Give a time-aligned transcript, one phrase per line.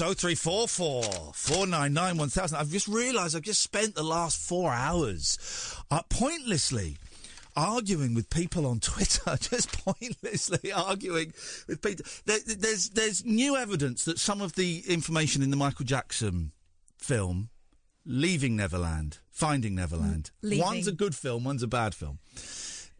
[0.00, 2.58] Yes, 0344 499 1000.
[2.58, 5.38] I've just realised I've just spent the last four hours
[5.90, 6.96] uh, pointlessly
[7.56, 11.32] arguing with people on Twitter, just pointlessly arguing
[11.66, 12.04] with people.
[12.26, 16.52] There, there's, there's new evidence that some of the information in the Michael Jackson
[16.98, 17.48] film,
[18.04, 20.64] Leaving Neverland, Finding Neverland, Leaving.
[20.64, 22.18] one's a good film, one's a bad film.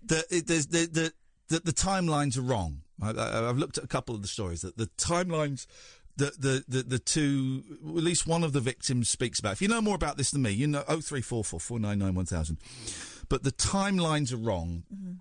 [0.06, 1.12] That it- there's the, the,
[1.48, 2.80] the, the timelines are wrong.
[3.02, 5.66] I, I, I've looked at a couple of the stories that the timelines
[6.16, 9.52] the, the, the, the two, at least one of the victims speaks about.
[9.52, 12.58] If you know more about this than me, you know 0344 499 1000.
[13.28, 14.84] But the timelines are wrong.
[14.92, 15.12] Mm-hmm.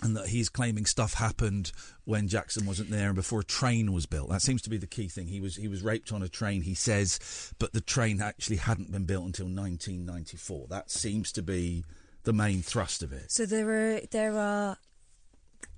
[0.00, 1.70] And that he's claiming stuff happened
[2.06, 4.30] when Jackson wasn't there and before a train was built.
[4.30, 5.28] That seems to be the key thing.
[5.28, 8.90] He was he was raped on a train, he says, but the train actually hadn't
[8.90, 10.66] been built until 1994.
[10.70, 11.84] That seems to be
[12.24, 13.30] the main thrust of it.
[13.30, 14.78] So there are there are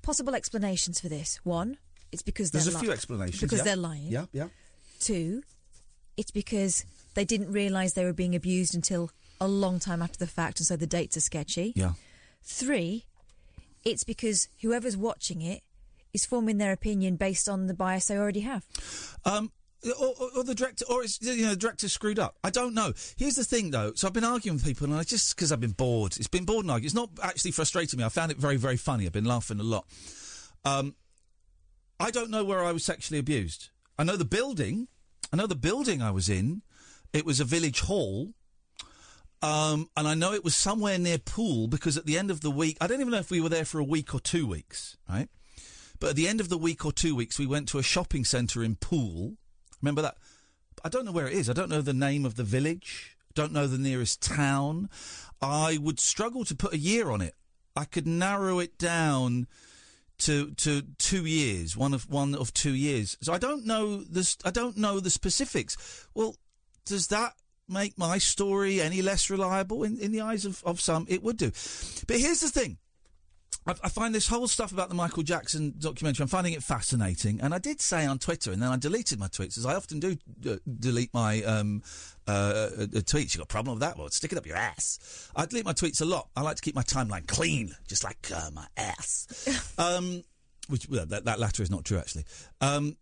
[0.00, 1.40] possible explanations for this.
[1.44, 1.76] One,
[2.14, 3.40] it's because There's they're a li- few explanations.
[3.40, 3.64] because yeah.
[3.64, 4.06] they're lying.
[4.06, 4.48] Yeah, yeah.
[5.00, 5.42] Two,
[6.16, 9.10] it's because they didn't realise they were being abused until
[9.40, 11.72] a long time after the fact, and so the dates are sketchy.
[11.74, 11.92] Yeah.
[12.42, 13.04] Three,
[13.84, 15.62] it's because whoever's watching it
[16.12, 18.64] is forming their opinion based on the bias they already have.
[19.24, 19.50] Um,
[19.84, 22.36] or, or, or the director, or it's, you know, the director screwed up.
[22.44, 22.92] I don't know.
[23.16, 23.92] Here's the thing, though.
[23.96, 26.16] So I've been arguing with people, and I just because I've been bored.
[26.16, 26.86] It's been bored and arguing.
[26.86, 28.04] It's not actually frustrating me.
[28.04, 29.04] I found it very, very funny.
[29.04, 29.86] I've been laughing a lot.
[30.64, 30.94] Um,
[32.04, 33.70] I don't know where I was sexually abused.
[33.98, 34.88] I know the building.
[35.32, 36.60] I know the building I was in.
[37.14, 38.34] It was a village hall.
[39.40, 42.50] Um, and I know it was somewhere near Poole because at the end of the
[42.50, 44.98] week, I don't even know if we were there for a week or two weeks,
[45.08, 45.30] right?
[45.98, 48.26] But at the end of the week or two weeks, we went to a shopping
[48.26, 49.38] centre in Poole.
[49.80, 50.18] Remember that?
[50.84, 51.48] I don't know where it is.
[51.48, 53.16] I don't know the name of the village.
[53.32, 54.90] Don't know the nearest town.
[55.40, 57.34] I would struggle to put a year on it.
[57.74, 59.46] I could narrow it down
[60.24, 63.16] to to two years, one of one of two years.
[63.20, 64.36] So I don't know this.
[64.44, 65.76] I don't know the specifics.
[66.14, 66.36] Well,
[66.86, 67.34] does that
[67.68, 71.06] make my story any less reliable in, in the eyes of, of some?
[71.08, 71.52] It would do.
[72.06, 72.78] But here's the thing.
[73.66, 77.40] I, I find this whole stuff about the Michael Jackson documentary, I'm finding it fascinating.
[77.40, 80.00] And I did say on Twitter, and then I deleted my tweets, as I often
[80.00, 80.16] do
[80.48, 81.82] uh, delete my um,
[82.26, 83.34] uh, uh, tweets.
[83.34, 83.98] You got a problem with that?
[83.98, 85.30] Well, stick it up your ass.
[85.34, 86.28] I delete my tweets a lot.
[86.36, 89.74] I like to keep my timeline clean, just like uh, my ass.
[89.78, 90.22] um,
[90.68, 92.24] which well, that, that latter is not true, actually.
[92.60, 92.96] Um,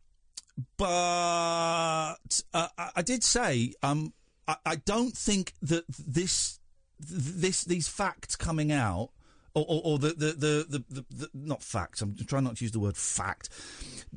[0.76, 2.14] but uh,
[2.54, 4.12] I, I did say um,
[4.46, 6.58] I, I don't think that this
[6.98, 9.10] this these facts coming out.
[9.54, 12.00] Or, or, or the, the, the, the, the, not facts.
[12.00, 13.50] I'm trying not to use the word fact.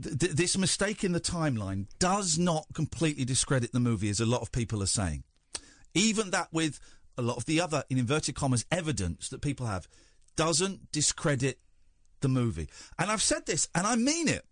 [0.02, 4.42] Th- this mistake in the timeline does not completely discredit the movie, as a lot
[4.42, 5.24] of people are saying.
[5.94, 6.80] Even that, with
[7.18, 9.90] a lot of the other, in inverted commas, evidence that people have,
[10.38, 11.60] doesn't discredit
[12.22, 12.70] the movie.
[12.98, 14.46] And I've said this, and I mean it.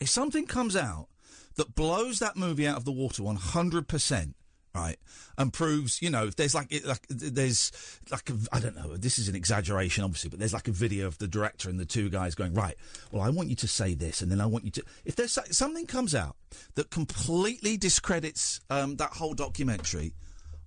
[0.00, 1.08] If something comes out
[1.56, 4.34] that blows that movie out of the water 100%,
[4.74, 4.98] right,
[5.36, 7.72] and proves, you know, there's like, like there's
[8.10, 11.06] like, a, I don't know, this is an exaggeration, obviously, but there's like a video
[11.06, 12.76] of the director and the two guys going, right,
[13.10, 14.84] well, I want you to say this, and then I want you to.
[15.04, 16.36] If there's something comes out
[16.74, 20.14] that completely discredits um, that whole documentary,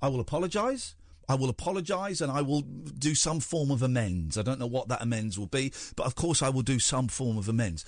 [0.01, 0.95] I will apologise.
[1.29, 4.37] I will apologise and I will do some form of amends.
[4.37, 7.07] I don't know what that amends will be, but of course I will do some
[7.07, 7.85] form of amends.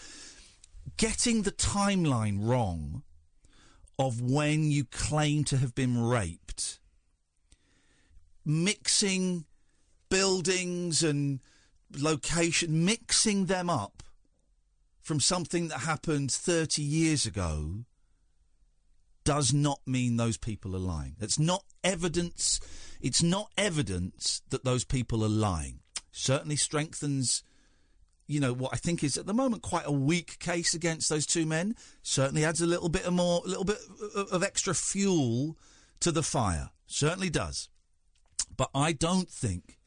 [0.95, 3.03] Getting the timeline wrong
[3.97, 6.79] of when you claim to have been raped,
[8.45, 9.45] mixing
[10.09, 11.39] buildings and
[11.97, 14.03] location, mixing them up
[15.01, 17.85] from something that happened 30 years ago
[19.23, 21.15] does not mean those people are lying.
[21.19, 22.59] It's not evidence.
[23.01, 25.79] It's not evidence that those people are lying.
[26.11, 27.43] Certainly strengthens,
[28.27, 31.25] you know, what I think is at the moment quite a weak case against those
[31.25, 31.75] two men.
[32.01, 33.77] Certainly adds a little bit of more, a little bit
[34.15, 35.57] of- extra fuel
[35.99, 36.69] to the fire.
[36.87, 37.69] Certainly does.
[38.55, 39.77] But I don't think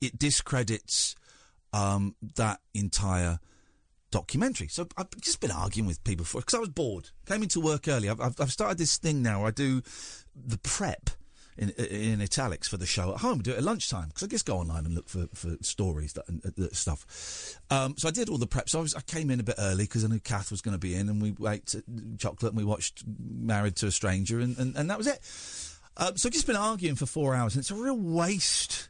[0.00, 1.14] it discredits
[1.72, 3.38] um, that entire
[4.10, 4.68] documentary.
[4.68, 7.10] So I've just been arguing with people for because I was bored.
[7.26, 8.08] Came into work early.
[8.08, 9.44] I've, I've, I've started this thing now.
[9.44, 9.82] I do
[10.34, 11.10] the prep
[11.56, 13.40] in in italics for the show at home.
[13.40, 16.28] Do it at lunchtime because I just go online and look for, for stories that,
[16.28, 17.58] and, uh, stuff.
[17.70, 18.68] Um, so I did all the prep.
[18.68, 20.74] So I, was, I came in a bit early because I knew Kath was going
[20.74, 21.80] to be in, and we ate uh,
[22.18, 25.20] chocolate and we watched Married to a Stranger, and, and, and that was it.
[25.96, 28.88] Um, so I've just been arguing for four hours, and it's a real waste.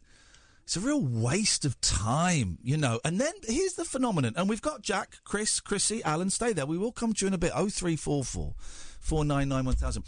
[0.65, 2.99] It's a real waste of time, you know.
[3.05, 4.33] And then here's the phenomenon.
[4.35, 6.65] And we've got Jack, Chris, Chrissy, Alan, stay there.
[6.65, 7.53] We will come to you in a bit.
[7.53, 8.55] 0344
[9.01, 10.05] 499 1000.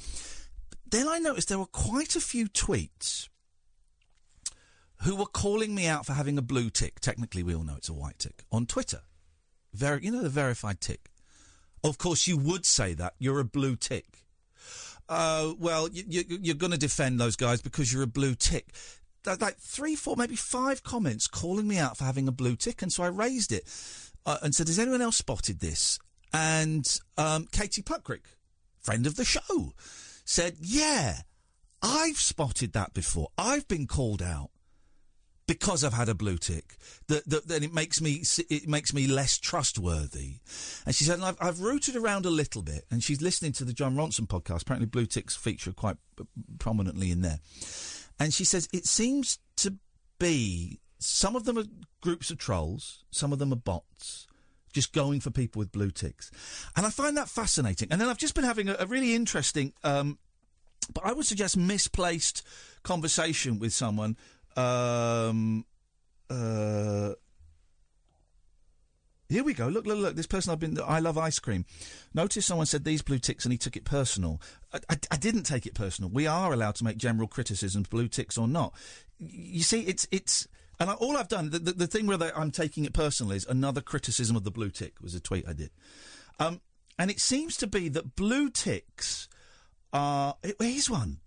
[0.89, 3.29] Then I noticed there were quite a few tweets
[5.03, 7.01] who were calling me out for having a blue tick.
[7.01, 9.01] Technically, we all know it's a white tick on Twitter.
[9.75, 11.11] Ver- you know, the verified tick.
[11.85, 13.15] Of course, you would say that.
[13.19, 14.25] You're a blue tick.
[15.09, 18.73] Uh, well, you, you, you're going to defend those guys because you're a blue tick
[19.27, 22.81] like- like three, four, maybe five comments calling me out for having a blue tick,
[22.83, 23.65] and so I raised it
[24.25, 25.99] uh, and said, "Has anyone else spotted this?"
[26.33, 28.23] And um, Katie Puckrick,
[28.81, 29.73] friend of the show,
[30.27, 31.23] said, "Yeah,
[31.81, 33.29] I've spotted that before.
[33.39, 34.51] I've been called out."
[35.47, 36.77] Because I've had a blue tick,
[37.07, 40.41] that, then it makes me it makes me less trustworthy.
[40.85, 43.65] And she said, and I've, I've rooted around a little bit, and she's listening to
[43.65, 44.63] the Jon Ronson podcast.
[44.63, 45.99] Apparently, blue ticks feature quite
[46.59, 47.39] prominently in there.
[48.19, 49.77] And she says it seems to
[50.19, 51.65] be some of them are
[52.01, 54.27] groups of trolls, some of them are bots,
[54.77, 56.31] just going for people with blue ticks.
[56.77, 57.89] And I find that fascinating.
[57.91, 60.19] And then I've just been having a, a really interesting, um,
[60.93, 62.47] but I would suggest misplaced
[62.83, 64.19] conversation with someone.
[64.55, 65.65] Um,
[66.29, 67.15] uh,
[69.31, 69.67] here we go.
[69.69, 70.15] Look, look, look.
[70.15, 70.79] This person I've been.
[70.87, 71.65] I love ice cream.
[72.13, 74.43] Notice someone said these blue ticks and he took it personal.
[74.75, 76.11] I, I, I didn't take it personal.
[76.11, 78.75] We are allowed to make general criticisms, blue ticks or not.
[79.19, 80.47] You see, it's it's.
[80.79, 83.37] And I, all I've done, the, the, the thing where they, I'm taking it personally
[83.37, 85.71] is another criticism of the blue tick was a tweet I did.
[86.39, 86.61] Um,
[86.99, 89.29] and it seems to be that blue ticks
[89.93, 90.37] are.
[90.61, 91.19] Here's one.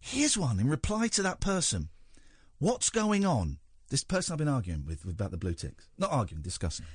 [0.00, 1.88] Here's one in reply to that person.
[2.58, 3.58] What's going on?
[3.90, 5.88] This person I've been arguing with, with about the blue ticks.
[5.98, 6.86] Not arguing, discussing.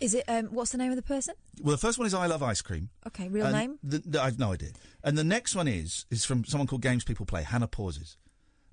[0.00, 0.24] Is it?
[0.28, 1.34] Um, what's the name of the person?
[1.62, 2.90] Well, the first one is I love ice cream.
[3.06, 3.78] Okay, real And name.
[3.82, 4.70] The, the, I've no idea.
[5.02, 7.42] And the next one is is from someone called Games People Play.
[7.42, 8.18] Hannah pauses,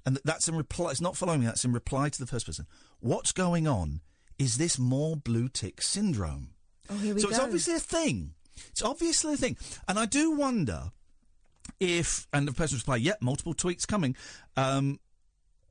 [0.05, 0.91] and that's in reply.
[0.91, 1.45] It's not following me.
[1.45, 2.67] That's in reply to the first person.
[2.99, 4.01] What's going on?
[4.37, 6.49] Is this more blue tick syndrome?
[6.89, 7.33] Oh, here we so go.
[7.33, 8.33] So it's obviously a thing.
[8.69, 9.57] It's obviously a thing,
[9.87, 10.91] and I do wonder
[11.79, 12.27] if.
[12.33, 14.15] And the person reply, "Yep, multiple tweets coming."
[14.57, 14.99] Um,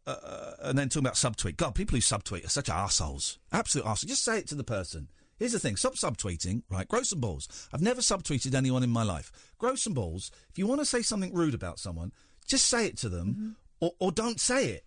[0.07, 1.57] uh, and then talking about subtweet.
[1.57, 3.39] God, people who subtweet are such assholes.
[3.53, 4.11] Absolute assholes.
[4.11, 5.09] Just say it to the person.
[5.39, 6.63] Here's the thing: stop subtweeting.
[6.71, 7.49] Right, grow some balls.
[7.73, 9.31] I've never subtweeted anyone in my life.
[9.59, 10.31] Grow some balls.
[10.51, 12.13] If you want to say something rude about someone,
[12.47, 14.85] just say it to them, or, or don't say it.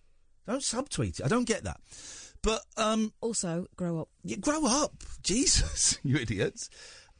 [0.47, 1.25] Don't subtweet it.
[1.25, 1.81] I don't get that.
[2.41, 4.09] But um, also grow up.
[4.23, 6.69] You grow up, Jesus, you idiots.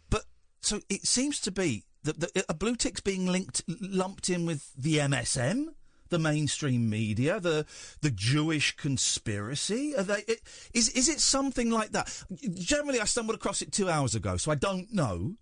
[0.09, 0.23] But
[0.61, 4.71] so it seems to be that the, a blue tick's being linked, lumped in with
[4.77, 5.65] the MSM,
[6.09, 7.65] the mainstream media, the
[8.01, 9.95] the Jewish conspiracy.
[9.95, 10.23] Are they?
[10.27, 10.41] It,
[10.73, 12.23] is is it something like that?
[12.53, 15.35] Generally, I stumbled across it two hours ago, so I don't know.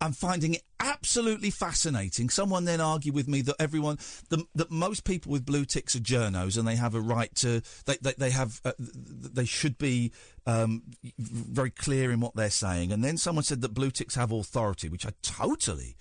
[0.00, 2.28] I'm finding it absolutely fascinating.
[2.28, 3.98] Someone then argued with me that everyone,
[4.28, 7.62] the, that most people with blue ticks are journos, and they have a right to.
[7.86, 8.60] They they, they have.
[8.64, 10.12] Uh, they should be
[10.46, 10.82] um,
[11.18, 12.92] very clear in what they're saying.
[12.92, 15.96] And then someone said that blue ticks have authority, which I totally,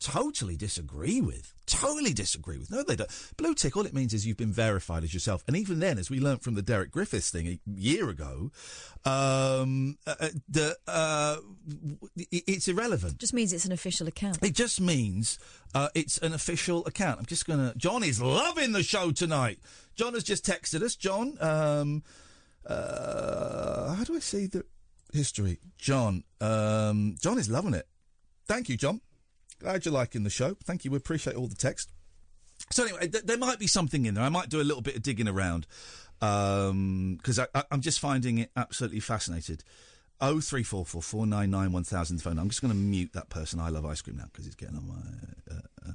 [0.00, 1.52] totally disagree with.
[1.66, 2.70] Totally disagree with.
[2.70, 3.10] No, they don't.
[3.36, 5.42] Blue tick, all it means is you've been verified as yourself.
[5.48, 8.52] And even then, as we learnt from the Derek Griffiths thing a year ago,
[9.04, 11.36] um, uh, uh, the, uh,
[12.16, 13.18] it- it's irrelevant.
[13.18, 14.38] Just means it's an official account.
[14.42, 15.38] It just means
[15.74, 17.18] uh, it's an official account.
[17.18, 17.76] I'm just going to.
[17.76, 19.58] John is loving the show tonight.
[19.96, 20.94] John has just texted us.
[20.94, 22.02] John, um,
[22.64, 24.64] uh, how do I see the
[25.12, 25.58] history?
[25.78, 27.88] John, um, John is loving it.
[28.46, 29.00] Thank you, John.
[29.58, 30.56] Glad you're liking the show.
[30.64, 30.90] Thank you.
[30.90, 31.90] We appreciate all the text.
[32.70, 34.24] So anyway, th- there might be something in there.
[34.24, 35.66] I might do a little bit of digging around
[36.18, 39.62] because I, I, I'm just finding it absolutely fascinated.
[40.20, 42.38] Oh three four four four nine nine one thousand phone.
[42.38, 43.60] I'm just going to mute that person.
[43.60, 45.54] I love ice cream now because he's getting on my.
[45.54, 45.92] Uh, uh.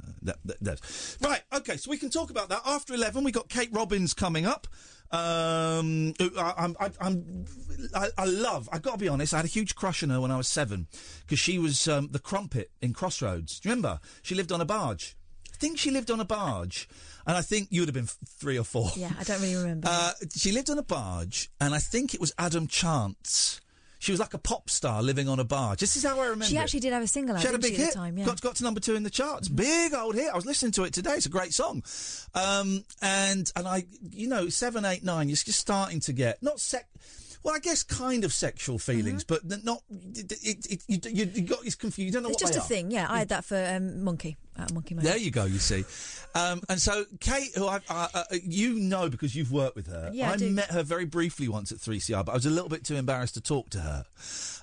[1.21, 1.41] Right.
[1.51, 1.77] Okay.
[1.77, 3.23] So we can talk about that after eleven.
[3.23, 4.67] We got Kate Robbins coming up.
[5.11, 7.45] Um, I, I'm, I, I'm,
[7.93, 8.69] I, I love.
[8.71, 9.33] I got to be honest.
[9.33, 10.87] I had a huge crush on her when I was seven
[11.21, 13.59] because she was um, the crumpet in Crossroads.
[13.59, 13.99] Do you remember?
[14.21, 15.15] She lived on a barge.
[15.51, 16.87] I think she lived on a barge,
[17.27, 18.89] and I think you would have been f- three or four.
[18.95, 19.87] Yeah, I don't really remember.
[19.91, 23.61] Uh, she lived on a barge, and I think it was Adam Chance.
[24.01, 25.79] She was like a pop star living on a barge.
[25.79, 26.45] This is how I remember.
[26.45, 26.59] she it.
[26.59, 27.93] actually did have a single out She had a big hit.
[27.93, 28.17] time.
[28.17, 28.25] Yeah.
[28.25, 29.47] Got got to number two in the charts.
[29.47, 30.31] Big old hit.
[30.31, 31.11] I was listening to it today.
[31.11, 31.83] It's a great song.
[32.33, 35.29] Um, and and I, you know, seven, eight, nine.
[35.29, 36.87] You're just starting to get not sec.
[37.43, 39.81] Well, I guess kind of sexual feelings, but not.
[39.89, 42.05] It, it, you, you, you got it's confused.
[42.05, 42.63] You don't know it's just a are.
[42.63, 42.91] thing.
[42.91, 44.37] Yeah, I had that for um, Monkey.
[44.57, 45.03] Uh, Monkey Man.
[45.05, 45.45] There you go.
[45.45, 45.83] You see,
[46.35, 50.11] um, and so Kate, who I, I, uh, you know because you've worked with her.
[50.13, 52.69] Yeah, I I met her very briefly once at 3CR, but I was a little
[52.69, 54.05] bit too embarrassed to talk to her.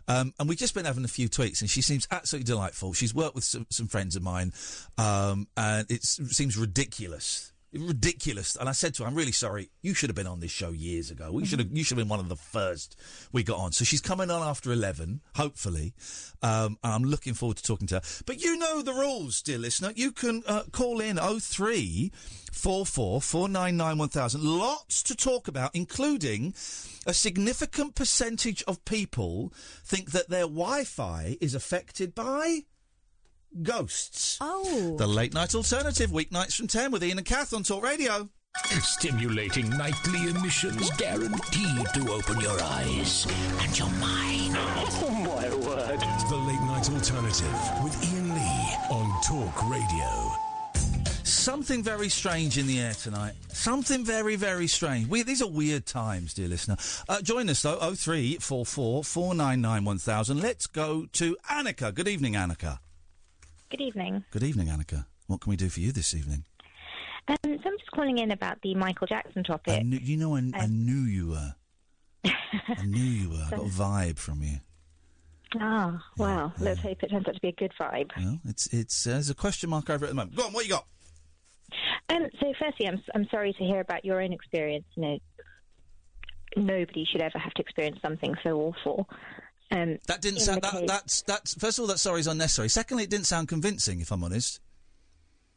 [0.06, 2.94] Um, and we've just been having a few tweets, and she seems absolutely delightful.
[2.94, 4.52] She's worked with some, some friends of mine,
[4.96, 7.52] um, and it seems ridiculous.
[7.86, 9.70] Ridiculous, and I said to her, "I'm really sorry.
[9.82, 11.32] You should have been on this show years ago.
[11.32, 11.68] We should have.
[11.70, 12.96] You should have been one of the first
[13.32, 15.94] we got on." So she's coming on after eleven, hopefully.
[16.42, 18.02] Um, and I'm looking forward to talking to her.
[18.26, 19.92] But you know the rules, dear listener.
[19.94, 22.12] You can uh, call in 03
[22.52, 24.42] 44 499 1000.
[24.42, 26.54] Lots to talk about, including
[27.06, 29.52] a significant percentage of people
[29.84, 32.64] think that their Wi-Fi is affected by
[33.62, 34.38] ghosts.
[34.40, 34.96] Oh.
[34.98, 38.28] The late night alternative, weeknights from 10 with Iain and Kath on Talk Radio.
[38.82, 43.26] Stimulating nightly emissions guaranteed to open your eyes
[43.60, 44.56] and your mind.
[45.00, 46.00] Oh, my word.
[46.28, 50.32] The Late Night Alternative with Iain Lee on Talk Radio.
[51.24, 53.34] Something very strange in the air tonight.
[53.52, 55.08] Something very, very strange.
[55.08, 56.76] We, these are weird times, dear listener.
[57.08, 60.40] Uh, join us, though, 0344 499 1000.
[60.40, 61.94] Let's go to Anneka.
[61.94, 62.80] Good evening, Anneka.
[63.70, 64.24] Good evening.
[64.30, 65.06] Good evening, Anneka.
[65.26, 66.44] What can we do for you this evening?
[67.28, 69.84] Um, so I'm just calling in about the Michael Jackson I topic.
[69.84, 71.54] knew, you know, I, I Um, knew you were.
[72.24, 73.44] I knew you were.
[73.46, 74.58] I got a vibe from you.
[75.60, 76.52] Ah, wow.
[76.58, 78.10] Let's hope it turns out to be a good vibe.
[78.16, 80.36] Well, it's it's uh, there's a question mark over it at the moment.
[80.36, 80.86] Go on, what you got?
[82.10, 84.84] Um, so, firstly, I'm I'm sorry to hear about your own experience.
[84.94, 85.18] You know,
[86.56, 89.08] nobody should ever have to experience something so awful.
[89.70, 90.62] Um, That didn't sound.
[90.62, 91.54] That, that's that's.
[91.54, 92.68] First of all, that sorry is unnecessary.
[92.68, 94.00] Secondly, it didn't sound convincing.
[94.00, 94.60] If I'm honest.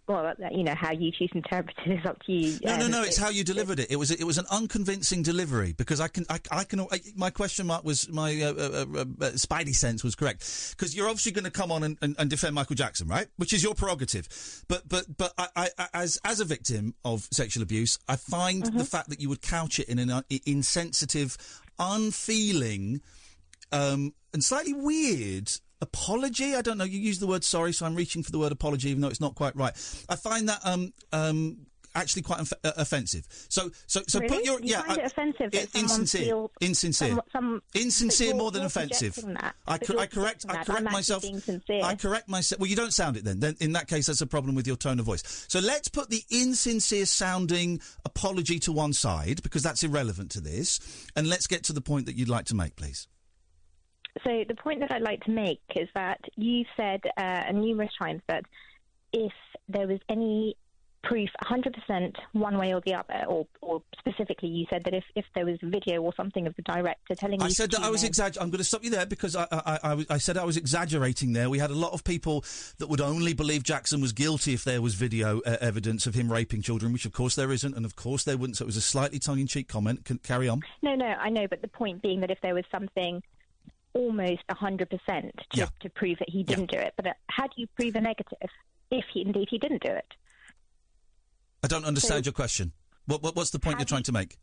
[0.07, 2.59] well, that- you know how you choose to interpret it is up to you.
[2.63, 3.03] No, no, Um, no.
[3.03, 3.89] It's how you delivered it.
[3.89, 7.29] It was it was an unconvincing delivery because I can I, I can I, my
[7.29, 10.39] question mark was my uh, uh, uh, uh, spidey sense was correct
[10.71, 13.27] because you're obviously going to come on and, and, and defend Michael Jackson, right?
[13.37, 14.27] Which is your prerogative.
[14.67, 18.83] But but but I, I, as as a victim of sexual abuse, I find the
[18.83, 21.37] fact that you would couch it in an uh, insensitive,
[21.79, 23.01] unfeeling,
[23.71, 25.51] um, and slightly weird
[25.81, 26.55] apology.
[26.55, 26.83] I don't know.
[26.83, 29.21] You use the word sorry, so I'm reaching for the word apology, even though it's
[29.21, 29.73] not quite right.
[30.09, 33.27] I find that um um actually quite inf- uh, offensive.
[33.49, 37.21] So so so put your You yeah find I- it offensive someone insincere insincere some-
[37.33, 39.15] some- insincere more than offensive.
[39.15, 39.55] that.
[39.67, 41.25] I, cor- I correct I correct myself.
[41.83, 42.59] I correct myself.
[42.61, 43.41] Well, you don't sound it then.
[43.41, 45.45] Then in that case, that's a problem with your tone of voice.
[45.49, 50.79] So let's put the insincere sounding apology to one side because that's irrelevant to this,
[51.17, 53.07] and let's get to the point that you'd like to make, please.
[54.23, 58.21] So the point that I'd like to make is that you've said uh, numerous times
[58.27, 58.45] that
[59.13, 59.31] if
[59.69, 60.55] there was any
[61.03, 65.25] proof 100% one way or the other, or, or specifically you said that if, if
[65.33, 67.45] there was video or something of the director telling you...
[67.45, 68.43] I said that I was exaggerating.
[68.43, 71.33] I'm going to stop you there because I, I, I, I said I was exaggerating
[71.33, 71.49] there.
[71.49, 72.45] We had a lot of people
[72.77, 76.31] that would only believe Jackson was guilty if there was video uh, evidence of him
[76.31, 78.57] raping children, which of course there isn't, and of course there wouldn't.
[78.57, 80.05] So it was a slightly tongue-in-cheek comment.
[80.05, 80.61] Can, carry on.
[80.81, 83.23] No, no, I know, but the point being that if there was something
[83.93, 85.67] almost 100% to, Yeah.
[85.81, 86.93] to prove that he didn't do it.
[86.95, 88.49] But uh, how do you prove a negative
[88.89, 90.05] if he, indeed he didn't do it?
[91.63, 92.71] I don't understand So- your question.
[93.05, 94.37] What, what, what's the point you're trying to make?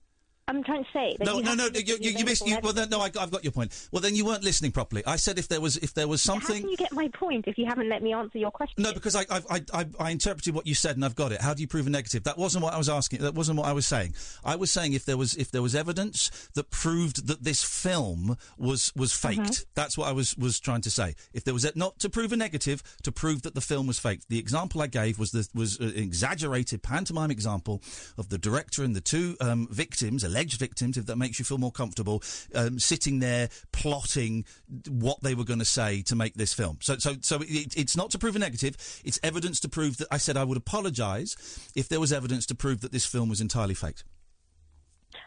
[0.49, 1.67] I'm trying to say No, no, no.
[1.75, 2.47] You, you, you missed.
[2.47, 3.89] You, well, then, no, I, I've got your point.
[3.93, 5.03] Well, then you weren't listening properly.
[5.07, 6.57] I said if there was if there was something.
[6.57, 8.83] How can you get my point if you haven't let me answer your question?
[8.83, 11.41] No, because I, I, I, I, I interpreted what you said and I've got it.
[11.41, 12.25] How do you prove a negative?
[12.25, 13.21] That wasn't what I was asking.
[13.21, 14.15] That wasn't what I was saying.
[14.45, 18.37] I was saying if there was if there was evidence that proved that this film
[18.57, 19.41] was was faked.
[19.41, 19.71] Mm-hmm.
[19.75, 21.15] That's what I was was trying to say.
[21.35, 23.99] If there was a, not to prove a negative, to prove that the film was
[23.99, 24.29] faked.
[24.29, 27.83] The example I gave was the, was an exaggerated pantomime example
[28.17, 31.59] of the director and the two um, victims, alleged victims, if that makes you feel
[31.59, 32.23] more comfortable,
[32.55, 34.45] um, sitting there plotting
[34.89, 36.79] what they were going to say to make this film.
[36.81, 38.77] So, so, so it, it's not to prove a negative.
[39.05, 42.55] It's evidence to prove that I said I would apologise if there was evidence to
[42.55, 44.05] prove that this film was entirely faked.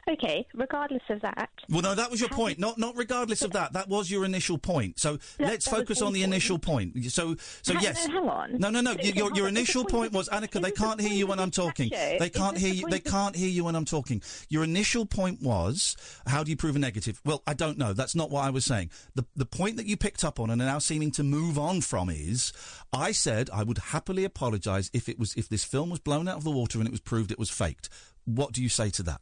[0.10, 2.60] Okay, regardless of that, Well, no, that was your point.
[2.60, 3.74] Not, not regardless of that.
[3.74, 5.00] That was your initial point.
[5.00, 6.34] So let's that focus on the point.
[6.34, 7.04] initial point.
[7.12, 8.08] So, so Ha- yes.
[8.08, 8.60] no, hang on.
[8.60, 8.92] No, no, no.
[8.94, 9.34] Your, your, your on.
[9.36, 10.62] Is the initial point point was Anneka.
[10.62, 11.90] They can't hear you when I'm talking.
[11.92, 12.88] They can't hear you.
[12.90, 14.22] They can't hear you when I'm talking.
[14.50, 15.96] Your initial point was
[16.28, 17.22] how do you prove a negative?
[17.26, 17.94] Well, I don't know.
[17.94, 18.90] That's not what I was saying.
[19.16, 21.82] The the point that you picked up on and are now seeming to move on
[21.82, 22.52] from is
[22.92, 26.38] I said I would happily apologise if it was if this film was blown out
[26.38, 27.90] of the water and it was proved it was faked.
[28.26, 29.22] What do you say to that?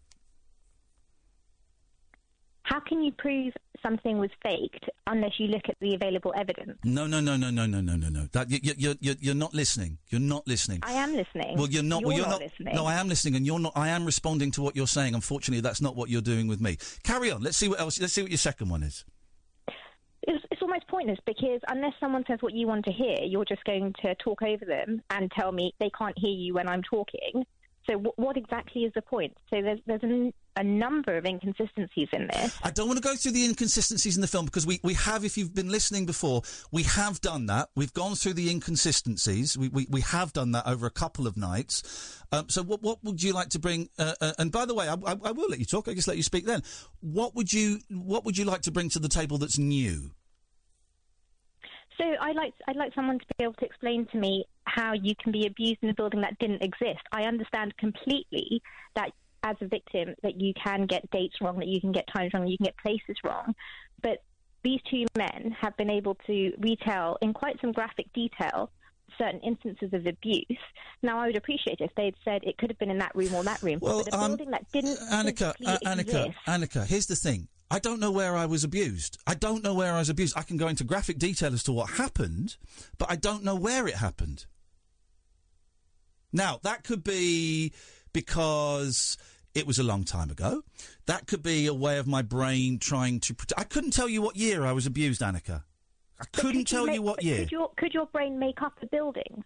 [2.70, 6.78] How can you prove something was faked unless you look at the available evidence?
[6.84, 8.28] No, no, no, no, no, no, no, no, no.
[8.32, 9.98] That you, you, you're you're not listening.
[10.10, 10.80] You're not listening.
[10.84, 11.58] I am listening.
[11.58, 12.02] Well, you're not.
[12.02, 12.42] You're well, you're not not.
[12.42, 12.76] listening.
[12.76, 13.74] No, I am listening, and you're not.
[13.76, 15.16] I am responding to what you're saying.
[15.16, 16.78] Unfortunately, that's not what you're doing with me.
[17.04, 17.42] Carry on.
[17.42, 18.00] Let's see what else.
[18.00, 19.04] Let's see what your second one is.
[20.24, 23.64] It's, it's almost pointless because unless someone says what you want to hear, you're just
[23.64, 27.46] going to talk over them and tell me they can't hear you when I'm talking.
[27.90, 29.36] So, w- what exactly is the point?
[29.50, 32.56] So, there's there's a, a number of inconsistencies in this.
[32.62, 35.26] I don't want to go through the inconsistencies in the film because we, we have,
[35.26, 37.70] if you've been listening before, we have done that.
[37.76, 39.58] We've gone through the inconsistencies.
[39.58, 42.22] We, we, we have done that over a couple of nights.
[42.32, 43.90] Um, so what, what would you like to bring?
[43.98, 45.88] Uh, uh, and by the way, I, I, I will let you talk.
[45.88, 46.62] I just let you speak then.
[47.00, 50.12] What would you What would you like to bring to the table that's new?
[51.98, 55.14] So, I like I'd like someone to be able to explain to me how you
[55.22, 57.02] can be abused in a building that didn't exist.
[57.12, 58.62] I understand completely
[58.96, 59.12] that
[59.44, 62.48] as a victim that you can get dates wrong, that you can get times wrong,
[62.48, 63.54] you can get places wrong,
[64.02, 64.24] but
[64.64, 68.70] these two men have been able to retell in quite some graphic detail
[69.18, 70.46] certain instances of abuse.
[71.02, 73.44] Now, I would appreciate if they'd said it could have been in that room or
[73.44, 76.38] that room, Well, but a um, building that didn't Anneka, uh, Anneka, exist.
[76.48, 76.86] Anneka.
[76.86, 77.48] Here's the thing.
[77.72, 79.18] I don't know where I was abused.
[79.28, 80.38] I don't know where I was abused.
[80.38, 82.58] I can go into graphic detail as to what happened,
[82.98, 84.46] but I don't know where it happened.
[86.32, 87.74] Now, that could be
[88.14, 89.18] because
[89.56, 90.64] it was a long time ago.
[91.06, 93.34] That could be a way of my brain trying to.
[93.34, 95.64] Prote- I couldn't tell you what year I was abused, Anneka.
[96.20, 97.40] I couldn't could tell make- you what year.
[97.40, 99.44] Could your, could your brain make up a building?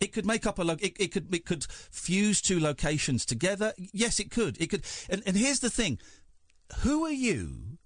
[0.00, 3.72] It could make up a lo- it, it could it could fuse two locations together.
[3.76, 4.60] Yes, it could.
[4.60, 4.84] It could.
[5.10, 5.98] And, and here's the thing:
[6.80, 7.78] who are you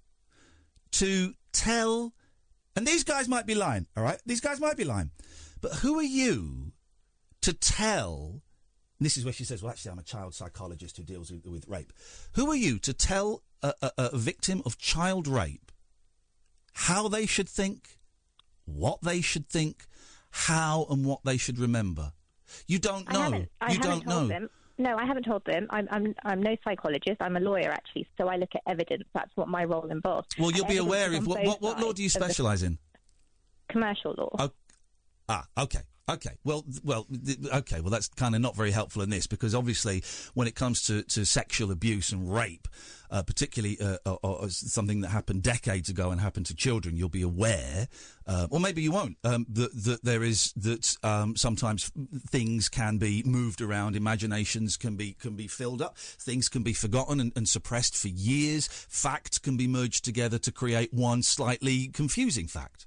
[0.93, 2.13] to tell?
[2.77, 3.87] And these guys might be lying.
[3.97, 5.11] All right, these guys might be lying,
[5.63, 6.73] but who are you
[7.43, 8.43] to tell?
[8.99, 11.69] This is where she says, "Well, actually, I'm a child psychologist who deals with, with
[11.69, 11.93] rape."
[12.35, 15.71] Who are you to tell a, a, a victim of child rape
[16.75, 17.99] how they should think,
[18.65, 19.85] what they should think,
[20.31, 22.13] how and what they should remember.
[22.67, 23.21] You don't I know.
[23.21, 24.29] haven't, I you haven't don't told know.
[24.29, 24.51] them.
[24.79, 25.67] No, I haven't told them.
[25.71, 27.19] I'm, I'm, I'm no psychologist.
[27.21, 28.09] I'm a lawyer, actually.
[28.19, 29.05] So I look at evidence.
[29.15, 30.29] That's what my role involves.
[30.39, 32.79] Well, you'll And be aware of what, what, what law do you specialise in?
[33.69, 34.31] Commercial law.
[34.39, 34.51] Oh,
[35.29, 35.81] ah, okay.
[36.09, 36.37] Okay.
[36.43, 37.07] Well, well,
[37.55, 37.81] okay.
[37.81, 40.03] Well, that's kind of not very helpful in this because obviously,
[40.35, 42.67] when it comes to, to sexual abuse and rape,
[43.11, 47.09] uh, particularly uh, or, or something that happened decades ago and happened to children, you'll
[47.09, 47.87] be aware,
[48.27, 51.93] uh, or maybe you won't, um, that that there is that um, sometimes
[52.29, 56.73] things can be moved around, imaginations can be can be filled up, things can be
[56.73, 61.89] forgotten and, and suppressed for years, facts can be merged together to create one slightly
[61.89, 62.87] confusing fact.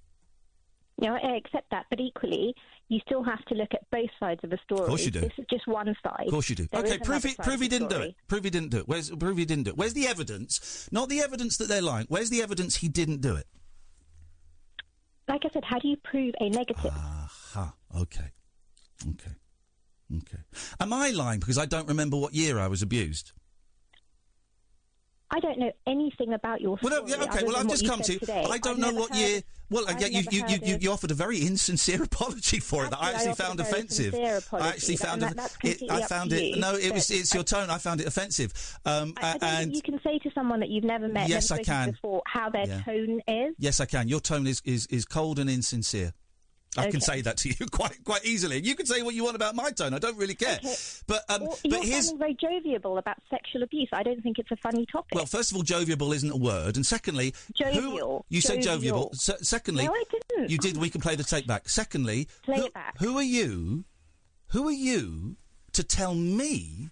[0.97, 2.55] Know, I accept that, but equally,
[2.87, 4.81] you still have to look at both sides of the story.
[4.81, 5.21] Of course you do.
[5.21, 6.25] This is just one side.
[6.25, 6.67] Of course you do.
[6.71, 8.15] There okay, prove side Prove he didn't do it.
[8.27, 8.87] Prove he didn't do it.
[8.87, 9.77] Where's prove he didn't do it?
[9.77, 10.87] Where's the evidence?
[10.91, 12.05] Not the evidence that they're lying.
[12.09, 13.47] Where's the evidence he didn't do it?
[15.27, 16.91] Like I said, how do you prove a negative?
[16.93, 17.73] Aha.
[17.97, 18.31] Okay.
[19.09, 19.31] Okay.
[20.17, 20.43] Okay.
[20.79, 23.31] Am I lying because I don't remember what year I was abused?
[25.31, 26.91] I don't know anything about your story.
[26.93, 27.43] Well, no, yeah, okay.
[27.43, 28.19] Well, I've just come to.
[28.19, 28.45] Today.
[28.49, 29.41] I don't I've know what year.
[29.71, 32.99] Well, yeah, you, you, you, you, you offered a very insincere apology for it that
[33.01, 34.13] I Actually, I found offensive.
[34.13, 36.59] I actually found that- it- I found it.
[36.59, 37.09] No, it was.
[37.09, 37.69] It's your tone.
[37.71, 38.53] I found it offensive.
[38.85, 41.61] Um, I, I and you can say to someone that you've never met, Yes, never
[41.61, 41.91] I can.
[41.91, 42.81] before, how their Yeah.
[42.83, 43.55] tone is.
[43.57, 44.07] yes, I can.
[44.07, 46.13] Your tone is is, is cold and insincere.
[46.77, 48.59] I can say that to you quite quite easily.
[48.61, 49.93] You can say what you want about my tone.
[49.93, 50.59] I don't really care.
[50.63, 50.75] Okay.
[51.07, 53.89] But um, Well, but you're here's sounding very jovial about sexual abuse.
[53.93, 55.15] I don't think it's a funny topic.
[55.15, 58.25] Well, first of all, jovial isn't a word, and secondly, who, Jovial.
[58.29, 58.97] you said jovial.
[58.97, 59.13] Jovial.
[59.13, 60.49] Se- secondly, No, I didn't.
[60.49, 60.77] You did.
[60.77, 61.69] We can play the tape back.
[61.69, 62.97] Secondly, Play who, it back.
[62.99, 63.85] Who are you?
[64.47, 65.37] Who are you
[65.73, 66.89] to tell me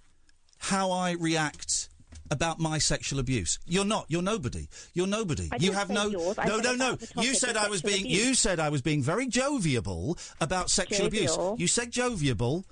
[0.58, 1.90] how I react?
[2.32, 4.06] About my sexual abuse, you're not.
[4.08, 4.68] You're nobody.
[4.94, 5.50] You're nobody.
[5.60, 6.08] You have no.
[6.08, 6.38] yours.
[6.38, 6.88] No, no, no.
[6.94, 8.06] about the topic You said I was being.
[8.06, 8.26] abuse.
[8.26, 11.38] You said I was being very jovial about sexual abuse.
[11.58, 12.66] You said jovial.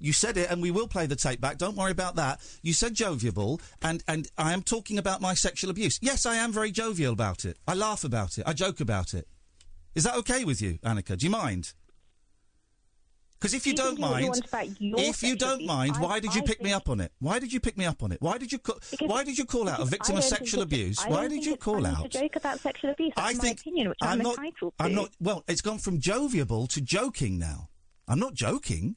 [0.00, 1.58] You said it, and we will play the tape back.
[1.58, 2.40] Don't worry about that.
[2.62, 5.98] You said jovial, and and I am talking about my sexual abuse.
[6.00, 7.56] Yes, I am very jovial about it.
[7.66, 8.44] I laugh about it.
[8.46, 9.26] I joke about it.
[9.94, 11.16] Is that okay with you, Anneka?
[11.16, 11.72] Do you mind?
[13.38, 15.36] Because if you, You don't can do what you mind, want about your if you
[15.36, 17.12] don't mind, I- why did you I pick me up on it?
[17.20, 18.20] Why did you pick me up on it?
[18.20, 18.80] Why did you call?
[19.06, 20.98] Why did you call out a victim of sexual abuse?
[21.06, 22.10] Why did you call out?
[22.10, 23.12] To joke about sexual abuse.
[23.14, 24.38] That's I my think opinion, which I'm I'm, not.
[24.38, 24.84] entitled to.
[24.84, 25.10] I'm not.
[25.20, 27.68] Well, it's gone from jovial to joking now.
[28.08, 28.96] I'm not joking,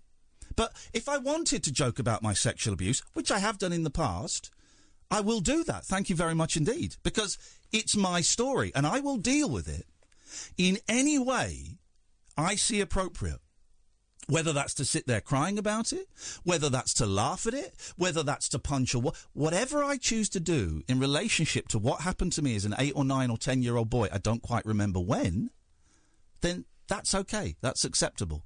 [0.55, 3.83] but if I wanted to joke about my sexual abuse, which I have done in
[3.83, 4.49] the past,
[5.11, 5.85] I will do that.
[5.85, 7.37] Thank you very much indeed, because
[7.71, 9.85] it's my story, and I will deal with it
[10.57, 11.77] in any way
[12.35, 13.39] I see appropriate.
[14.31, 16.07] Whether that's to sit there crying about it,
[16.45, 20.29] whether that's to laugh at it, whether that's to punch or what, whatever I choose
[20.29, 23.37] to do in relationship to what happened to me as an eight or nine or
[23.37, 25.49] ten year old boy, I don't quite remember when,
[26.39, 27.57] then that's okay.
[27.59, 28.45] That's acceptable.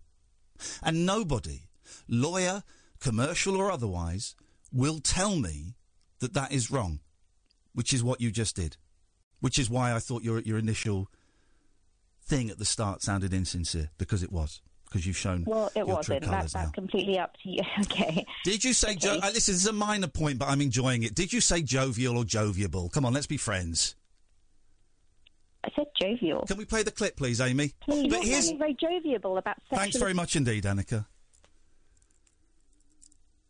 [0.82, 1.67] And nobody,
[2.08, 2.63] lawyer,
[3.00, 4.36] commercial or otherwise,
[4.74, 5.76] will tell me
[6.17, 7.00] that that is wrong,
[7.76, 8.78] which is what you just did,
[9.39, 11.12] which is why I thought your your initial
[12.24, 14.62] thing at the start sounded insincere because it was
[14.95, 16.21] because you've shown Well, it your wasn't.
[16.21, 16.71] That, that's now.
[16.73, 17.60] completely up to you.
[17.81, 18.25] okay.
[18.45, 19.34] Did you say jo- uh, listen?
[19.34, 21.13] This is a minor point, but I'm enjoying it.
[21.13, 22.89] Did you say jovial or joviable?
[22.93, 23.95] Come on, let's be friends.
[25.65, 26.43] I said jovial.
[26.43, 27.73] Can we play the clip, please, Amy?
[27.81, 31.05] Please, but you're here's very jovial about sexual thanks very much indeed, Anneka.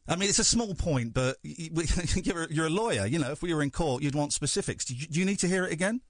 [0.08, 3.05] I mean, it's a small point, but you're, a- lawyer.
[3.05, 4.84] You know, if we were in court, you'd want specifics.
[4.86, 6.01] Do you need to hear it again?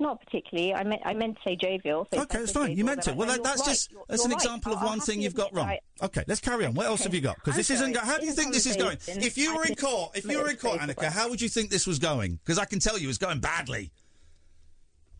[0.00, 0.72] Not particularly.
[0.74, 2.08] I meant I meant to say jovial.
[2.12, 2.74] So Okay, that's fine.
[2.76, 3.14] You meant it.
[3.14, 3.68] Well, that, that's right.
[3.68, 4.42] just You're- that's you're an right.
[4.42, 5.68] example of I'll one thing you've got wrong.
[5.68, 6.72] I- Okay, let's carry on.
[6.72, 7.08] What else Okay.
[7.08, 7.36] have you got?
[7.36, 7.94] Because this isn't.
[7.94, 8.06] sorry.
[8.06, 8.96] How do you In think this is going?
[9.06, 10.80] If you were in court, if you were in court.
[10.80, 12.36] Anneka, how would you think this was going?
[12.42, 13.92] Because I can tell you, it's going badly.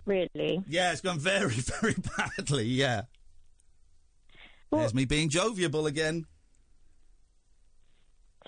[0.07, 0.64] Really?
[0.66, 2.64] Yeah, it's going very, very badly.
[2.64, 3.03] Yeah.
[4.73, 6.25] There's me being jovial again.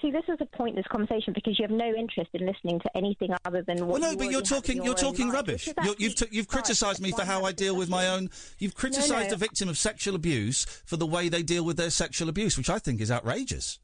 [0.02, 3.30] See, this is a pointless conversation because you have no interest in listening to anything
[3.44, 4.76] other than Well, no, you but you're have talking.
[4.78, 5.68] your You're talking mind, rubbish.
[5.84, 8.28] You're, you've t- you've criticised me for how I'm deal with my own.
[8.58, 9.34] You've criticised no.
[9.34, 12.68] a victim of sexual abuse for the way they deal with their sexual abuse, which
[12.68, 13.78] I think is outrageous.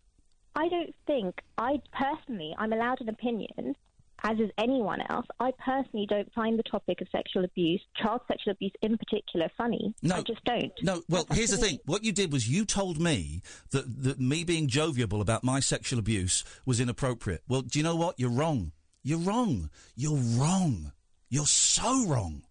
[0.56, 3.76] I don't think I personally I'm allowed an opinion,
[4.22, 5.26] as is anyone else.
[5.40, 9.94] I personally don't find the topic of sexual abuse, child sexual abuse in particular, funny.
[10.02, 10.72] No, I just don't.
[10.82, 11.78] No, well, That's here's the thing.
[11.86, 15.98] What you did was you told me that, that me being jovial about my sexual
[15.98, 17.42] abuse was inappropriate.
[17.48, 18.18] Well, do you know what?
[18.18, 18.72] You're wrong.
[19.02, 19.70] You're wrong.
[19.96, 20.92] You're wrong.
[21.28, 22.42] You're so wrong.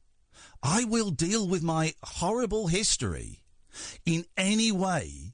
[0.64, 3.42] I will deal with my horrible history
[4.06, 5.34] in any way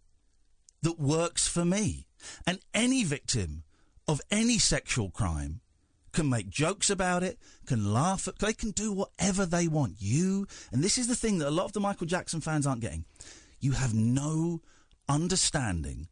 [0.81, 2.07] that works for me.
[2.47, 3.63] And any victim
[4.07, 5.61] of any sexual crime
[6.13, 9.95] can make jokes about it, can laugh at, they can do whatever they want.
[9.97, 12.81] You, and this is the thing that a lot of the Michael Jackson fans aren't
[12.81, 13.05] getting.
[13.59, 14.61] You have no
[15.09, 16.07] understanding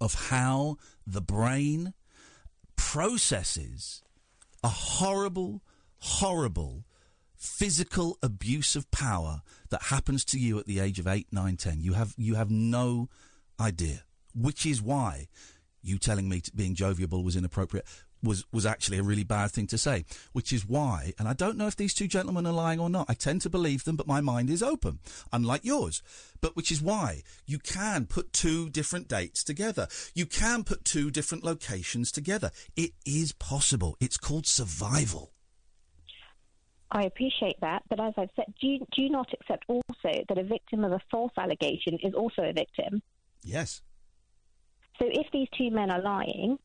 [0.00, 1.92] of how the brain
[2.76, 4.02] processes
[4.62, 5.62] a horrible,
[5.98, 6.84] horrible
[7.36, 11.80] physical abuse of power that happens to you at the age of eight, nine, ten.
[11.80, 13.08] You have you have no
[13.60, 15.28] idea, which is why
[15.82, 17.86] you telling me being jovial was inappropriate
[18.22, 20.04] was was actually a really bad thing to say.
[20.32, 23.06] Which is why, and I don't know if these two gentlemen are lying or not.
[23.08, 24.98] I tend to believe them, but my mind is open,
[25.32, 26.02] unlike yours.
[26.40, 29.88] But which is why you can put two different dates together.
[30.14, 32.50] You can put two different locations together.
[32.76, 33.96] It is possible.
[34.00, 35.32] It's called survival.
[36.90, 40.38] I appreciate that, but as I've said, do you, do you not accept also that
[40.38, 43.02] a victim of a false allegation is also a victim?
[43.42, 43.82] Yes.
[44.98, 46.58] So if these two men are lying,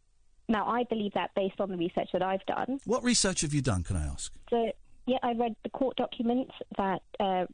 [0.51, 2.79] now I believe that based on the research that I've done.
[2.85, 4.33] What research have you done, can I ask?
[4.49, 4.71] So
[5.07, 7.45] yeah, I read the court documents that, uh,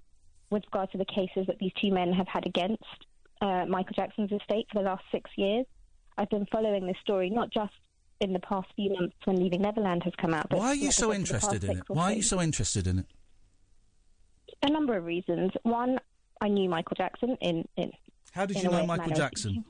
[0.50, 2.84] with regard to the cases that these two men have had against
[3.42, 5.66] uh, Michael Jackson's estate for the last six years.
[6.18, 7.74] I've been following this story not just
[8.20, 10.52] in the past few months when Leaving Neverland has come out.
[10.52, 11.84] Why are you so said, for the past interested in it?
[11.88, 13.06] Why are you so interested in it?
[14.64, 15.52] a number of reasons.
[15.64, 16.00] One,
[16.42, 17.68] I knew Michael Jackson in.
[17.78, 17.92] in
[18.32, 19.64] How did in you know Michael Jackson?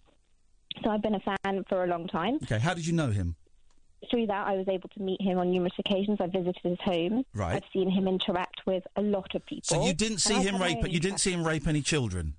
[0.83, 2.35] So I've been a fan for a long time.
[2.43, 3.35] Okay, how did you know him?
[4.11, 6.19] Through that, I was able to meet him on numerous occasions.
[6.21, 7.23] I visited his home.
[7.33, 7.55] Right.
[7.55, 9.63] I've seen him interact with a lot of people.
[9.63, 12.35] So you didn't see him rape, you didn't see him rape any children.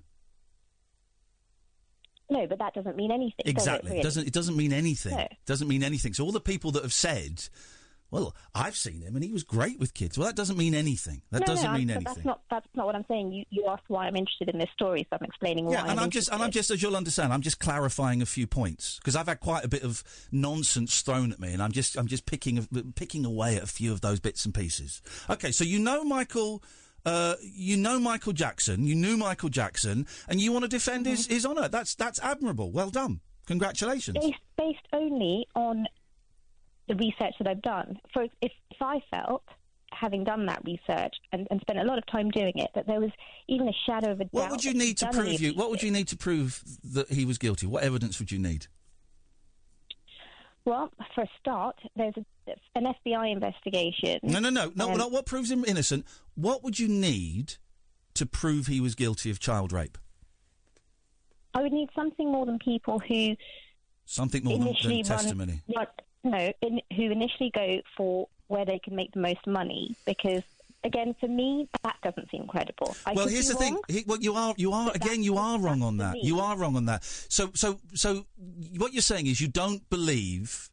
[2.29, 3.43] No, but that doesn't mean anything.
[3.43, 3.89] does it, Exactly.
[3.89, 3.99] really?
[4.01, 5.15] It doesn't it doesn't mean anything.
[5.17, 5.27] No.
[5.45, 6.13] Doesn't mean anything.
[6.13, 7.49] So all the people that have said,
[8.11, 10.17] well, I've seen him and he was great with kids.
[10.17, 11.21] Well, that doesn't mean anything.
[11.31, 12.13] That no, doesn't no, mean anything.
[12.13, 13.31] That's not that's not what I'm saying.
[13.31, 15.73] You you asked why I'm interested in this story, so I'm explaining why.
[15.73, 18.25] Yeah, and I'm, I'm just, and I'm just, as you'll understand, I'm just clarifying a
[18.25, 21.71] few points because I've had quite a bit of nonsense thrown at me, and I'm
[21.71, 25.01] just, I'm just picking, picking away at a few of those bits and pieces.
[25.29, 26.63] Okay, so you know Michael,
[27.05, 31.27] uh, you know Michael Jackson, you knew Michael Jackson, and you want to defend his,
[31.27, 31.67] his honour.
[31.67, 32.71] That's, that's admirable.
[32.71, 33.21] Well done.
[33.47, 34.17] Congratulations.
[34.19, 35.87] based based only on
[36.89, 37.99] the research that I've done.
[38.11, 39.43] For if, if I felt,
[39.93, 42.99] having done that research and, and spent a lot of time doing it, that there
[42.99, 43.11] was
[43.47, 44.33] even a shadow of a doubt.
[44.33, 45.53] What would you need to prove you?
[45.53, 47.67] What would you need to prove that he was guilty?
[47.67, 48.67] What evidence would you need?
[50.65, 54.19] Well, for a start, there's a, an FBI investigation.
[54.23, 56.05] No, no, no, no, Um, not what proves him innocent.
[56.35, 57.55] What would you need
[58.15, 59.97] to prove he was guilty of child rape?
[61.53, 63.35] I would need something more than people who
[64.05, 65.61] Something more than, than run, testimony.
[66.29, 69.95] No, in, who initially go for where they can make the most money.
[70.05, 70.43] Because
[70.83, 72.95] again, for me, that doesn't seem credible.
[73.05, 73.79] I well, here's the thing.
[73.87, 76.17] He, well, you are, you are again, you are wrong on that.
[76.21, 77.03] You are wrong on that.
[77.03, 78.25] So, so, so,
[78.77, 80.69] what you're saying is you don't believe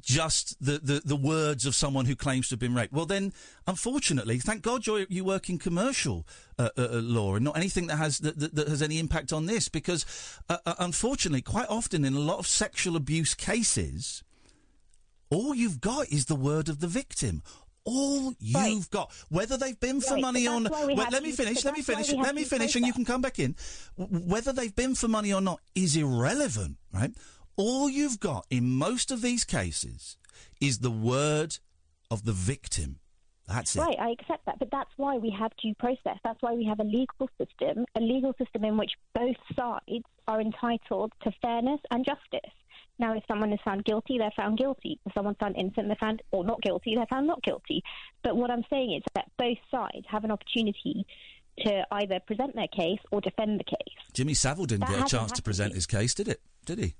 [0.00, 2.92] just the, the, the words of someone who claims to have been raped.
[2.92, 3.32] Well, then,
[3.66, 6.26] unfortunately, thank God you're, you work in commercial
[6.58, 9.32] uh, uh, uh, law and not anything that has that, that, that has any impact
[9.32, 9.68] on this.
[9.68, 10.06] Because,
[10.48, 14.22] uh, uh, unfortunately, quite often in a lot of sexual abuse cases,
[15.30, 17.42] all you've got is the word of the victim.
[17.84, 20.86] All you've got, whether they've been for Right, money or not.
[20.86, 21.64] we Well, have let me finish.
[21.64, 22.12] Let me finish.
[22.12, 23.56] Let me finish, and you can come back in.
[23.96, 27.12] Whether they've been for money or not is irrelevant, right?
[27.56, 30.16] All you've got in most of these cases
[30.60, 31.56] is the word
[32.10, 32.98] of the victim.
[33.48, 33.80] That's it.
[33.80, 36.18] Right, I accept that, but that's why we have due process.
[36.22, 40.40] That's why we have a legal system, a legal system in which both sides are
[40.42, 42.52] entitled to fairness and justice.
[42.98, 44.98] Now, if someone is found guilty, they're found guilty.
[45.06, 47.82] If someone's found innocent, they're found or not guilty, they're found not guilty.
[48.24, 51.06] But what I'm saying is that both sides have an opportunity
[51.64, 53.94] to either present their case or defend the case.
[54.12, 56.40] Jimmy Savile didn't That get a chance to present his case, did it?
[56.64, 56.94] Did he?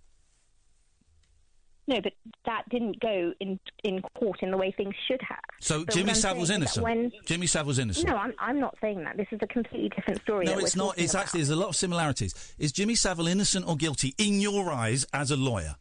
[1.88, 2.12] No, but
[2.44, 5.38] that didn't go in in court in the way things should have.
[5.58, 6.84] So But Jimmy Savile's saying is that innocent.
[6.84, 8.08] When, Jimmy Savile's innocent.
[8.08, 9.16] no, I'm, I'm not saying that.
[9.16, 10.44] This is a completely different story.
[10.44, 10.98] No, it's not.
[10.98, 11.24] It's about.
[11.24, 12.54] actually there's a lot of similarities.
[12.58, 15.76] Is Jimmy Savile innocent or guilty in your eyes as a lawyer?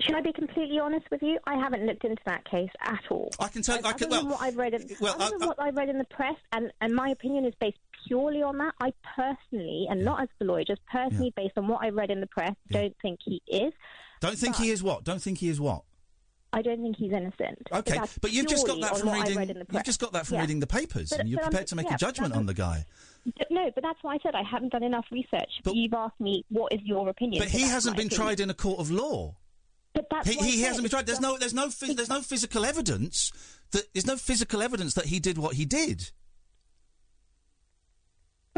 [0.00, 1.38] Should I be completely honest with you?
[1.44, 3.30] I haven't looked into that case at all.
[3.40, 3.76] I can tell.
[3.84, 4.10] I Other can.
[4.10, 6.04] Well, what I've read, in, well, other I- than I- what I've read in the
[6.04, 8.74] press, and, and my opinion is based purely on that.
[8.80, 12.20] I personally, and not as the lawyer, just personally based on what I read in
[12.20, 13.72] the press, don't think he is.
[14.20, 15.02] don't think he is what?
[15.04, 15.82] Don't think he is what?
[16.52, 17.58] I don't think he's innocent.
[17.72, 19.36] Okay, but you've just got that from reading.
[19.36, 20.40] read in the You've just got that from Yeah.
[20.42, 22.46] reading the papers, But- and you're but I'm- prepared to make yeah, a judgment on
[22.46, 22.86] the guy.
[23.50, 25.50] No, but that's why I said I haven't done enough research.
[25.64, 27.42] But you've asked me what is your opinion.
[27.42, 28.26] But so he hasn't been opinion.
[28.26, 29.34] tried in a court of law.
[30.10, 31.06] But He, he hasn't been tried.
[31.06, 31.38] There's no.
[31.38, 31.68] There's no.
[31.68, 33.32] phys- There's no physical evidence
[33.72, 33.92] that.
[33.92, 36.10] There's no physical evidence that he did what he did.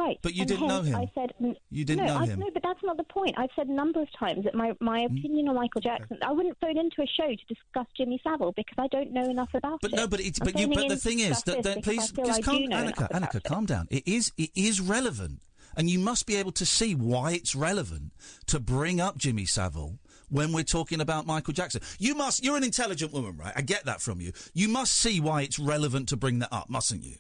[0.01, 0.19] Right.
[0.23, 0.97] But you and didn't know him.
[0.97, 1.33] I said
[1.69, 2.41] You didn't no, know I, him.
[2.41, 3.35] No, but that's not the point.
[3.37, 5.19] I've said a number of times that my, my mm.
[5.19, 6.19] opinion on Michael Jackson.
[6.23, 9.51] I wouldn't phone into a show to discuss Jimmy Savile because I don't know enough
[9.53, 9.97] about But it.
[9.97, 10.69] no, but it's I'm but you.
[10.69, 13.11] But the thing is that, please just calm, Anneka.
[13.11, 13.89] Anneka, calm down.
[13.91, 15.43] It is it is relevant,
[15.77, 18.13] and you must be able to see why it's relevant
[18.47, 19.99] to bring up Jimmy Savile
[20.31, 21.83] when we're talking about Michael Jackson.
[21.99, 22.43] You must.
[22.43, 23.53] You're an intelligent woman, right?
[23.55, 24.33] I get that from you.
[24.55, 27.17] You must see why it's relevant to bring that up, mustn't you?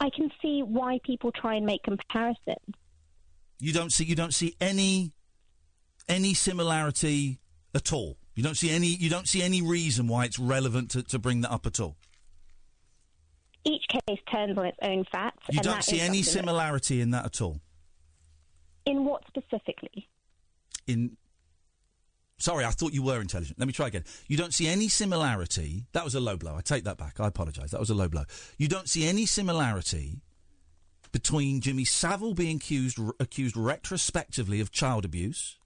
[0.00, 2.74] I can see why people try and make comparisons.
[3.60, 4.04] You don't see.
[4.04, 5.12] You don't see any
[6.08, 7.40] any similarity
[7.74, 8.16] at all.
[8.34, 8.88] You don't see any.
[8.88, 11.96] You don't see any reason why it's relevant to, to bring that up at all.
[13.64, 15.44] Each case turns on its own facts.
[15.50, 17.60] You don't see any similarity in that at all.
[18.86, 20.08] In what specifically?
[20.88, 21.16] In
[22.38, 23.58] sorry i thought you were intelligent.
[23.58, 24.04] Let me try again.
[24.26, 25.86] You don't see any similarity.
[25.92, 26.56] That was a low blow.
[26.56, 27.20] I take that back.
[27.20, 28.24] I apologise that was a low blow.
[28.56, 30.22] You don't see any similarity
[31.12, 35.56] between jimmy savile being accused accused retrospectively of child abuse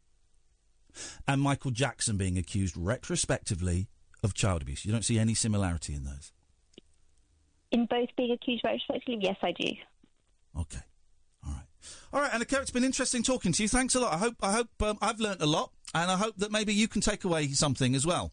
[1.26, 3.88] and michael jackson being accused retrospectively
[4.22, 4.85] of child abuse.
[4.85, 6.32] You don't see any similarity in those?
[7.70, 10.61] In both being accused retrospectively, yes, I do.
[12.12, 13.68] All right, Anneka, it's been interesting talking to you.
[13.68, 14.12] Thanks a lot.
[14.12, 16.88] I hope I hope um, I've learnt a lot, and I hope that maybe you
[16.88, 18.32] can take away something as well.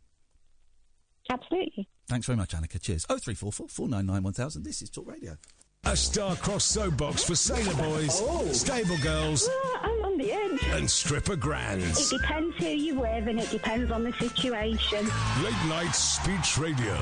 [1.29, 1.87] Absolutely.
[2.07, 2.81] Thanks very much, Anneka.
[2.81, 3.05] Cheers.
[3.09, 4.63] Oh three four four four nine nine one thousand.
[4.63, 5.37] This is Talk Radio.
[5.85, 8.13] A star-crossed soapbox for sailor boys,
[8.59, 10.61] stable girls, Oh, I'm on the edge.
[10.77, 12.11] and stripper grands.
[12.11, 15.05] It depends who you're with and it depends on the situation.
[15.41, 16.95] Late night speech radio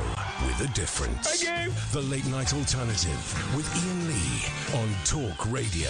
[0.46, 1.28] with a difference.
[1.42, 1.74] Thank you.
[1.92, 5.90] The late night alternative with Iain Lee on Talk Radio.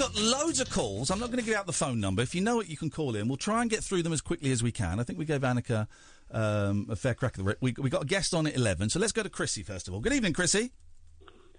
[0.00, 1.10] We've got loads of calls.
[1.10, 2.22] I'm not going to give out the phone number.
[2.22, 3.28] If you know it, you can call in.
[3.28, 4.98] We'll try and get through them as quickly as we can.
[4.98, 5.86] I think we gave Anneka
[6.30, 7.58] um, a fair crack of the whip.
[7.60, 9.92] We, we got a guest on at 11, so let's go to Chrissy first of
[9.92, 10.00] all.
[10.00, 10.72] Good evening, Chrissy.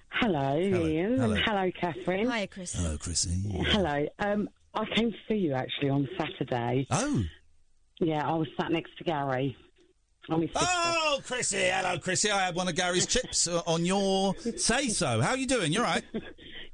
[0.10, 1.20] Hello, Iain.
[1.20, 1.34] Hello.
[1.34, 2.32] And hello, Catherine.
[2.32, 2.74] Hiya, Chris.
[2.74, 3.30] Hello, Chrissy.
[3.68, 4.08] Hello.
[4.18, 6.88] Um, I came to see you actually on Saturday.
[6.90, 7.24] Oh.
[8.00, 9.56] Yeah, I was sat next to Gary.
[10.30, 10.68] I'm his sister.
[10.70, 11.58] Oh, Chrissy.
[11.58, 12.32] Hello, Chrissy.
[12.32, 15.20] I had one of Gary's chips on your say so.
[15.22, 15.72] How are you doing?
[15.72, 16.04] You're right.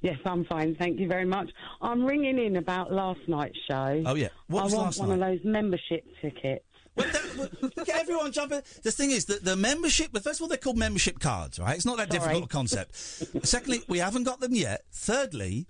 [0.01, 0.75] Yes, I'm fine.
[0.75, 1.49] Thank you very much.
[1.81, 4.03] I'm ringing in about last night's show.
[4.05, 4.27] Oh, yeah.
[4.45, 5.15] What I want last one night?
[5.15, 6.63] of those membership tickets.
[6.95, 8.61] Look at everyone jumping.
[8.83, 11.75] The thing is that the membership, but first of all, they're called membership cards, right?
[11.75, 12.19] It's not that Sorry.
[12.19, 12.95] difficult a concept.
[13.45, 14.83] Secondly, we haven't got them yet.
[14.91, 15.65] Thirdly,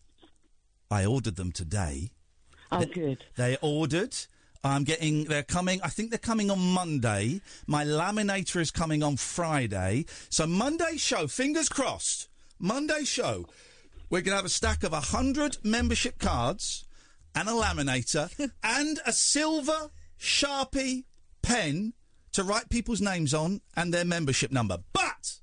[0.92, 2.12] I ordered them today.
[2.70, 3.24] Oh, They- good.
[3.38, 4.14] They ordered.
[4.68, 5.26] I'm getting.
[5.26, 5.82] They're coming.
[5.84, 7.42] I think they're coming on Monday.
[7.66, 10.06] My laminator is coming on Friday.
[10.30, 11.28] So Monday show.
[11.28, 12.30] Fingers crossed.
[12.60, 13.46] Monday show.
[14.10, 16.86] We're going to have a stack of hundred membership cards
[17.36, 18.30] and a laminator
[18.64, 21.04] and a silver sharpie
[21.42, 21.94] pen
[22.32, 24.78] to write people's names on and their membership number.
[24.94, 25.40] But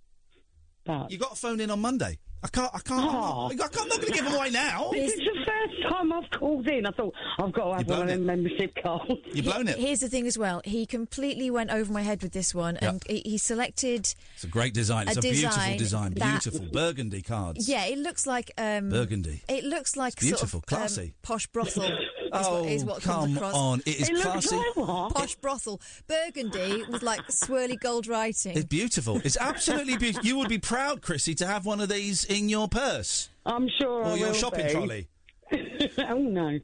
[0.85, 2.19] But you got to phone in on Monday.
[2.43, 2.71] I can't.
[2.75, 3.01] I can't.
[3.01, 4.91] I'm not, I can't, I'm not going to give them away now.
[4.93, 6.85] This is the first time I've called in.
[6.85, 9.13] I thought I've got to have one of them membership cards.
[9.33, 9.79] You've blown it.
[9.79, 10.61] Here's the thing as well.
[10.63, 14.01] He completely went over my head with this one, and he, he selected.
[14.35, 15.09] It's a great design.
[15.09, 16.15] It's a, A beautiful design design.
[16.17, 17.67] that- Beautiful burgundy cards.
[17.67, 19.41] Yeah, it looks like um, Burgundy.
[19.49, 21.15] It looks like It's beautiful, sort of, um, classy.
[21.23, 21.97] posh brothel.
[22.35, 23.55] Is Oh, what, is what come comes across.
[23.55, 23.81] on.
[23.87, 24.57] It is It looks classy.
[24.77, 25.15] like?
[25.15, 25.81] Posh brothel.
[26.07, 28.57] Burgundy with like swirly gold writing.
[28.57, 29.21] It's beautiful.
[29.25, 30.27] It's absolutely beautiful.
[30.27, 33.29] You would be proud, Chrissy, to have one of these in your purse.
[33.47, 34.73] I'm sure Or I your will shopping be.
[34.73, 35.09] trolley.
[35.99, 36.59] oh no.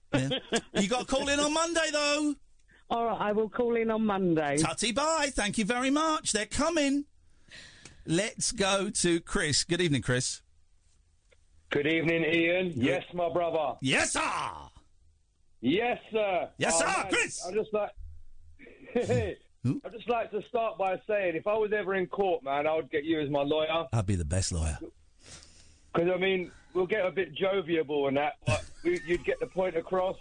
[0.74, 2.34] You got to call in on Monday, though.
[2.90, 4.56] All right, I will call in on Monday.
[4.58, 5.30] Tutty bye.
[5.32, 6.32] Thank you very much.
[6.32, 7.04] They're coming.
[8.06, 9.62] Let's go to Chris.
[9.62, 10.40] Good evening, Chris.
[11.70, 12.72] Good evening, Iain.
[12.74, 13.76] Yes, my brother.
[13.80, 14.20] Yes, sir.
[15.60, 16.48] Yes, sir.
[16.58, 17.46] Yes, Oh, sir, Chris.
[17.46, 17.90] I just like.
[19.84, 22.74] I just like to start by saying, if I was ever in court, man, I
[22.74, 23.86] would get you as my lawyer.
[23.92, 24.78] I'd be the best lawyer.
[25.92, 29.46] Because I mean, we'll get a bit joviable and that, but we, you'd get the
[29.46, 30.16] point across.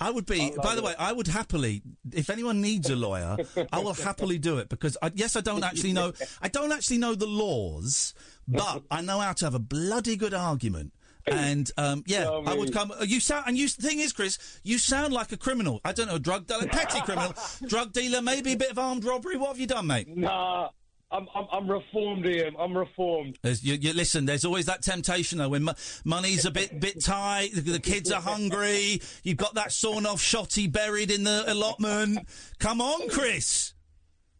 [0.00, 0.40] I would be.
[0.40, 0.84] I By the it.
[0.84, 3.36] way, I would happily, if anyone needs a lawyer,
[3.72, 6.12] I will happily do it because I, yes, I don't actually know.
[6.40, 8.14] I don't actually know the laws,
[8.48, 10.92] but I know how to have a bloody good argument.
[11.26, 12.72] And um, yeah, Tell I would me.
[12.74, 12.92] come.
[13.02, 13.68] You sound, and you.
[13.68, 15.80] The thing is, Chris, you sound like a criminal.
[15.84, 17.34] I don't know, drug dealer, petty criminal,
[17.66, 19.36] drug dealer, maybe a bit of armed robbery.
[19.36, 20.08] What have you done, mate?
[20.08, 20.70] Nah,
[21.12, 22.54] I'm, I'm, I'm reformed, Iain.
[22.58, 23.38] I'm reformed.
[23.44, 27.50] You, you, listen, there's always that temptation though when mo- money's a bit bit tight,
[27.54, 32.26] the, the kids are hungry, you've got that sawn off shotty buried in the allotment.
[32.58, 33.74] Come on, Chris.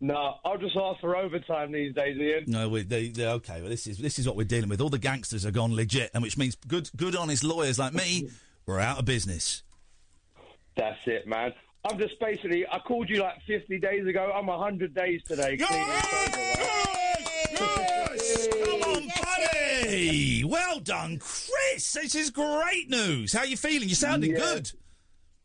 [0.05, 2.45] Nah, I'll just ask for overtime these days, Iain.
[2.49, 3.61] No, we, they, they, okay.
[3.61, 4.81] Well, this is this is what we're dealing with.
[4.81, 8.29] All the gangsters are gone legit, and which means good, good, honest lawyers like me,
[8.67, 9.62] we're out of business.
[10.77, 11.55] That's it, man.
[11.88, 14.33] I'm just basically, I called you like 50 days ago.
[14.35, 15.57] I'm 100 days today.
[15.57, 15.73] sober.
[17.57, 20.45] Come on, buddy.
[20.45, 21.93] Well done, Chris.
[21.93, 23.33] This is great news.
[23.33, 23.88] How are you feeling?
[23.88, 24.38] You're sounding Yeah.
[24.38, 24.73] good.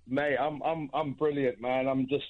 [0.07, 1.87] Mate, I'm I'm I'm brilliant, man.
[1.87, 2.25] I'm just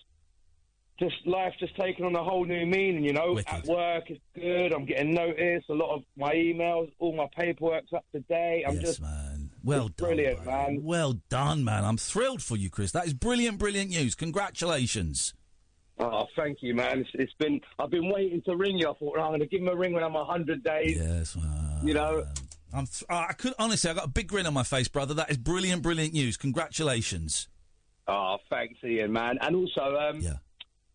[0.99, 3.39] just life just taking on a whole new meaning, you know.
[3.47, 4.73] At work it's good.
[4.73, 5.69] I'm getting noticed.
[5.69, 8.65] A lot of my emails, all my paperwork's up to date.
[8.67, 9.51] I'm just man.
[9.63, 10.79] Well it's brilliant, man.
[10.81, 11.83] Well done, man.
[11.83, 12.91] I'm thrilled for you, Chris.
[12.91, 14.15] That is brilliant, brilliant news.
[14.15, 15.33] Congratulations.
[15.99, 16.99] Oh, thank you, man.
[16.99, 18.89] It's, it's been I've been waiting to ring you.
[18.89, 20.97] I thought oh, I'm going to give him a ring when I'm 100 days.
[20.97, 21.37] Yes,
[21.83, 22.25] you know.
[22.73, 25.13] I'm th- I could honestly, I got a big grin on my face, brother.
[25.13, 26.37] That is brilliant, brilliant news.
[26.37, 27.47] Congratulations.
[28.07, 29.37] Oh, thanks, Iain, man.
[29.41, 30.21] And also, um,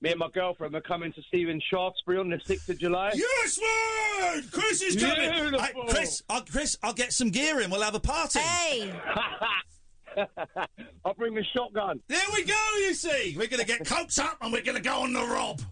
[0.02, 2.78] me and my girlfriend are coming to see you in Shaftesbury on the 6th of
[2.78, 3.12] July.
[3.14, 4.44] Yes, man!
[4.50, 5.30] Chris is coming.
[5.30, 5.60] Beautiful.
[5.60, 7.70] Hey, Chris, I'll, Chris, I'll get some gear in.
[7.70, 8.40] We'll have a party.
[8.40, 8.92] Hey!
[11.04, 12.00] I'll bring the shotgun.
[12.08, 13.36] There we go, you see.
[13.38, 15.62] We're going to get coked up and we're going to go on the rob.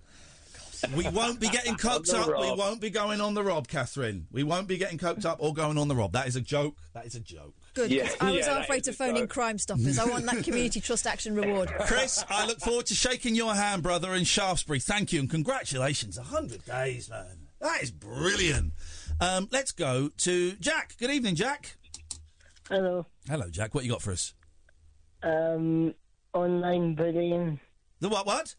[0.96, 2.26] We won't be getting coked up.
[2.26, 4.28] the We won't be going on the rob, Catherine.
[4.30, 6.12] We won't be getting coked up or going on the rob.
[6.12, 6.76] That is a joke.
[6.94, 7.54] That is a joke.
[7.74, 7.90] Good.
[7.90, 9.30] 'cause I was halfway to phone in joke.
[9.30, 9.98] Crime Stoppers.
[9.98, 11.72] I want that community trust action reward.
[11.80, 14.80] Chris, I look forward to shaking your hand, brother, in Shaftesbury.
[14.80, 16.18] Thank you and congratulations.
[16.18, 17.46] 100 days, man.
[17.60, 18.72] That is brilliant.
[19.20, 20.96] Um, let's go to Jack.
[20.98, 21.76] Good evening, Jack.
[22.68, 23.06] Hello.
[23.28, 23.74] Hello, Jack.
[23.74, 24.34] What you got for us?
[25.22, 25.94] Um,
[26.32, 27.60] online bullying.
[28.00, 28.26] The what?
[28.26, 28.54] What?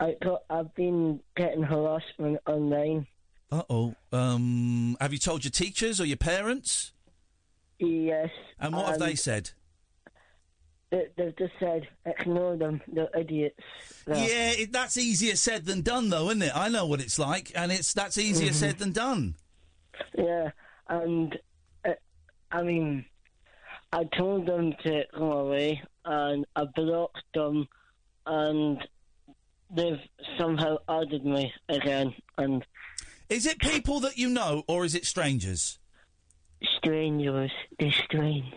[0.00, 3.06] I got, I've been getting harassment online.
[3.52, 3.94] Uh oh.
[4.10, 6.91] Um, have you told your teachers or your parents?
[7.82, 8.30] Yes.
[8.60, 9.50] And what have they said?
[10.90, 13.58] They, they've just said, ignore them, they're idiots.
[14.06, 16.52] They're- Yeah, it, that's easier said than done, though, isn't it?
[16.54, 18.54] I know what it's like, and it's that's easier Mhm.
[18.54, 19.34] said than done.
[20.16, 20.50] Yeah,
[20.88, 21.38] and
[21.84, 21.92] uh,
[22.50, 23.04] I mean,
[23.92, 27.66] I told them to go away, and I blocked them,
[28.26, 28.78] and
[29.74, 29.98] they've
[30.38, 32.64] somehow added me again, and
[33.30, 35.78] Is it people that you know, or is it strangers?
[36.78, 38.54] Strangers, they're strange.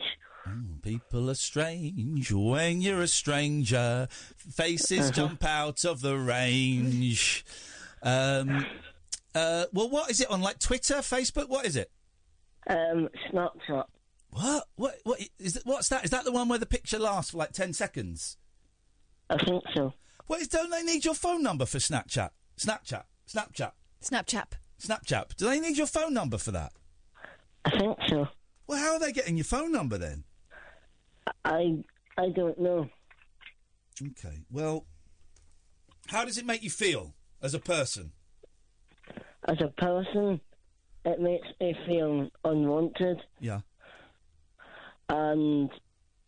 [0.84, 4.08] People are strange when you're a stranger.
[4.38, 5.12] Faces Uh-huh.
[5.12, 7.44] jump out of the range.
[8.04, 8.64] Um,
[9.34, 10.42] uh, well, what is it on?
[10.42, 11.50] Like Twitter, Facebook?
[11.50, 11.90] What is it?
[12.68, 13.86] Um, Snapchat.
[14.30, 14.68] What?
[14.76, 14.96] What?
[15.04, 15.56] What is?
[15.58, 16.04] It, what's that?
[16.06, 18.38] Is that the one where the picture lasts for like ten seconds?
[19.32, 19.94] I think so.
[20.28, 20.48] What is?
[20.48, 22.30] Don't they need your phone number for Snapchat?
[22.60, 23.04] Snapchat.
[23.28, 23.72] Snapchat.
[24.04, 24.46] Snapchat.
[24.80, 25.36] Snapchat.
[25.38, 26.72] Do they need your phone number for that?
[27.66, 28.28] I think so.
[28.68, 30.24] Well, how are they getting your phone number then?
[31.44, 31.84] I
[32.18, 32.90] I don't know.
[34.02, 34.40] Okay.
[34.52, 34.86] Well,
[36.08, 38.12] how does it make you feel as a person?
[39.48, 40.40] As a person,
[41.06, 43.62] it makes me feel unwanted, Yeah.
[45.10, 45.70] and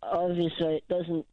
[0.03, 1.25] obviously it doesn't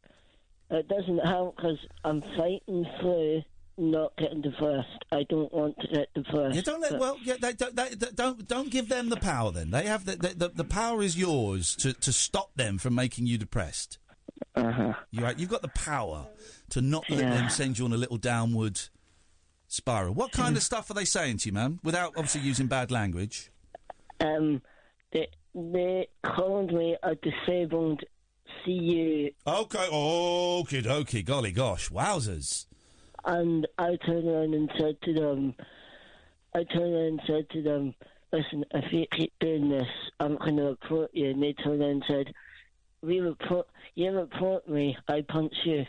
[0.71, 3.43] it doesn't help because I'm fighting through
[3.77, 5.03] not getting divorced.
[5.11, 6.55] I don't want to get divorced.
[6.55, 6.99] Yeah, don't let.
[6.99, 9.51] Well, yeah, they, they, they, don't don't give them the power.
[9.51, 13.27] Then they have the the, the, power is yours to, to stop them from making
[13.27, 13.97] you depressed.
[14.55, 14.93] Uh-huh.
[15.11, 15.37] You right?
[15.37, 16.27] You've got the power
[16.69, 17.33] to not let Yeah.
[17.35, 18.79] them send you on a little downward
[19.67, 20.13] spiral.
[20.13, 21.79] What kind of stuff are they saying to you, man?
[21.83, 23.51] Without obviously using bad language.
[24.19, 24.61] Um,
[25.11, 28.01] they they called me a disabled
[28.63, 29.87] CU, Okay.
[29.91, 30.89] Okay.
[30.89, 31.21] Okay.
[31.21, 31.89] Golly gosh.
[31.89, 32.65] Wowzers.
[33.25, 35.55] And I turned around and said to them,
[36.53, 37.95] I turned around and said to them,
[38.31, 39.87] listen, if you keep doing this,
[40.19, 41.31] I'm going to report you.
[41.31, 42.33] And they turned around and said,
[43.01, 45.85] we report, you report me, I punch you.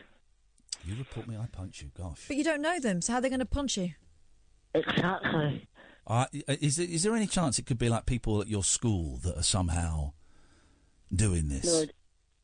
[0.84, 1.90] You report me, I punch you.
[1.96, 2.24] Gosh.
[2.28, 3.90] But you don't know them, so how are they going to punch you?
[4.74, 5.66] Exactly.
[6.06, 9.16] Uh, is there, is there any chance it could be like people at your school
[9.18, 10.12] that are somehow
[11.12, 11.64] doing this?
[11.64, 11.84] No,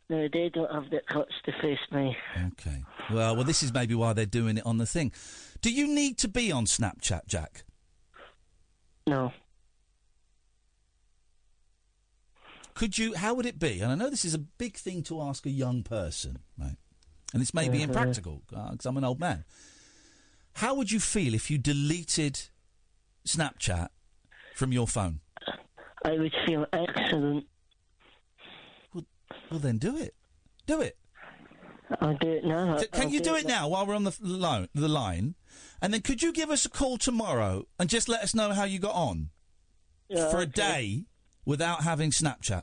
[0.08, 2.16] no, they don't have the guts to face me.
[2.52, 2.84] Okay.
[3.10, 5.12] Well, well, this is maybe why they're doing it on the thing.
[5.60, 7.64] Do you need to be on Snapchat, Jack?
[9.06, 9.32] No.
[12.74, 13.14] Could you?
[13.14, 13.80] How would it be?
[13.80, 16.76] And I know this is a big thing to ask a young person, right?
[17.32, 17.84] And it's maybe Mhm.
[17.84, 19.44] impractical because I'm an old man.
[20.56, 22.48] How would you feel if you deleted
[23.26, 23.88] Snapchat
[24.54, 25.20] from your phone?
[26.04, 27.46] I would feel excellent.
[29.52, 30.14] Well, then do it.
[30.66, 30.96] Do it.
[32.00, 32.78] I'll do it now.
[32.90, 33.68] Can I'll you do it now.
[33.68, 34.68] while we're on the line?
[34.74, 35.34] The line,
[35.82, 38.64] and then could you give us a call tomorrow and just let us know how
[38.64, 39.28] you got on
[40.08, 41.04] Yeah, for a day
[41.44, 42.62] without having Snapchat?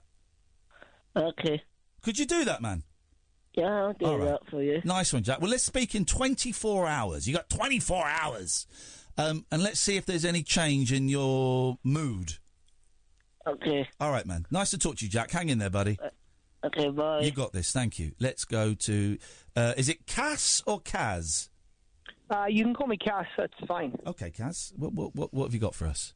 [1.15, 1.61] Okay.
[2.01, 2.81] Could you do that, man?
[3.53, 4.25] Yeah, I'll do right.
[4.25, 4.81] that for you.
[4.83, 5.41] Nice one, Jack.
[5.41, 7.27] Well, let's speak in 24 hours.
[7.27, 8.65] You got 24 hours.
[9.15, 12.37] Um, and let's see if there's any change in your mood.
[13.45, 13.87] Okay.
[13.99, 14.47] All right, man.
[14.49, 15.29] Nice to talk to you, Jack.
[15.29, 15.99] Hang in there, buddy.
[16.63, 17.21] Okay, bye.
[17.21, 17.71] You got this.
[17.71, 18.11] Thank you.
[18.19, 19.17] Let's go to.
[19.55, 21.49] Uh, is it Cass or Kaz?
[22.29, 23.25] Uh, you can call me Cass.
[23.37, 23.95] That's fine.
[24.05, 24.73] Okay, Kaz.
[24.77, 26.13] What, what, what, what have you got for us?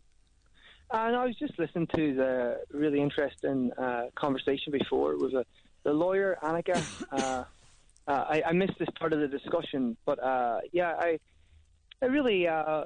[0.92, 5.46] And I was just listening to the really interesting uh, conversation before with the,
[5.84, 6.84] the lawyer Anneka.
[7.12, 7.44] uh,
[8.06, 11.20] uh, I, I missed this part of the discussion, but uh, yeah, I
[12.02, 12.84] I really uh,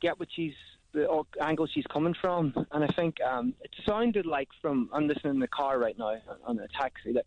[0.00, 0.54] get what she's
[0.92, 5.34] the angle she's coming from, and I think um, it sounded like from I'm listening
[5.34, 6.16] in the car right now
[6.46, 7.24] on a taxi that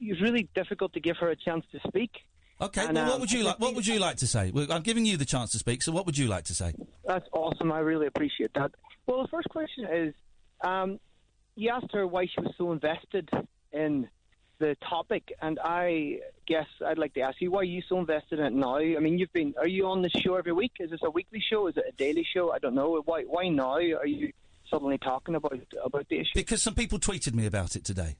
[0.00, 2.10] it was really difficult to give her a chance to speak.
[2.60, 2.84] Okay.
[2.84, 3.58] And, well, what um, would you like?
[3.58, 4.52] What would you like to say?
[4.70, 5.82] I'm giving you the chance to speak.
[5.82, 6.74] So, what would you like to say?
[7.06, 7.72] That's awesome.
[7.72, 8.72] I really appreciate that.
[9.06, 10.14] Well, the first question is
[10.62, 11.00] um,
[11.56, 13.28] you asked her why she was so invested
[13.72, 14.08] in
[14.62, 18.38] the topic, and I guess I'd like to ask you why are you so invested
[18.38, 18.76] in it now?
[18.78, 20.72] I mean, you've been are you on the show every week?
[20.80, 21.66] Is this a weekly show?
[21.66, 22.52] Is it a daily show?
[22.52, 23.02] I don't know.
[23.04, 24.32] Why why now are you
[24.70, 26.30] suddenly talking about about the issue?
[26.34, 28.16] Because some people tweeted me about it today.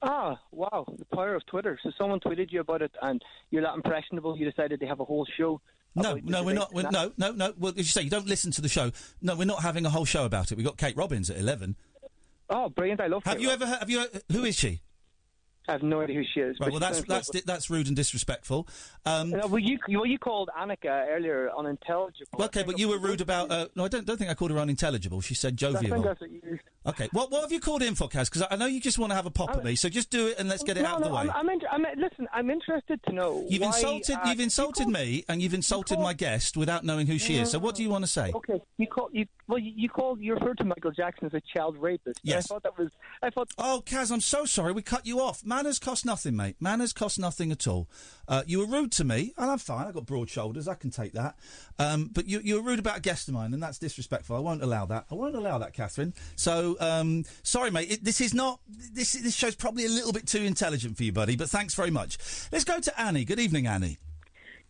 [0.00, 1.76] Ah, wow, the power of Twitter.
[1.82, 4.36] So someone tweeted you about it, and you're that impressionable.
[4.38, 5.60] You decided to have a whole show.
[5.96, 6.72] No, no, we're not.
[6.72, 7.52] We're, no, no, no.
[7.58, 8.92] Well, as you say, you don't listen to the show.
[9.20, 10.56] No, we're not having a whole show about it.
[10.56, 11.74] We've got Kate Robbins at eleven.
[12.48, 13.00] Oh, brilliant!
[13.00, 13.24] I love.
[13.24, 13.62] Have Kate you Robbins.
[13.64, 13.70] ever?
[13.72, 14.06] heard- Have you?
[14.38, 14.80] Who is she?
[15.68, 16.56] I have no idea who she is.
[16.58, 16.70] Right.
[16.70, 18.66] Well, that's that's di- that's rude and disrespectful.
[19.04, 22.38] Um, well, you well, you called Anneka earlier unintelligible.
[22.38, 23.50] well, okay, but you were rude about.
[23.50, 25.20] Uh, no, I don't don't think I called her unintelligible.
[25.20, 26.16] She said I think jovial.
[26.84, 26.90] You.
[26.90, 27.08] Okay.
[27.12, 28.30] What what have you called in for, Kaz?
[28.30, 30.28] Because I know you just want to have a pop at me, so just do
[30.28, 31.20] it and let's get it no, out of the way.
[31.20, 32.28] I'm, I'm, inter- I'm listen.
[32.32, 33.44] I'm interested to know.
[33.48, 34.16] You've why, insulted.
[34.16, 37.50] uh, you've insulted me, and you've insulted my guest without knowing who she is.
[37.50, 38.32] So what do you want to say?
[38.34, 39.58] Okay, you call you well.
[39.58, 40.20] You, you called.
[40.20, 42.20] You referred to Michael Jackson as a child rapist.
[42.22, 42.46] Yes.
[42.46, 42.90] I thought that was.
[43.22, 43.50] I thought.
[43.58, 44.72] Oh, Kaz, I'm so sorry.
[44.72, 45.44] We cut you off.
[45.44, 46.56] Manners cost nothing, mate.
[46.60, 47.88] Manners cost nothing at all.
[48.26, 49.86] Uh, you were rude to me, and I'm fine.
[49.86, 50.68] I've got broad shoulders.
[50.68, 51.36] I can take that.
[51.78, 54.36] Um, but you, you were rude about a guest of mine, and that's disrespectful.
[54.36, 55.06] I won't allow that.
[55.10, 56.12] I won't allow that, Catherine.
[56.36, 57.90] So, um, sorry, mate.
[57.90, 58.60] It, this is not.
[58.68, 61.36] This this show's probably a little bit too intelligent for you, buddy.
[61.36, 62.18] But thanks very much.
[62.52, 63.24] Let's go to Annie.
[63.24, 63.98] Good evening, Annie.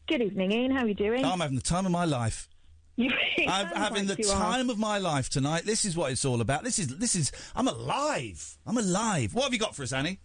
[0.07, 0.70] Good evening, Iain.
[0.70, 1.24] How are you doing?
[1.24, 2.49] I'm having the time of my life.
[2.99, 3.12] You,
[3.46, 4.38] I'm having the are.
[4.57, 5.62] time of my life tonight.
[5.64, 6.64] This is what it's all about.
[6.64, 7.30] This is this is.
[7.55, 8.59] I'm alive.
[8.66, 9.34] I'm alive.
[9.34, 10.18] What have you got for us, Annie?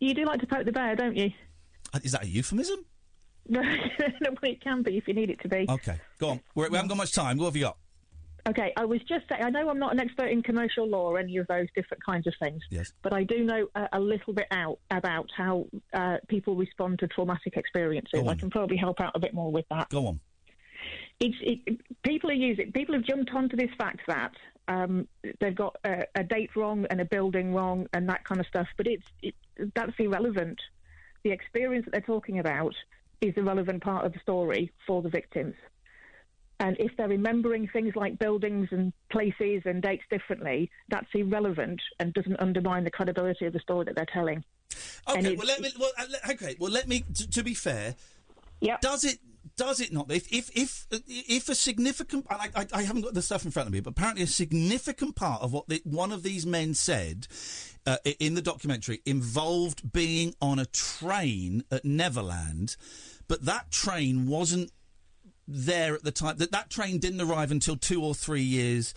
[0.00, 1.32] You do like to poke the bear, don't you?
[1.92, 2.84] Uh, Is that a euphemism?
[3.46, 5.66] No, well, it can be if you need it to be.
[5.68, 6.40] Okay, go on.
[6.54, 7.36] We're, we haven't got much time.
[7.36, 7.76] What have you got?
[8.46, 11.18] Okay, I was just saying, I know I'm not an expert in commercial law or
[11.18, 12.92] any of those different kinds of things, Yes.
[13.02, 17.08] but I do know a, a little bit out about how uh, people respond to
[17.08, 18.26] traumatic experiences.
[18.26, 19.88] I can probably help out a bit more with that.
[19.88, 20.20] Go on.
[21.20, 24.32] It's, it, people are using, people have jumped onto this fact that
[24.68, 25.08] um,
[25.40, 28.66] they've got a, a date wrong and a building wrong and that kind of stuff,
[28.76, 29.34] but it's it,
[29.74, 30.60] that's irrelevant.
[31.22, 32.74] The experience that they're talking about
[33.22, 35.54] is the relevant part of the story for the victims.
[36.60, 42.14] And if they're remembering things like buildings and places and dates differently, that's irrelevant and
[42.14, 44.44] doesn't undermine the credibility of the story that they're telling.
[45.08, 45.72] Okay, well let me.
[45.78, 47.04] Well, uh, okay, well let me.
[47.14, 47.94] T- to be fair,
[48.60, 48.76] yeah.
[48.80, 49.18] Does it?
[49.56, 50.10] Does it not?
[50.10, 53.50] If if if if a significant, and I, I, I haven't got the stuff in
[53.50, 56.74] front of me, but apparently a significant part of what the, one of these men
[56.74, 57.28] said
[57.86, 62.76] uh, in the documentary involved being on a train at Neverland,
[63.28, 64.72] but that train wasn't
[65.46, 66.36] there at the time.
[66.38, 68.94] That that train didn't arrive until two or three years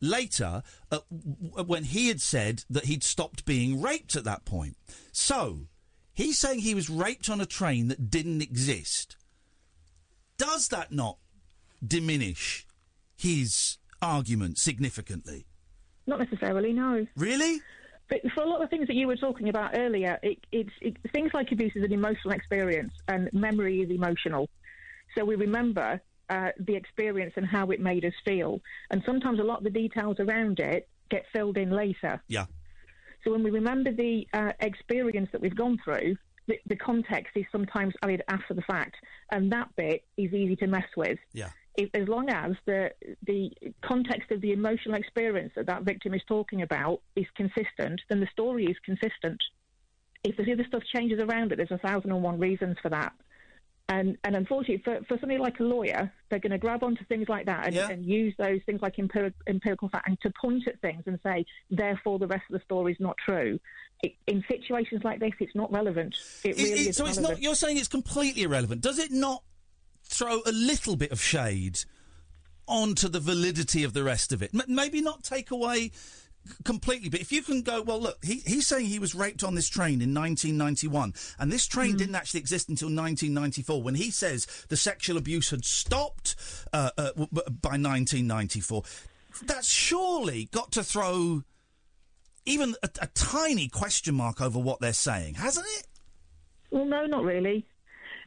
[0.00, 4.76] later, uh, w- when he had said that he'd stopped being raped at that point.
[5.12, 5.66] So
[6.12, 9.16] he's saying he was raped on a train that didn't exist.
[10.38, 11.18] Does that not
[11.86, 12.66] diminish
[13.16, 15.46] his argument significantly?
[16.06, 17.06] Not necessarily, no.
[17.16, 17.60] Really?
[18.08, 20.96] But for a lot of things that you were talking about earlier, it, it's it,
[21.12, 24.48] things like abuse is an emotional experience, and memory is emotional.
[25.16, 29.42] So we remember uh, the experience and how it made us feel, and sometimes a
[29.42, 32.22] lot of the details around it get filled in later.
[32.28, 32.46] Yeah.
[33.24, 37.44] So when we remember the uh, experience that we've gone through, the, the context is
[37.52, 38.96] sometimes added after the fact,
[39.30, 41.18] and that bit is easy to mess with.
[41.32, 41.50] Yeah.
[41.76, 42.90] If, as long as the
[43.26, 43.52] the
[43.82, 48.28] context of the emotional experience that that victim is talking about is consistent, then the
[48.32, 49.40] story is consistent.
[50.24, 53.12] If the other stuff changes around it, there's a thousand and one reasons for that.
[53.90, 57.28] And and unfortunately, for, for somebody like a lawyer, they're going to grab onto things
[57.28, 60.80] like that and, and use those things like empiric, empirical fact and to point at
[60.80, 63.58] things and say, therefore, the rest of the story is not true.
[64.04, 66.14] It, in situations like this, it's not relevant.
[66.44, 67.42] It really it- is so it's not.
[67.42, 68.80] You're saying it's completely irrelevant.
[68.80, 69.42] Does it not
[70.04, 71.80] throw a little bit of shade
[72.68, 74.52] onto the validity of the rest of it?
[74.54, 75.90] M- maybe not take away
[76.64, 79.54] completely, but if you can go, well, look, he, he's saying he was raped on
[79.54, 83.82] this train in 1991, and this train didn't actually exist until 1994.
[83.82, 86.36] When he says the sexual abuse had stopped
[86.72, 88.82] uh, uh, by 1994,
[89.44, 91.42] that's surely got to throw
[92.46, 95.86] even a, a tiny question mark over what they're saying, hasn't it?
[96.70, 97.66] Well, no, not really.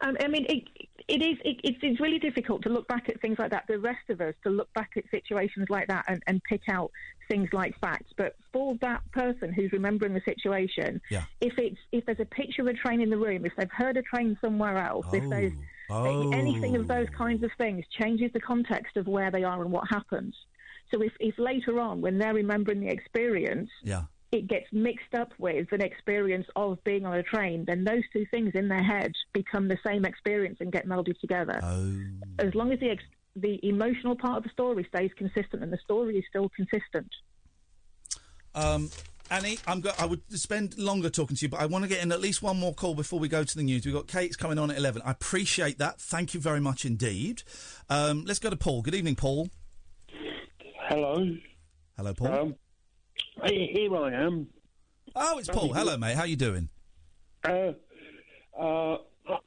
[0.02, 0.64] Um, I mean, it,
[1.08, 1.38] it is.
[1.44, 3.66] It, it's, it's really difficult to look back at things like that.
[3.68, 6.92] The rest of us to look back at situations like that and, and pick out
[7.28, 8.12] things like facts.
[8.18, 11.24] But for that person who's remembering the situation, Yeah.
[11.42, 13.98] if it's if there's a picture of a train in the room, if they've heard
[13.98, 15.30] a train somewhere else, if oh.
[15.30, 15.54] there's
[15.90, 16.32] Oh.
[16.32, 19.88] anything of those kinds of things changes the context of where they are and what
[19.90, 20.34] happens.
[20.94, 24.04] So if, if later on, when they're remembering the experience, Yeah.
[24.32, 28.26] it gets mixed up with an experience of being on a train, then those two
[28.32, 31.60] things in their head become the same experience and get melded together.
[31.62, 31.94] Oh.
[32.40, 33.04] As long as the ex-
[33.36, 37.10] the emotional part of the story stays consistent and the story is still consistent.
[38.56, 38.90] Um,
[39.32, 42.04] Annie, I'm go- I would spend longer talking to you, but I want to get
[42.04, 43.86] in at least one more call before we go to the news.
[43.86, 45.02] We've got Kate's coming on at 11.
[45.04, 46.00] I appreciate that.
[46.00, 47.42] Thank you very much indeed.
[47.90, 48.84] Um, let's go to Paul.
[48.84, 49.50] Good evening, Paul.
[50.88, 51.26] Hello.
[51.98, 52.28] Hello, Paul.
[52.28, 52.56] Um,
[53.48, 54.48] here I am.
[55.16, 55.74] oh, it's Paul.
[55.74, 56.16] Hello, mate.
[56.16, 56.70] How you doing?
[57.44, 57.72] Uh,
[58.60, 58.98] uh,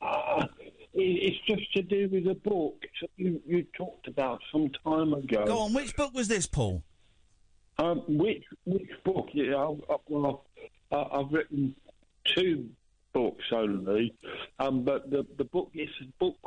[0.03, 0.66] uh, it-
[0.99, 2.83] it's just to do with a book
[3.17, 5.45] you, you talked about some time ago.
[5.45, 5.75] Go on.
[5.75, 6.83] Which book was this, Paul?
[7.79, 9.29] Um, which which book?
[9.35, 10.47] Yeah, I've, I've- well,
[10.91, 11.75] uh, I've written
[12.25, 12.69] two
[13.13, 14.15] books only,
[14.59, 16.39] um, but the the book is a book.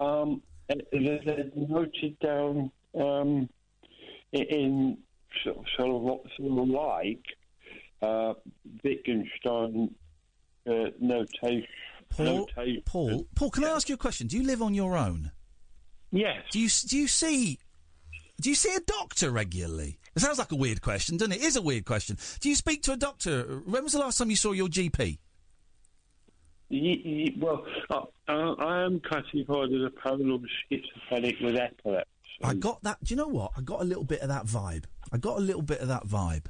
[0.00, 3.48] Um, and they they noted down um,
[4.32, 4.98] in- in
[5.44, 7.24] sort of, sort of, sort of like
[8.02, 8.34] uh,
[8.84, 9.94] Wittgenstein
[10.68, 11.66] uh, notation.
[12.10, 12.48] Paul.
[12.84, 14.26] Paul, Paul, can I ask you a question?
[14.26, 15.30] Do you live on your own?
[16.10, 16.42] Yes.
[16.50, 17.58] Do you do you see
[18.40, 19.98] do you see a doctor regularly?
[20.16, 21.42] It sounds like a weird question, doesn't it?
[21.42, 22.16] It is a weird question.
[22.40, 23.62] Do you speak to a doctor?
[23.66, 25.18] When was the last time you saw your GP?
[26.70, 32.10] Ye- ye- well, uh, uh, I am classified as a paranoid schizophrenic with epilepsy.
[32.42, 33.02] I got that.
[33.02, 33.52] Do you know what?
[33.56, 34.84] I got a little bit of that vibe.
[35.12, 36.46] I got a little bit of that vibe.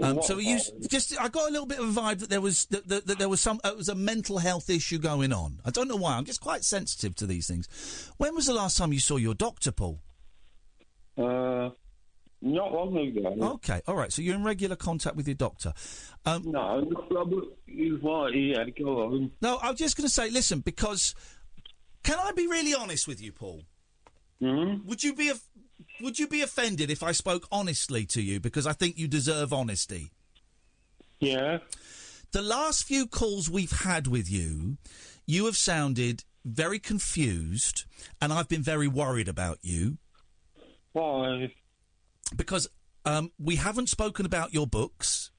[0.00, 2.40] Um, What so you just, I got a little bit of a vibe that there
[2.40, 5.32] was that, that, that there was some, uh, it was a mental health issue going
[5.32, 5.60] on.
[5.64, 6.16] I don't know why.
[6.16, 8.12] I'm just quite sensitive to these things.
[8.16, 10.00] When was the last time you saw your doctor, Paul?
[11.16, 11.70] Uh,
[12.40, 13.36] not long ago.
[13.54, 14.12] Okay, all right.
[14.12, 15.72] So you're in regular contact with your doctor.
[16.24, 16.88] Um, no,
[17.66, 19.30] you right, yeah, go on.
[19.40, 21.14] No, I was just going to say, listen, because
[22.02, 23.62] can I be really honest with you, Paul?
[24.42, 24.88] Mm-hmm.
[24.88, 25.32] Would you be
[26.00, 29.52] would you be offended if I spoke honestly to you because I think you deserve
[29.52, 30.10] honesty?
[31.20, 31.58] Yeah.
[32.32, 34.78] The last few calls we've had with you,
[35.26, 37.84] you have sounded very confused,
[38.20, 39.98] and I've been very worried about you.
[40.92, 41.52] Why?
[42.34, 42.68] Because
[43.04, 45.30] um, we haven't spoken about your books.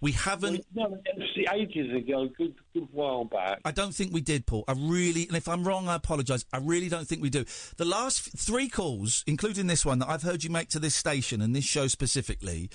[0.00, 0.64] We haven't.
[0.74, 3.60] No, it's ages ago, good, good while back.
[3.64, 4.64] I don't think we did, Paul.
[4.68, 6.44] I really, and if I'm wrong, I apologise.
[6.52, 7.44] I really don't think we do.
[7.76, 11.40] The last three calls, including this one that I've heard you make to this station
[11.40, 12.70] and this show specifically,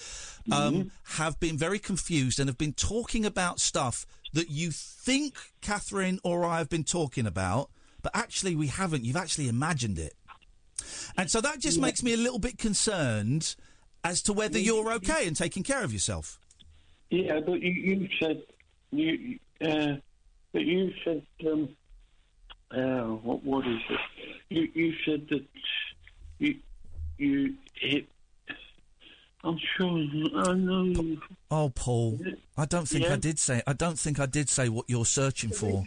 [0.52, 6.20] um, have been very confused and have been talking about stuff that you think Catherine
[6.24, 7.70] or I have been talking about,
[8.02, 9.06] but actually we haven't.
[9.06, 10.14] You've actually imagined it.
[11.18, 13.56] And so that just makes me a little bit concerned
[14.04, 16.38] as to whether you're okay and taking care of yourself.
[17.10, 18.44] Yeah, but you, you said
[18.94, 19.96] you, uh,
[20.52, 21.70] but you said, um,
[22.72, 24.00] uh, what, what is it?
[24.50, 25.46] You, you said that
[26.40, 26.56] you,
[27.18, 28.08] you hit.
[29.44, 29.98] I'm sure.
[30.36, 30.84] I know.
[30.84, 31.22] You.
[31.52, 32.20] Oh, Paul,
[32.58, 33.62] I don't think I did say.
[33.68, 35.86] I don't think I did say what you're searching for.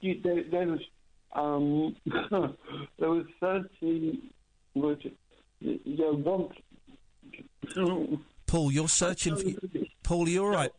[0.00, 0.80] You, there, there was
[1.34, 1.96] um,
[2.98, 4.32] there was thirty.
[4.74, 4.98] Was
[5.60, 6.54] know, once.
[8.52, 9.48] Paul, you're searching for.
[10.02, 10.70] Paul, are you all right?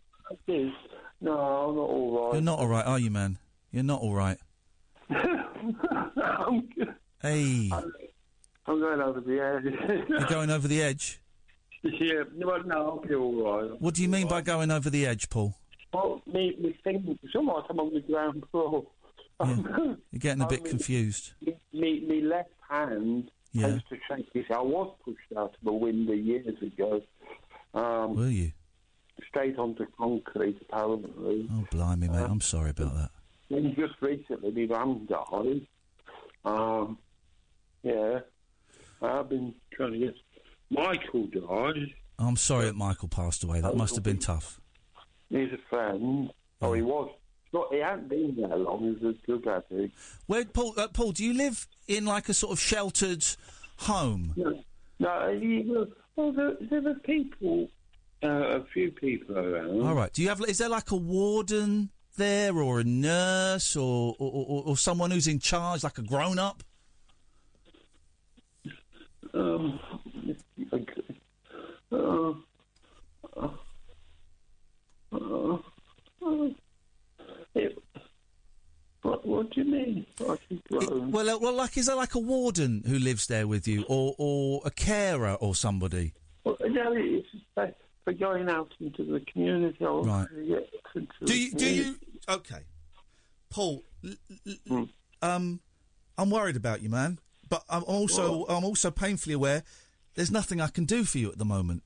[0.48, 2.34] No, I'm not all right.
[2.34, 3.40] You're not all right, are you, man?
[3.72, 4.38] You're not all right.
[5.10, 6.94] I'm, good.
[7.20, 7.72] Hey,
[8.68, 10.06] I'm going over the edge.
[10.08, 11.20] you're going over the edge.
[11.82, 13.82] yeah, no, no, I'll be all right.
[13.82, 15.56] What do you mean by going over the edge, Paul?
[15.92, 18.86] Well, me, me thing, somewhat I'm on the ground floor.
[19.44, 21.34] You're getting a bit mean- confused.
[21.42, 23.70] me, me left hand Yeah.
[23.70, 24.46] tends to shake this.
[24.52, 27.02] I was pushed out of a window years ago.
[27.74, 28.52] Um, Were you?
[29.28, 31.50] straight onto concrete, apparently.
[31.52, 32.22] Oh, blimey, mate.
[32.22, 33.10] Uh, I'm sorry about that.
[33.50, 35.68] Then just recently, my mum died.
[36.46, 36.98] Um,
[37.84, 38.20] yeah,
[39.02, 40.16] I've been trying to get.
[40.70, 41.94] Michael died.
[42.20, 43.62] I'm sorry that Michael passed away.
[43.62, 44.60] That must have been tough.
[45.30, 46.32] He's a friend.
[46.62, 47.10] Oh, he was.
[47.54, 48.80] Not, he hadn't been there long.
[49.00, 49.96] He was a drug addict.
[50.26, 50.74] Where, Paul?
[50.78, 53.26] Uh, Paul, do you live in like a sort of sheltered
[53.78, 54.34] home?
[54.36, 54.64] No,
[55.00, 55.90] no he was.
[56.16, 57.70] Well, there, there were people,
[58.24, 59.82] uh, a few people around.
[59.82, 60.14] All right.
[60.14, 60.42] Do you have?
[60.42, 65.28] Is there like a warden there, or a nurse, or or, or, or someone who's
[65.28, 66.64] in charge, like a grown up?
[69.34, 69.80] Um,
[71.92, 72.34] uh,
[73.36, 73.50] uh,
[75.12, 75.58] uh,
[76.22, 76.50] uh,
[77.56, 77.83] it,
[79.04, 80.06] what, what do you mean?
[80.20, 84.16] Well, uh, well, like is there like a warden who lives there with you, or
[84.18, 86.14] or a carer or somebody?
[86.44, 87.44] Well, no, it's just
[88.06, 89.78] for, going out into the community.
[89.84, 90.28] Want Right.
[90.94, 91.52] Do the you?
[91.54, 91.96] Do you?
[92.28, 92.64] Okay,
[93.50, 93.84] Paul.
[94.04, 94.16] l-
[94.48, 94.90] l- l-
[95.22, 95.60] Um,
[96.18, 97.20] I'm worried about you, man.
[97.50, 99.64] But I'm also I'm also painfully aware
[100.16, 101.84] there's nothing I can do for you at the moment.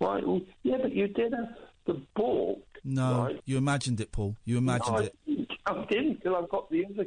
[0.00, 1.56] Right, well, yeah, but you did have
[1.86, 2.60] the book.
[2.84, 3.40] No, Right.
[3.46, 4.36] you imagined it, Paul.
[4.44, 5.16] You imagined I it.
[5.26, 5.50] Didn't.
[5.66, 7.06] I didn't till I've got the other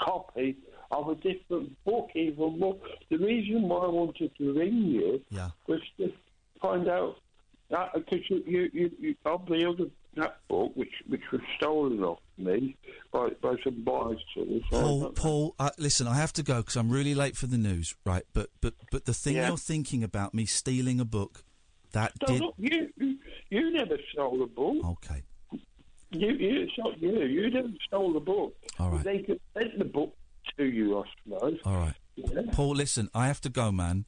[0.00, 0.56] copy
[0.90, 2.76] of a different book, even more.
[3.10, 5.50] The reason why I wanted to ring you Yeah.
[5.66, 6.10] was to
[6.60, 7.16] find out
[7.94, 12.18] because you, you, you, you of the other that book, which which was stolen off
[12.36, 12.76] me
[13.12, 14.62] by by some bicycles.
[14.70, 17.94] Paul, Paul, uh, listen, I have to go because I'm really late for the news,
[18.04, 18.24] right?
[18.32, 19.48] But but but the thing Yeah.
[19.48, 21.44] you're thinking about me stealing a book,
[21.92, 22.40] that No, did.
[22.40, 23.18] look, you, you
[23.50, 24.84] you never stole the book.
[24.84, 25.22] Okay.
[26.12, 27.20] You, you, it's not you.
[27.22, 28.54] You never stole the book.
[28.78, 29.04] All right.
[29.04, 30.14] They could send the book
[30.58, 31.58] to you, I suppose.
[31.64, 31.94] All right.
[32.16, 32.42] Yeah.
[32.52, 34.04] Paul, listen, I have to go, man.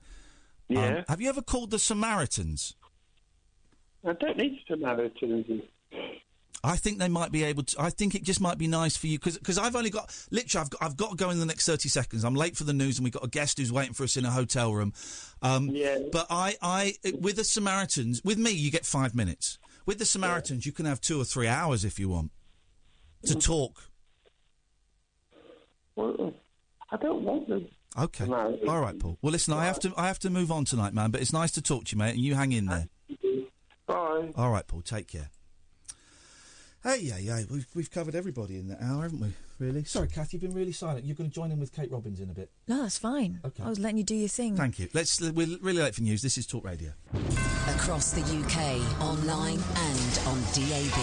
[0.70, 1.04] Um, Yeah.
[1.08, 2.74] have you ever called the Samaritans?
[4.04, 5.62] I don't need Samaritans.
[6.64, 7.80] I think they might be able to.
[7.82, 10.70] I think it just might be nice for you because I've only got literally I've
[10.70, 12.24] got, I've got to go in the next thirty seconds.
[12.24, 14.24] I'm late for the news and we've got a guest who's waiting for us in
[14.24, 14.92] a hotel room.
[15.42, 15.98] Um, Yeah.
[16.12, 19.58] But I, I with the Samaritans, with me, you get five minutes.
[19.86, 22.30] With the Samaritans, you can have two or three hours if you want
[23.26, 23.88] to talk.
[25.96, 26.32] Well,
[26.92, 27.66] I don't want them.
[27.98, 28.26] Okay.
[28.26, 28.58] No.
[28.68, 29.18] All right, Paul.
[29.20, 31.10] Well, listen, I have to I have to move on tonight, man.
[31.10, 32.88] But it's nice to talk to you, mate, and you hang in there.
[33.86, 34.30] Bye.
[34.36, 34.82] All right, Paul.
[34.82, 35.30] Take care.
[36.82, 37.42] Hey, yeah, yeah.
[37.48, 39.32] We've we've covered everybody in that hour, haven't we?
[39.62, 39.84] Really?
[39.84, 41.04] Sorry, Kath, you've been really silent.
[41.04, 42.50] You're going to join in with Kate Robbins in a bit.
[42.66, 43.38] No, that's fine.
[43.44, 43.62] Okay.
[43.62, 44.56] I was letting you do your thing.
[44.56, 44.88] Thank you.
[44.92, 45.20] Let's.
[45.20, 46.20] We're really late for news.
[46.20, 46.90] This is Talk Radio.
[47.68, 50.98] Across the UK, online and on DAB.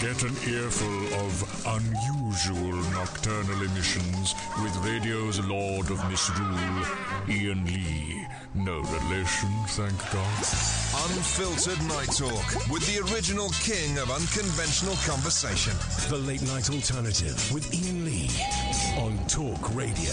[0.00, 6.84] Get an earful of unusual nocturnal emissions with radio's Lord of Misrule,
[7.28, 8.26] Iain Lee.
[8.54, 10.38] No relation, thank God.
[11.10, 15.74] Unfiltered Night Talk with the original king of unconventional conversation.
[16.08, 18.30] The Late Night Alternative with Iain Lee
[18.98, 20.12] on Talk Radio.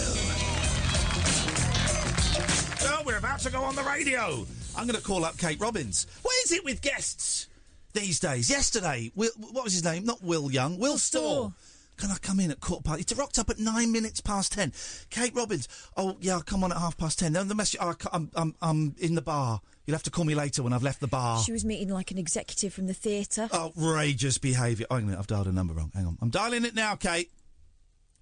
[2.88, 4.46] Oh, we're about to go on the radio.
[4.76, 6.06] I'm going to call up Kate Robbins.
[6.22, 7.48] What is it with guests
[7.94, 8.50] these days?
[8.50, 10.04] Yesterday, Will, what was his name?
[10.04, 10.78] Not Will Young.
[10.78, 11.52] Will Storr.
[11.96, 13.00] Can I come in at quarter past?
[13.00, 14.70] It's rocked up at nine minutes past ten.
[15.08, 15.66] Kate Robbins.
[15.96, 17.32] Oh yeah, I'll come on at half past ten.
[17.32, 17.80] Then the message.
[17.80, 19.62] Oh, I ca- I'm, I'm I'm in the bar.
[19.86, 21.40] You'll have to call me later when I've left the bar.
[21.42, 23.48] She was meeting like an executive from the theatre.
[23.54, 24.84] Outrageous behaviour.
[24.90, 25.90] Oh, hang on I've dialed a number wrong.
[25.94, 26.18] Hang on.
[26.20, 27.30] I'm dialing it now, Kate.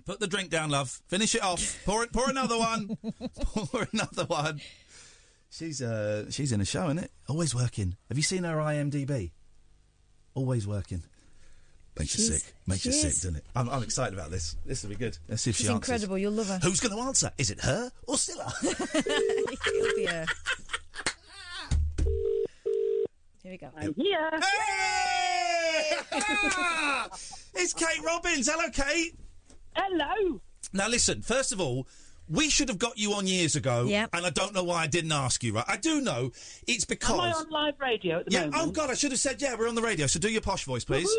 [0.07, 1.01] Put the drink down, love.
[1.09, 1.81] Finish it off.
[1.87, 2.13] Pour it.
[2.13, 2.99] Pour another one.
[3.45, 4.61] pour another one.
[5.51, 7.11] She's uh she's in a show, isn't it?
[7.29, 7.97] Always working.
[8.09, 9.31] Have you seen her IMDb?
[10.35, 11.03] Always working.
[11.99, 12.55] Makes you She's- sick.
[12.67, 13.45] Makes she you sick, doesn't it?
[13.55, 14.57] I'm, I'm excited about this.
[14.67, 15.17] This will be good.
[15.29, 15.89] Let's see if She's she answers.
[15.89, 16.19] incredible.
[16.19, 16.59] You'll love her.
[16.61, 17.31] Who's going to answer?
[17.39, 18.53] Is it her or Cilla?
[18.67, 20.27] It'll be her.
[23.45, 23.69] Here we go.
[23.77, 24.31] I'm here.
[27.55, 28.49] it's Kate Robbins.
[28.51, 29.15] Hello, Kate.
[29.75, 30.41] Hello.
[30.73, 31.23] Now, listen.
[31.23, 31.87] First of all,
[32.29, 33.85] we should have got you on years ago.
[33.85, 34.11] Yep.
[34.13, 35.55] And I don't know why I didn't ask you.
[35.55, 35.65] Right?
[35.69, 36.33] I do know.
[36.67, 37.19] It's because.
[37.19, 38.41] Am I on live radio at the yeah.
[38.47, 38.63] moment?
[38.63, 39.55] Oh God, I should have said yeah.
[39.57, 40.07] We're on the radio.
[40.07, 41.11] So do your posh voice, please.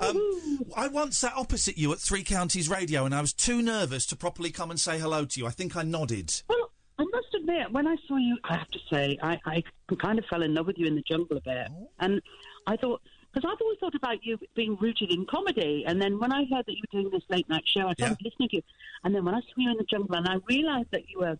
[0.00, 4.06] Um, I once sat opposite you at Three Counties Radio, and I was too nervous
[4.06, 5.46] to properly come and say hello to you.
[5.46, 6.42] I think I nodded.
[6.48, 9.62] Well, I must admit, when I saw you, I have to say, I, I
[10.00, 11.68] kind of fell in love with you in the jungle a bit.
[11.70, 11.88] Oh.
[12.00, 12.20] And
[12.66, 13.02] I thought,
[13.34, 15.84] because I've always thought about you being rooted in comedy.
[15.86, 18.18] And then when I heard that you were doing this late night show, I started
[18.22, 18.62] listening to you.
[19.02, 21.38] And then when I saw you in the jungle, and I realised that you were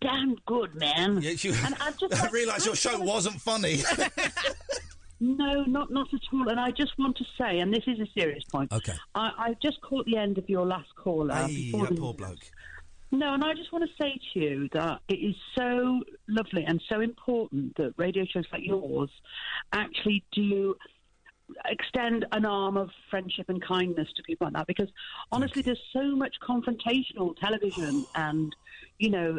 [0.00, 1.20] damn good, man.
[1.20, 3.80] Yeah, you, and I just I realised your show wasn't funny.
[5.18, 6.48] No, not not at all.
[6.48, 8.70] And I just want to say, and this is a serious point.
[8.70, 8.92] Okay.
[9.14, 11.34] I, I just caught the end of your last caller.
[11.34, 12.38] Hey, before that the poor bloke.
[13.12, 16.82] No, and I just want to say to you that it is so lovely and
[16.88, 19.10] so important that radio shows like yours
[19.72, 20.74] actually do
[21.66, 24.88] extend an arm of friendship and kindness to people like that because
[25.32, 28.54] honestly there's so much confrontational television and
[28.98, 29.38] you know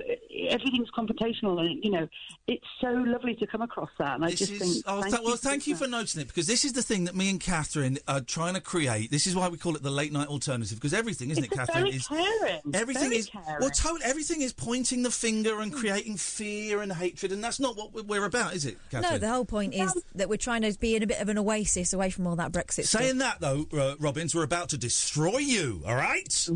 [0.50, 2.08] everything's confrontational and you know
[2.48, 5.14] it's so lovely to come across that and I This just is, think oh, thank
[5.14, 7.30] th- well, you thank you for noticing it because this is the thing that me
[7.30, 9.12] and Catherine are trying to create.
[9.12, 11.56] This is why we call it the late night alternative because everything, isn't It's it,
[11.56, 11.86] Catherine?
[11.86, 13.58] very is caring, everything very is caring.
[13.60, 14.02] well, totally.
[14.04, 15.80] Everything is pointing the finger and hmm.
[15.80, 19.14] creating fear and hatred, and that's not what we- we're about, is it, Catherine?
[19.14, 21.30] No, the whole point is um, that we're trying to be in a bit of
[21.30, 23.02] an oasis away from all that Brexit stuff.
[23.02, 25.84] Saying that though, uh, Robbins, we're about to destroy you.
[25.86, 26.48] All right?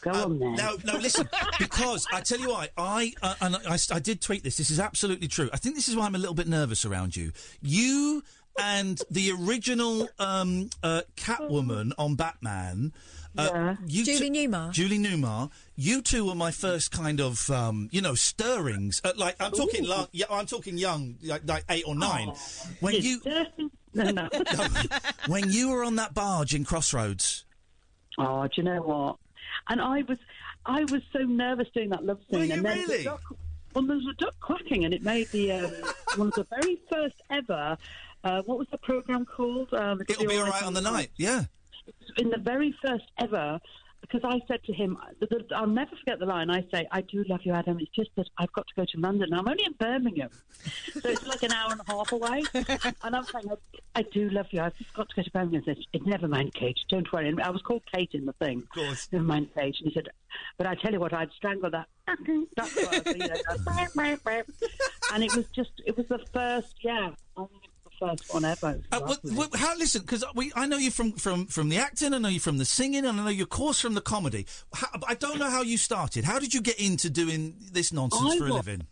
[0.00, 0.54] go uh, on then.
[0.54, 1.28] No, no, listen,
[1.58, 2.68] because I tell you why.
[2.76, 4.56] I uh, and I, I did tweet this.
[4.56, 5.50] This is absolutely true.
[5.52, 7.32] I think this is why I'm a little bit nervous around you.
[7.60, 8.22] You
[8.60, 12.92] and the original um, uh, Catwoman on Batman.
[13.36, 14.72] Uh, you Julie two- Newmar.
[14.72, 15.50] Julie Newmar.
[15.76, 19.00] You two were my first kind of, um, you know, stirrings.
[19.04, 19.90] Uh, like I'm talking, Ooh.
[19.90, 22.32] long, yeah, I'm talking young, like, like eight or nine.
[22.80, 23.20] when you,
[23.94, 24.28] no, no.
[25.28, 27.44] when you were on that barge in Crossroads.
[28.18, 29.16] Oh, do you know what?
[29.68, 30.18] And I was,
[30.68, 32.48] I was so nervous doing that love scene.
[32.48, 32.98] Were and then really?
[32.98, 33.22] The duck,
[33.74, 35.72] well, there was a duck quacking, and it made the um,
[36.16, 37.76] one of the very first ever.
[38.22, 39.72] Uh, what was the program called?
[39.72, 41.10] Um, It'll be all right on the night.
[41.16, 41.44] Yeah.
[42.18, 43.58] In the very first ever.
[44.00, 44.96] Because I said to him,
[45.54, 46.50] I'll never forget the line.
[46.50, 47.78] I say, "I do love you, Adam.
[47.80, 49.34] It's just that I've got to go to London.
[49.34, 50.30] I'm only in Birmingham,
[50.92, 52.42] so it's like an hour and a half away."
[53.02, 53.46] And I'm saying,
[53.94, 54.60] "I, do love you.
[54.60, 56.78] I've just got to go to Birmingham." He said, "It's never mind, Kate.
[56.88, 58.58] Don't worry." And I was called Kate in the thing.
[58.58, 59.08] Of course.
[59.12, 59.76] Never mind, Kate.
[59.78, 60.08] And he said,
[60.56, 63.36] "But I tell you what, I'd strangle that." that word, you know,
[65.12, 67.10] and it was just, it was the first, yeah.
[67.36, 67.67] I think it was the
[67.98, 68.80] first one ever.
[68.92, 72.14] Uh, well, well, how, listen, because we I know you from, from, from the acting,
[72.14, 74.46] I know you from the singing, and I know your course from the comedy.
[74.72, 76.24] How, I don't know how you started.
[76.24, 78.86] How did you get into doing this nonsense I for a living?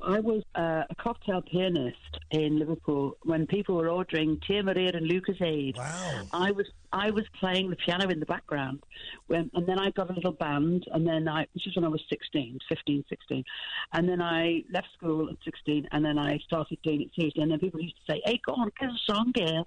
[0.00, 1.96] I was uh, a cocktail pianist
[2.30, 5.76] in Liverpool when people were ordering Tia Maria and Lucozade.
[5.76, 6.22] Wow.
[6.32, 8.82] I was I was playing the piano in the background,
[9.26, 11.88] when, and then I got a little band, and then I this was when I
[11.88, 13.44] was 16, 15, 16,
[13.92, 17.50] and then I left school at 16, and then I started doing it seriously, and
[17.50, 19.66] then people used to say, "Hey, go on, get a song, girl."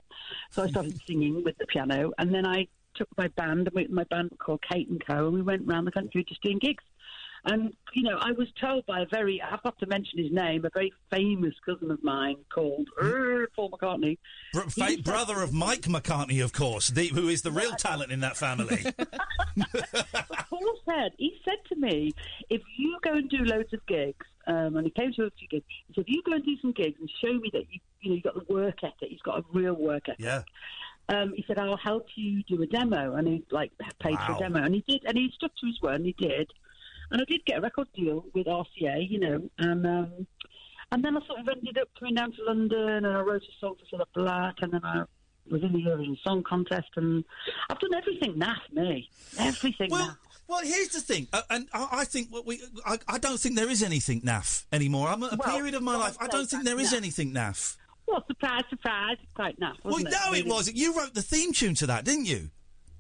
[0.52, 3.88] So I started singing with the piano, and then I took my band, and we,
[3.88, 6.84] my band called Kate and Co, and we went around the country just doing gigs.
[7.46, 10.32] And, you know, I was told by a very, I have got to mention his
[10.32, 14.18] name, a very famous cousin of mine called er, Paul McCartney.
[14.54, 18.20] Br- fa- brother of Mike McCartney, of course, the, who is the real talent in
[18.22, 18.86] that family.
[20.50, 22.14] Paul said, he said to me,
[22.50, 25.48] if you go and do loads of gigs, um, and he came to a few
[25.48, 27.80] gigs, he said, if you go and do some gigs and show me that you,
[28.02, 30.26] you know, you've got the work ethic, he's got a real work ethic.
[30.26, 30.42] yeah.
[31.10, 33.16] Um, he said, I'll help you do a demo.
[33.16, 34.64] And he, like, paid for a demo.
[34.64, 36.52] And he did, and he stuck to his word, and he did.
[37.12, 40.28] And I did get a record deal with RCA, you know, and um,
[40.92, 43.60] and then I sort of ended up coming down to London, and I wrote a
[43.60, 45.04] song for Cilla Black, and then I
[45.50, 47.24] was in the Eurovision Song Contest, and
[47.70, 50.18] I've done everything naff, me, everything Well, naff.
[50.48, 53.56] well, here's the thing, uh, and I, I think what we, I, I don't think
[53.56, 55.08] there is anything naff anymore.
[55.10, 56.18] I'm at a Well, period of my well, life.
[56.20, 56.98] I don't think there is naff.
[56.98, 57.78] anything naff.
[58.08, 60.40] Well, surprise, surprise, it's quite naff, Well, no, it?
[60.40, 60.78] it wasn't.
[60.78, 62.50] You wrote the theme tune to that, didn't you?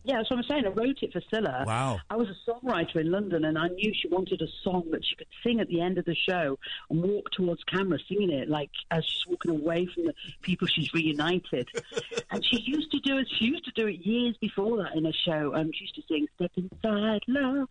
[0.10, 0.66] Yeah, so I'm saying.
[0.66, 1.68] I wrote it for Cilla.
[1.68, 1.99] Wow.
[2.10, 5.16] I was a songwriter in London, and I knew she wanted a song that she
[5.16, 6.57] could sing at the end of the show
[6.89, 10.91] and walk towards camera singing it, like as she's walking away from the people she's
[10.95, 11.70] reunited.
[12.32, 13.28] and she used to do it.
[13.38, 15.53] She used to do it years before that in a show.
[15.53, 17.68] Um, she used to sing "Step Inside Love,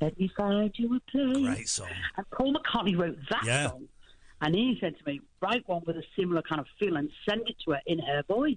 [0.00, 1.88] Let Me Find You a Place." Great song.
[2.16, 3.70] And Paul McCartney wrote that Yeah.
[3.70, 3.88] song,
[4.40, 7.48] and he said to me, "Write one with a similar kind of feel and send
[7.48, 8.56] it to her in her voice."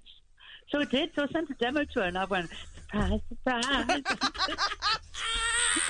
[0.70, 1.10] So I did.
[1.14, 2.50] So I sent a demo to her, and I went,
[2.90, 3.86] "Surprise, surprise!"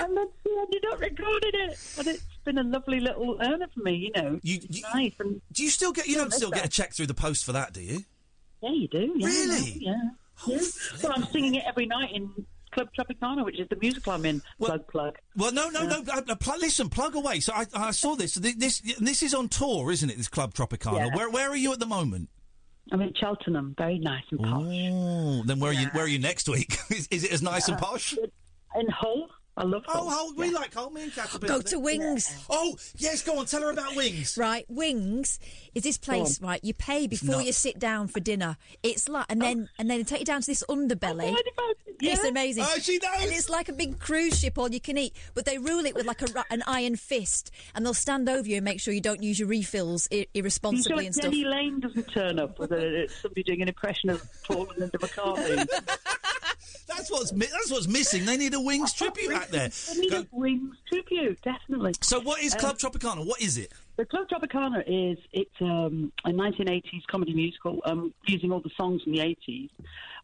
[0.01, 3.79] and then she ended up recording it, and it's been a lovely little earner for
[3.81, 3.95] me.
[3.95, 5.13] You know, You, it's nice.
[5.19, 6.07] And Do you still get?
[6.07, 8.03] You don't still that's get a check through the post for that, do you?
[8.61, 9.13] yeah, you do.
[9.17, 9.77] Yeah, Really?
[9.79, 9.95] Yeah.
[10.47, 10.57] yeah.
[11.03, 12.29] Well, I'm singing it every night in
[12.71, 14.41] Club Tropicana, which is the musical I'm in.
[14.59, 15.15] plug, plug.
[15.35, 16.03] Well, no, no, no.
[16.11, 17.39] Uh, pl- listen, plug away.
[17.39, 18.35] So I, I saw this.
[18.35, 18.81] This, this.
[18.99, 20.17] This is on tour, isn't it?
[20.17, 21.07] This Club Tropicana.
[21.07, 21.15] Yeah.
[21.15, 22.29] Where, where are you at the moment?
[22.91, 23.75] I'm in Cheltenham.
[23.77, 24.63] Very nice and posh.
[24.65, 25.87] Oh, then where are you?
[25.91, 26.77] Where are you next week?
[26.89, 28.15] is, is it as nice and Uh, posh?
[28.75, 29.29] In Hull.
[29.57, 30.03] I love Hull.
[30.05, 30.27] Oh, Hull.
[30.29, 30.91] Oh, we like Hull.
[30.91, 31.79] Me and Kat have Go to there.
[31.79, 32.45] Wings.
[32.49, 33.23] Oh, yes.
[33.23, 33.47] Go on.
[33.47, 34.37] Tell her about Wings.
[34.37, 35.39] Right, Wings
[35.73, 36.63] is this place, right?
[36.63, 38.57] You pay before you sit down for dinner.
[38.83, 39.75] It's like, and then oh.
[39.79, 41.35] and then they take you down to this underbelly.
[41.57, 42.63] Oh, it's amazing.
[42.67, 43.21] Oh, she knows.
[43.21, 45.13] And it's like a big cruise ship, all you can eat.
[45.33, 48.57] But they rule it with like a, an iron fist, and they'll stand over you
[48.57, 51.31] and make sure you don't use your refills I- You sure irresponsibly and stuff.
[51.31, 54.91] Denny Laine doesn't turn up with a, it's somebody doing an impression of Paul and
[54.91, 55.67] McCartney.
[56.87, 58.25] That's what's mi- that's what's missing.
[58.25, 59.69] They need a Wings tribute there.
[60.09, 61.93] Go- Wings tribute, definitely.
[62.01, 63.25] So what is Um, Club Tropicana?
[63.25, 63.71] What is it?
[63.97, 69.01] The Club Tropicana is it's um, a 1980s comedy musical um, using all the songs
[69.03, 69.69] from the 80s,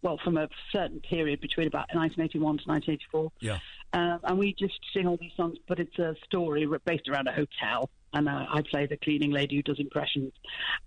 [0.04, 3.32] well, from a certain period between about 1981 to 1984.
[3.40, 3.60] Yeah.
[3.94, 7.32] Um, and we just sing all these songs, but it's a story based around a
[7.32, 7.90] hotel.
[8.16, 10.34] And uh, I play the cleaning lady who does impressions.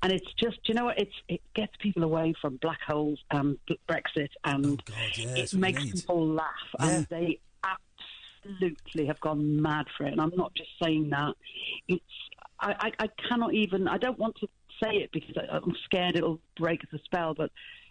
[0.01, 0.99] And it's just, you know what?
[1.01, 3.59] It's it gets people away from black holes and
[3.89, 6.47] Brexit, and Oh, yeah, it that's what we makes people laugh.
[6.79, 7.41] And they
[8.51, 10.13] absolutely have gone mad for it.
[10.13, 11.35] And I'm not just saying that.
[11.89, 12.03] It's
[12.61, 13.89] I, I, I cannot even.
[13.89, 14.49] I don't want to
[14.83, 17.35] say it because I, I'm scared it'll break the spell.
[17.35, 17.51] But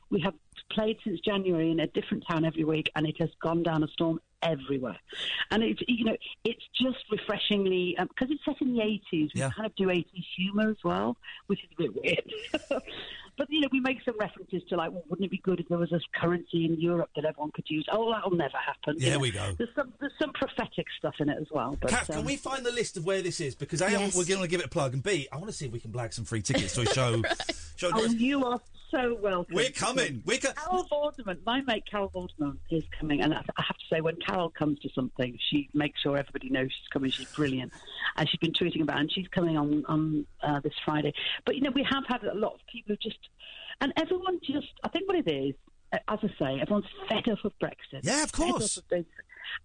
[0.10, 0.34] we have
[0.72, 3.88] played since January in a different town every week, and it has gone down a
[3.88, 4.98] storm everywhere.
[5.52, 9.02] And it's you know it's just refreshingly because it's set in the 80s.
[9.12, 9.50] We Yeah.
[9.56, 10.06] kind of do 80s
[10.38, 11.18] humour as well,
[11.48, 12.82] which is a bit weird.
[13.38, 15.68] But you know, we make some references to like, well, wouldn't it be good if
[15.68, 17.86] there was a currency in Europe that everyone could use?
[17.91, 18.96] Oh, that'll never happen.
[18.98, 19.20] you know.
[19.20, 19.54] we go.
[19.58, 21.78] There's some there's some prophetic stuff in it as well.
[21.82, 23.54] But Kath, can um, we find the list of where this is?
[23.54, 24.16] Because A, Yes.
[24.16, 25.82] we're going to give it a plug, and B, I want to see if we
[25.82, 27.22] can blag some free tickets to a show.
[27.76, 28.62] show Oh, you are
[28.96, 29.56] so welcome.
[29.56, 30.24] We're coming.
[30.26, 34.02] We're co- Carol Vorderman, my mate Carol Vorderman is coming, and I have to say,
[34.02, 37.12] when Carol comes to something, she makes sure everybody knows she's coming.
[37.12, 37.74] She's brilliant,
[38.16, 41.14] and she's been tweeting about, it, and she's coming on on uh, this Friday.
[41.46, 43.20] But you know, we have had a lot of people who just,
[43.82, 45.56] and everyone just, I think what it is,
[45.91, 48.02] uh, as I say, everyone's fed up of Brexit.
[48.04, 48.78] Yeah, of course.
[48.78, 49.06] of.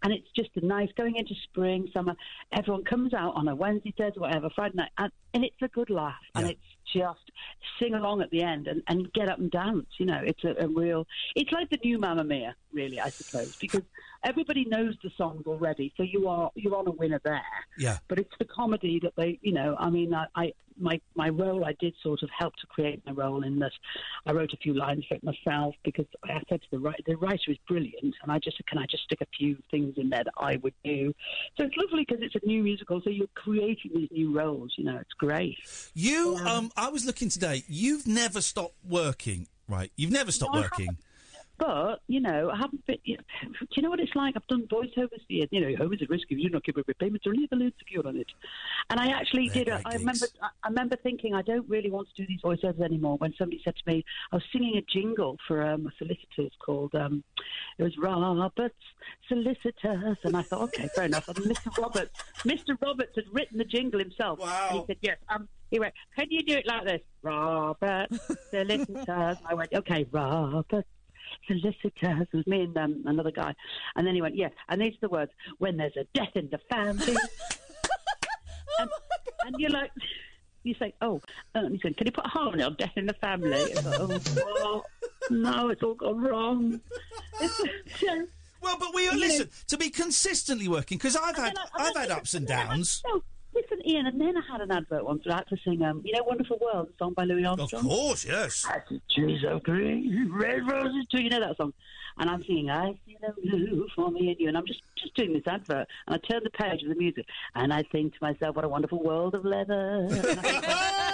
[0.03, 2.15] And it's just a nice going into spring, summer.
[2.53, 5.91] Everyone comes out on a Wednesday, Thursday, whatever, Friday night, and, and it's a good
[5.91, 6.21] laugh.
[6.35, 6.61] And it's
[6.93, 7.31] just
[7.79, 9.87] sing along at the end and, and get up and dance.
[9.99, 11.07] You know, it's a, a real.
[11.35, 13.83] It's like the new Mamma Mia, really, I suppose, because
[14.25, 17.43] everybody knows the songs already, so you are you're on a winner there.
[17.79, 17.99] Yeah.
[18.09, 21.65] But it's the comedy that they, you know, I mean, I, I my my role,
[21.65, 23.73] I did sort of help to create my role in that.
[24.27, 27.17] I wrote a few lines for it myself because I said to the writer, the
[27.17, 30.25] writer is brilliant, and I just can I just stick a few things in there
[30.25, 31.13] that I would do.
[31.57, 34.75] So it's lovely because it's a new musical, so you're creating these new roles.
[34.77, 35.59] You know, it's great.
[35.95, 37.63] You, um, I was looking today.
[37.69, 39.93] You've never stopped working, right?
[39.97, 40.97] You've never stopped No, working.
[41.59, 42.97] But you know, I haven't been.
[43.05, 43.23] You know,
[43.61, 44.35] do you know what it's like?
[44.35, 45.49] I've done voiceovers for years.
[45.51, 47.51] You know, home is a risk if you do not give a repayment or leave
[47.53, 48.29] a loan secure on it.
[48.89, 49.75] And I actually They're did.
[49.75, 50.25] A, I remember.
[50.41, 53.19] I I remember thinking I don't really want to do these voiceovers anymore.
[53.19, 54.03] When somebody said to me,
[54.33, 56.95] I was singing a jingle for um, a solicitors called.
[56.95, 57.23] Um,
[57.77, 58.75] it was Roberts
[59.29, 61.29] Solicitors, and I thought, okay, fair enough.
[61.29, 61.77] And Mr.
[61.77, 62.81] Roberts, Mr.
[62.81, 64.39] Roberts had written the jingle himself.
[64.39, 64.69] Wow.
[64.71, 65.19] And he said, yes.
[65.29, 67.01] Um, he went, can you do it like this?
[67.23, 68.19] Roberts
[68.51, 69.37] Solicitors.
[69.49, 70.89] I went, okay, Roberts
[71.47, 72.27] solicitors.
[72.33, 73.55] It was me and um, another guy.
[73.97, 74.49] And then he went, yeah.
[74.69, 77.17] And these are the words: when there's a death in the family.
[78.79, 78.91] and,
[79.47, 79.91] and you're like,
[80.63, 81.21] you say, oh,
[81.55, 83.57] um, he said, can you put a harmony on death in the family?
[83.59, 84.83] It's like, oh, oh,
[85.31, 86.81] no, it's all gone wrong.
[88.63, 91.65] Well, but we You know- listen to be consistently working because I've had And then
[91.75, 93.03] I- I've had ups and downs.
[93.07, 93.23] No,
[93.55, 96.13] listen, Iain, and then I had an advert once I had to sing, um, you
[96.13, 97.85] know, Wonderful World, the song by Louis Armstrong.
[97.85, 98.67] Of course, yes.
[98.69, 101.23] I see trees of green, red roses too.
[101.23, 101.73] You know that song?
[102.19, 104.49] And I'm singing, I see the blue for me and you.
[104.49, 105.87] And I'm just, just doing this advert.
[106.07, 107.25] And I turn the page of the music.
[107.55, 110.07] And I think to myself, what a wonderful world of leather.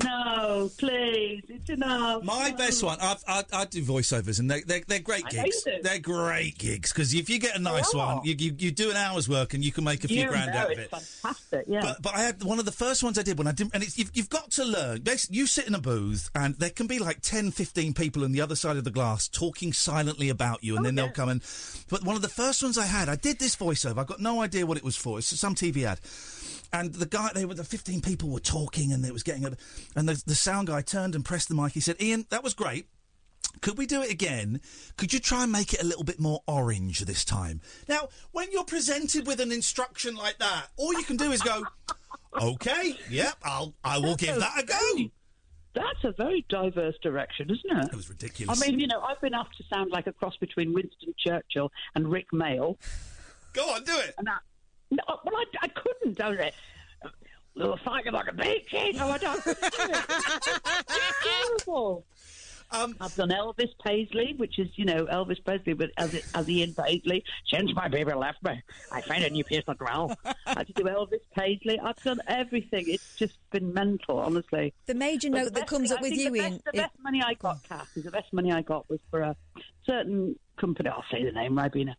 [0.00, 2.22] And I think, no, please, it's enough.
[2.24, 5.66] My best one, I've, I, I do voiceovers, and they, they're, they're great gigs.
[5.82, 8.96] They're great gigs because if you get a nice one, you, you you do an
[8.96, 10.90] hour's work and you can make a few you grand know out of it.
[10.90, 11.80] fantastic, yeah.
[11.82, 13.82] But, but I had one of the first ones I did when I didn't, and
[13.82, 15.00] it's, you've, you've got to learn.
[15.02, 18.32] Basically, You sit in a booth, and there can be like 10, 15 people on
[18.32, 21.28] the other side of the glass talking silently about you, and oh, then they'll come
[21.28, 21.42] and.
[21.88, 23.98] But one of the first ones I had, I did this voiceover.
[23.98, 25.18] I got no idea what it was for.
[25.18, 26.00] It's some TV ad.
[26.72, 29.56] And the guy, they were the fifteen people were talking, and it was getting a,
[29.94, 31.72] and the, the sound guy turned and pressed the mic.
[31.72, 32.88] He said, "Iain, that was great.
[33.62, 34.60] Could we do it again?
[34.96, 38.50] Could you try and make it a little bit more orange this time?" Now, when
[38.52, 41.62] you're presented with an instruction like that, all you can do is go,
[42.40, 45.10] "Okay, yep, I'll, I will give that a go."
[45.74, 47.92] That's a very diverse direction, isn't it?
[47.92, 48.62] It was ridiculous.
[48.62, 51.70] I mean, you know, I've been asked to sound like a cross between Winston Churchill
[51.94, 52.78] and Rick Mayall.
[53.52, 54.14] Go on, do it.
[54.16, 54.38] And I,
[54.90, 56.54] no, well, I, I couldn't, do it.
[57.54, 59.42] We were fighting about a beach, no, I don't.
[59.46, 61.22] it's
[61.58, 62.04] terrible.
[62.72, 66.48] Um, I've done Elvis Paisley, which is, you know, Elvis Presley, but as, it, as
[66.50, 67.22] Ian Paisley.
[67.46, 68.60] Since my baby left me,
[68.90, 70.16] I find a new place to dwell.
[70.24, 71.78] I had to do Elvis Paisley.
[71.78, 72.86] I've done everything.
[72.88, 74.74] It's just been mental, honestly.
[74.86, 76.52] The major But note the that comes thing- up I with think you, the Iain.
[76.54, 78.98] Best, the is- best money I got, Kath, is the best money I got was
[79.12, 79.36] for a
[79.86, 80.88] certain company.
[80.90, 81.94] I'll say the name, Ribena.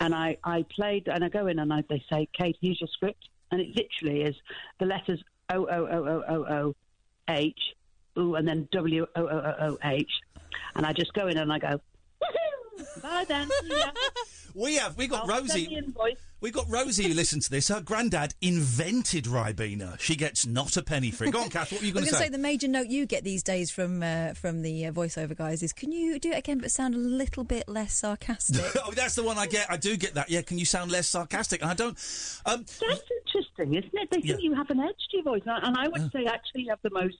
[0.00, 2.88] And I, I played, and I go in and I, they say, Kate, here's your
[2.88, 3.28] script.
[3.50, 4.36] And it literally is
[4.78, 6.74] the letters O O O O O O
[7.30, 7.58] H,
[8.18, 10.10] ooh, and then W O O O O H.
[10.74, 11.80] And I just go in and I go,
[13.02, 13.48] Bye then.
[14.54, 14.96] We have.
[14.96, 15.66] We got I'll Rosie.
[15.66, 16.16] the invoice.
[16.40, 17.66] We got Rosie who listens to this.
[17.68, 19.98] Her granddad invented Ribena.
[19.98, 21.32] She gets not a penny for it.
[21.32, 21.72] Go on, Kath.
[21.72, 22.24] What were you I going was to going to say?
[22.26, 25.62] say the major note you get these days from uh, from the uh, voiceover guys
[25.62, 28.64] is can you do it again but sound a little bit less sarcastic?
[28.84, 29.68] oh, that's the one I get.
[29.70, 30.30] I do get that.
[30.30, 31.60] Yeah, can you sound less sarcastic?
[31.62, 31.98] And I don't.
[32.46, 34.08] Um, That's interesting, isn't it?
[34.10, 36.62] They think you have an edge to your voice, and and I would say actually
[36.62, 37.18] you have the most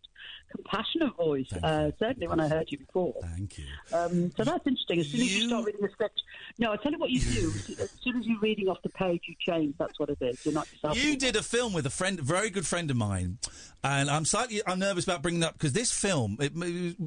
[0.51, 1.53] compassionate voice.
[1.53, 3.15] Uh, certainly, when I heard you before.
[3.23, 3.65] Thank you.
[3.93, 5.01] Um, so that's interesting.
[5.01, 6.23] As soon as you start reading the script,
[6.59, 7.53] no, I tell you what you do.
[7.83, 9.75] As soon as you're reading off the page, you change.
[9.79, 10.45] That's what it is.
[10.45, 11.03] You're not yourself.
[11.03, 13.39] You did a film with a friend, a very good friend of mine,
[13.85, 16.53] and I'm slightly I'm nervous about bringing it up because this film, it,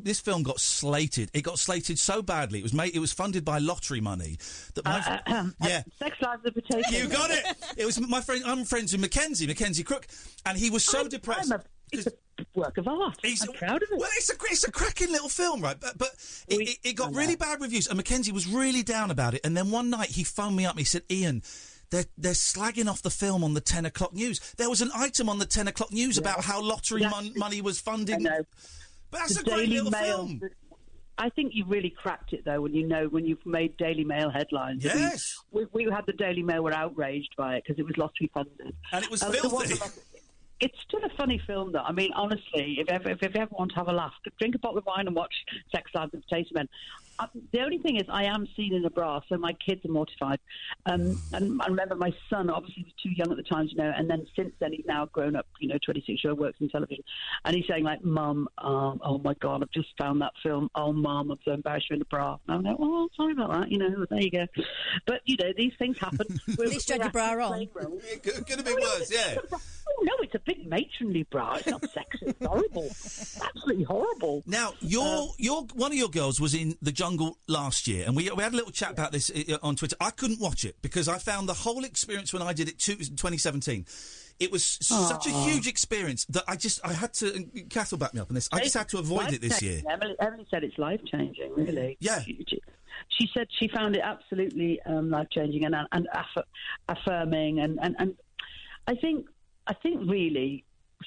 [0.04, 1.30] this film got slated.
[1.34, 2.60] It got slated so badly.
[2.60, 2.96] It was made.
[2.96, 4.38] It was funded by lottery money.
[4.76, 6.90] That my, Uh, uh, um, yeah, Sex lives of potato.
[6.92, 7.46] you got it.
[7.78, 8.44] It was my friend.
[8.46, 10.08] I'm friends with Mackenzie, Mackenzie Crook,
[10.46, 11.52] and he was so depressed.
[11.92, 12.12] It's a
[12.56, 13.18] work of art.
[13.24, 13.98] I'm proud of it.
[14.00, 15.80] Well, it's a it's a cracking little film, right?
[15.80, 16.10] But but
[16.48, 19.42] it, it, it got really bad reviews, and Mackenzie was really down about it.
[19.44, 20.74] And then one night he phoned me up.
[20.74, 21.44] and He said, "Iain."
[21.90, 24.40] They're, they're slagging off the film on the 10 o'clock news.
[24.56, 27.82] There was an item on the 10 o'clock news about how lottery mon- money was
[27.82, 28.24] funded.
[28.24, 28.46] But
[29.12, 30.42] that's The a great Daily little Mail- film.
[31.18, 34.30] I think you really cracked it though when you know when you've made Daily Mail
[34.30, 34.86] headlines.
[34.86, 35.38] Yes.
[35.52, 38.74] we, we had the Daily Mail were outraged by it because it was lottery funded,
[38.94, 39.76] And it was filthy.
[40.62, 41.80] It's still a funny film, though.
[41.80, 44.60] I mean, honestly, if ever if you ever want to have a laugh, drink a
[44.60, 45.34] bottle of wine and watch
[45.74, 46.70] Sex Lives and Potato Men.
[47.22, 49.92] Uh, the only thing is, I am seen in a bra, so my kids are
[49.92, 50.40] mortified.
[50.88, 53.94] Um, and I remember my son obviously was too young at the time, you know,
[53.96, 56.70] and then since then he's now grown up, you know, 26 year old, works in
[56.70, 57.04] television,
[57.46, 60.70] and he's saying like, "Mum, um, oh my God, I've just found that film.
[60.74, 63.54] Oh, Mum, I'm so embarrassed you're in a bra." And I'm like, "Oh, sorry about
[63.54, 63.72] that.
[63.72, 64.48] You know, there you go."
[65.06, 66.40] But you know, these things happen.
[66.50, 67.68] At least you had your bra on.
[68.24, 69.36] Could, could have been worse, yeah.
[69.54, 71.56] Oh, no, it's a big matronly bra.
[71.56, 72.28] It's not sexy.
[72.28, 72.86] It's horrible.
[72.88, 74.44] Absolutely horrible.
[74.46, 77.11] Now, your your one of your girls was in the jungle
[77.48, 79.96] last year, and we we had a little chat about this uh, on Twitter.
[80.00, 82.96] I couldn't watch it because I found the whole experience when I did it two,
[82.96, 83.86] 2017.
[84.40, 87.34] It was such a huge experience that I just I had to.
[87.36, 88.50] and Kath will back me up on this.
[88.52, 89.84] I just had to avoid it this year.
[89.88, 91.98] Emily, Emily said it's life changing, really.
[92.00, 92.22] Yeah.
[92.22, 96.46] She said she found it absolutely um, life changing and, and aff-
[96.88, 98.16] affirming, and, and, and
[98.88, 99.28] I think
[99.68, 100.66] I think really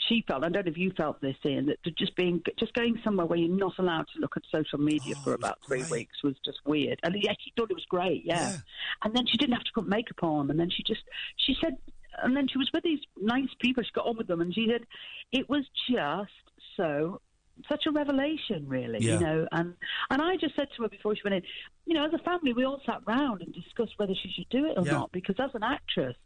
[0.09, 0.45] she felt.
[0.45, 3.39] I don't know if you felt this, Iain, that just being just going somewhere where
[3.39, 6.99] you're not allowed to look at social media for about three weeks was just weird.
[7.03, 8.57] And yeah, she thought it was great, yeah.
[9.03, 11.03] And then she didn't have to put makeup on, and then she just
[11.37, 11.77] she said,
[12.23, 13.83] and then she was with these nice people.
[13.83, 14.87] She got on with them, and she said
[15.33, 16.31] it was just
[16.77, 17.21] so
[17.69, 19.15] such a revelation, really, Yeah.
[19.15, 19.49] you know.
[19.53, 19.75] And
[20.11, 21.43] and I just said to her before she went in,
[21.87, 24.65] you know, as a family, we all sat round and discussed whether she should do
[24.67, 24.93] it or Yeah.
[24.93, 26.17] not, because as an actress,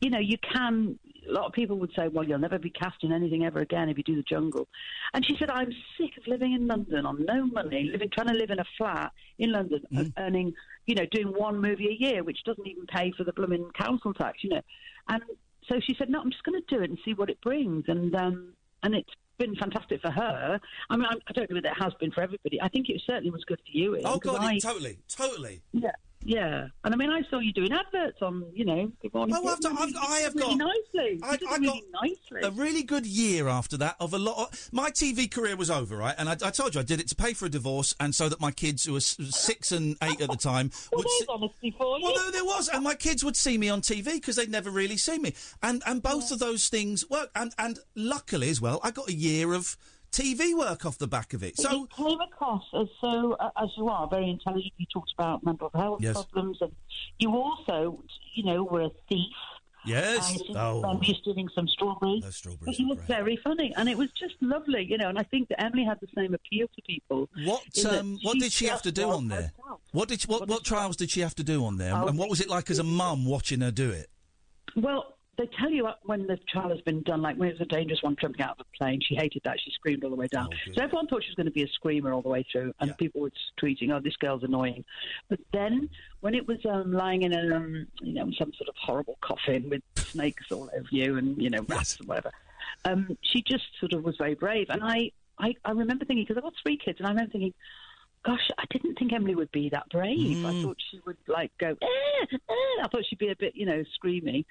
[0.00, 0.98] you know, you can.
[1.28, 3.88] A lot of people would say, "Well, you'll never be cast in anything ever again
[3.88, 4.68] if you do the jungle."
[5.14, 8.34] And she said, "I'm sick of living in London on no money, living trying to
[8.34, 10.54] live in a flat in London, and earning,
[10.86, 14.14] you know, doing one movie a year, which doesn't even pay for the blooming council
[14.14, 14.62] tax, you know."
[15.08, 15.22] And
[15.68, 17.84] so she said, "No, I'm just going to do it and see what it brings."
[17.88, 18.52] And um,
[18.82, 20.60] and it's been fantastic for her.
[20.88, 22.60] I mean, I, I don't know whether it has been for everybody.
[22.60, 23.96] I think it certainly was good for you.
[23.96, 25.62] Iain, Oh God, I, totally, totally.
[25.72, 25.90] yeah,
[26.26, 26.66] yeah.
[26.84, 29.36] And I mean, I saw you doing adverts on, you know, Good Morning.
[29.38, 31.20] Oh, I've done, I've, I have really got nicely.
[31.22, 32.40] I, did I really got nicely.
[32.42, 33.96] a really good year after that.
[34.00, 36.14] Of a lot, of, my TV career was over, right?
[36.18, 38.28] And I, I told you I did it to pay for a divorce, and so
[38.28, 41.08] that my kids, who were six and eight at the time, would.
[41.08, 42.04] see- honesty for you.
[42.04, 44.70] Well, no, there was, and my kids would see me on TV because they'd never
[44.70, 47.32] really seen me, and and both of those things worked.
[47.34, 49.76] And and luckily as well, I got a year of
[50.16, 51.56] TV work off the back of it.
[51.58, 54.72] So you came across as so uh, as you are very intelligent.
[54.78, 56.14] You talked about mental health Yes.
[56.14, 56.72] problems, and
[57.18, 58.02] you also,
[58.34, 59.34] you know, were a thief.
[59.84, 62.22] yes, think oh, remember you stealing some strawberries.
[62.22, 65.08] Those strawberries But you were very funny, and it was just lovely, you know.
[65.08, 67.28] And I think that Emily had the same appeal to people.
[67.44, 69.52] What um, what did she have to do was on there?
[69.56, 69.80] herself.
[69.92, 71.94] What did she, what what trials did she have to do on there?
[71.94, 74.08] Oh, and what was it like as a mum watching her do it?
[74.74, 77.66] Well, they tell you when the trial has been done, like when it was a
[77.66, 79.58] dangerous one jumping out of a plane, she hated that.
[79.60, 80.48] She screamed all the way down.
[80.74, 82.96] so everyone thought she was going to be a screamer all the way through, and
[82.96, 84.84] people were tweeting, "Oh, this girl's annoying."
[85.28, 88.74] But then, when it was um, lying in a, um, you know, some sort of
[88.80, 92.32] horrible coffin with snakes all over you and you know rats and whatever,
[92.84, 94.68] um, she just sort of was very brave.
[94.70, 97.54] And I, I, I remember thinking because I've got three kids, and I remember thinking.
[98.26, 100.44] Gosh, I didn't think Emily would be that brave.
[100.44, 101.76] I thought she would like go.
[101.80, 104.44] "Eh, eh." I thought she'd be a bit, you know, screamy,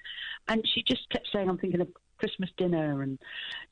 [0.48, 3.18] and she just kept saying, "I'm thinking of Christmas dinner," and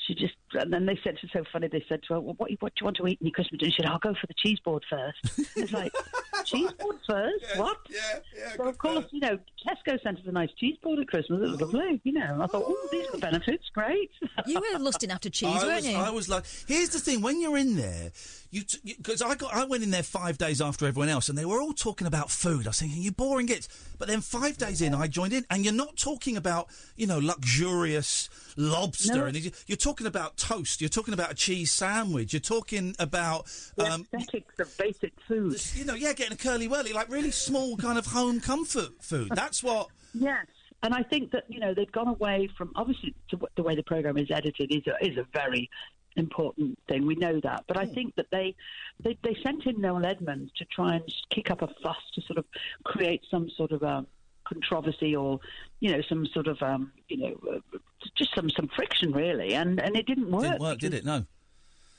[0.06, 0.34] she just.
[0.52, 2.82] And then they said, "It's so funny." They said to her, well, "What, what do
[2.82, 4.58] you want to eat in your Christmas dinner?" She said, "I'll go for the cheese
[4.60, 5.56] board first.
[5.56, 5.90] it's like
[6.44, 7.56] cheese board first.
[7.56, 7.78] what?
[7.88, 8.56] Yeah, yeah.
[8.56, 11.40] So of course, you know, Tesco sent us a nice cheese board at Christmas.
[11.42, 12.34] It was lovely, you know.
[12.34, 13.64] And I thought, oh, these are the benefits.
[13.72, 14.10] Great.
[14.46, 15.96] You were lusting after cheese, I weren't was, you?
[15.96, 18.12] I was like, here's the thing: when you're in there,
[18.54, 21.44] you because I got I went in there five days after everyone else, and they
[21.44, 22.66] were all talking about food.
[22.66, 23.68] I was thinking, you're boring gits.
[23.98, 27.18] But then five days in, I joined in, and you're not talking about you know
[27.18, 29.24] luxurious lobster, No.
[29.26, 30.80] and you- you're talking about toast.
[30.80, 32.32] You're talking about a cheese sandwich.
[32.32, 33.46] You're talking about
[33.78, 35.60] um, aesthetics of basic food.
[35.74, 39.30] You know, yeah, getting a Curly Wurly, like really small kind of home comfort food.
[39.34, 39.88] That's what.
[40.14, 40.46] Yes,
[40.82, 43.82] and I think that you know they've gone away from obviously to, the way the
[43.82, 45.68] program is edited is a, is a very
[46.16, 47.06] important thing.
[47.06, 48.54] We know that, but I think that they,
[49.00, 52.38] they they sent in Noel Edmonds to try and kick up a fuss to sort
[52.38, 52.44] of
[52.84, 54.06] create some sort of um,
[54.44, 55.40] controversy or
[55.80, 57.78] you know some sort of um, you know uh,
[58.14, 60.42] just some some friction really, and and it didn't work.
[60.42, 61.04] Didn't work, did it?
[61.04, 61.24] No.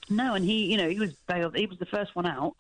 [0.09, 1.55] No, and he you know he was bailed.
[1.55, 2.55] He was the first one out.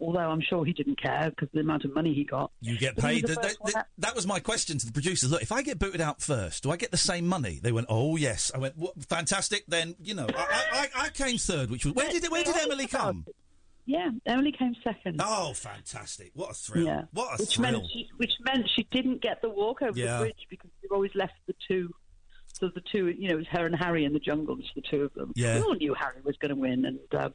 [0.00, 2.50] Although I'm sure he didn't care because the amount of money he got.
[2.60, 3.22] You get paid.
[3.26, 5.30] the That, first that- was my question to the producers.
[5.30, 7.60] Look, if I get booted out first, do I get the same money?
[7.62, 11.38] They went, "Oh yes." I went, "What- "Fantastic." Then you know, I, I, I came
[11.38, 13.24] third, which was where did where did Emily come?
[13.86, 15.20] Yeah, Emily came second.
[15.22, 16.32] Oh, fantastic!
[16.34, 16.86] What a thrill!
[16.86, 17.02] Yeah.
[17.12, 17.72] What a which thrill!
[17.72, 20.18] meant she, which meant she didn't get the walk over Yeah.
[20.18, 21.94] the bridge because you've always left the two.
[22.54, 24.56] So the two, you know, it was her and Harry in the jungle.
[24.58, 25.32] It's the two of them.
[25.36, 25.56] Yeah.
[25.56, 27.34] We all knew Harry was going to win, and um,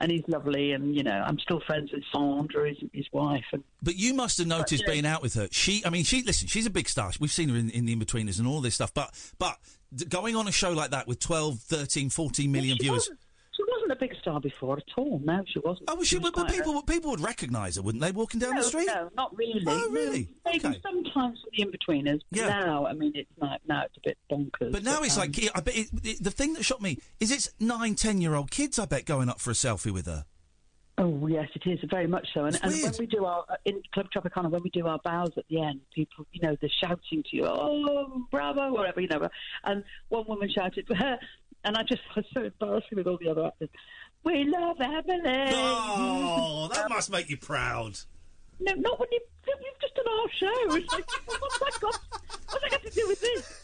[0.00, 3.62] and he's lovely, and you know, I'm still friends with Sandra, his, his wife, and
[3.82, 4.92] But you must have noticed yeah.
[4.92, 5.48] being out with her.
[5.50, 6.22] She, I mean, she.
[6.22, 7.10] Listen, she's a big star.
[7.20, 8.92] We've seen her in, in the In-Betweeners and all this stuff.
[8.94, 9.58] But, but
[10.08, 13.10] going on a show like that with 12, 13, 14 million she viewers.
[13.88, 15.20] Wasn't a big star before at all.
[15.24, 15.88] No, she wasn't.
[15.88, 18.12] Oh, well, she, was but, but quite a- people, people would recognise her, wouldn't they?
[18.12, 18.86] Walking down no, the street.
[18.86, 19.62] No, not really.
[19.66, 20.28] Oh, really?
[20.44, 20.80] No, maybe Okay.
[20.82, 22.20] sometimes for the in-betweeners.
[22.30, 22.48] but Yeah.
[22.48, 24.72] Now, I mean, it's not, now it's a bit bonkers.
[24.72, 27.30] But now it's um, like, I bet it, it, the thing that shocked me is
[27.30, 28.78] it's nine, ten-year-old kids.
[28.78, 30.24] I bet going up for a selfie with her.
[31.00, 32.46] Oh yes, it is very much so.
[32.46, 35.30] And, and when we do our uh, in Club Tropicana, when we do our bows
[35.36, 39.28] at the end, people, you know, they're shouting to you, "Oh, bravo!" whatever, you know.
[39.62, 40.88] And one woman shouted,
[41.64, 43.68] and I just was so embarrassing with all the other actors.
[44.24, 45.52] We love Emily.
[45.54, 47.98] Oh, that must make you proud.
[48.60, 50.74] No, not when you, you've just done our show.
[50.76, 51.08] It's like,
[51.40, 52.00] what's that got?
[52.50, 53.54] What's that got to do with this?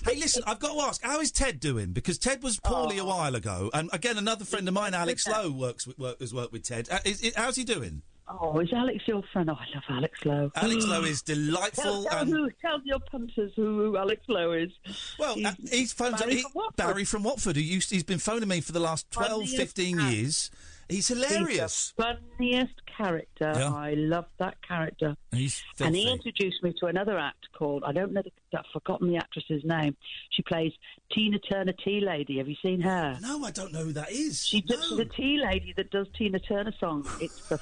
[0.08, 1.92] Hey, listen, I've got to ask, how is Ted doing?
[1.92, 5.50] Because Ted was poorly a while ago, and again, another friend of mine, Alex Lowe,
[5.50, 6.88] works with, work, has worked with Ted.
[6.90, 8.00] Uh, is, is- how's he doing?
[8.30, 9.48] Oh, is Alex your friend?
[9.50, 10.50] Oh, I love Alex Lowe.
[10.54, 14.70] Alex Lowe is delightful Tell, tell, and who, tell your punters who, Alex Lowe is.
[15.18, 16.76] Well, uh, he's phoned Barry he- from Watford.
[16.76, 20.00] Barry from Watford, who used, he's been phoning me for the last 12, Funniest 15
[20.00, 20.12] act.
[20.12, 20.50] years.
[20.90, 21.92] He's hilarious.
[21.98, 23.52] He's the funniest character.
[23.54, 23.74] Yeah.
[23.74, 25.16] I love that character.
[25.30, 29.08] He's And he introduced me to another act called I don't know the, I've forgotten
[29.10, 29.96] the actress's name.
[30.30, 30.72] She plays
[31.12, 32.38] Tina Turner Tea Lady.
[32.38, 33.18] Have you seen her?
[33.20, 34.42] No, I don't know who that is.
[34.46, 37.06] She does the tea lady that does Tina Turner songs.
[37.20, 37.60] It's the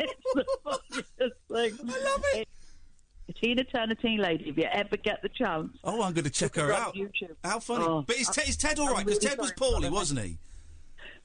[0.00, 1.90] it's the funniest thing.
[1.90, 2.48] I love it.
[3.40, 4.48] Tina Turner Tea Lady.
[4.48, 5.76] If you ever get the chance.
[5.84, 6.94] Oh, I'm going to check her out.
[6.94, 7.36] YouTube.
[7.44, 7.84] How funny.
[7.86, 10.38] Oh, but is, Ted- is Ted all Because really Ted was poorly, wasn't he?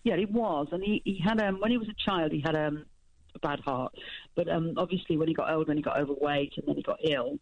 [0.03, 2.56] Yeah, he was, and he, he had um when he was a child he had
[2.56, 2.85] um
[3.34, 3.95] a bad heart,
[4.35, 6.99] but um obviously when he got older and he got overweight and then he got
[7.03, 7.39] ill,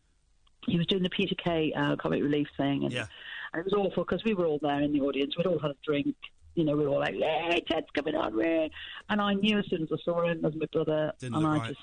[0.66, 3.08] he was doing the Peter Kay uh, comic relief thing, and, Yeah.
[3.52, 5.72] and it was awful because we were all there in the audience, we'd all had
[5.72, 6.16] a drink.
[6.56, 8.70] You know, we were all like, "Hey, Ted's coming on, Ray!"
[9.10, 11.58] And I knew as soon as I saw him as my brother, Didn't and I
[11.58, 11.68] right.
[11.70, 11.80] just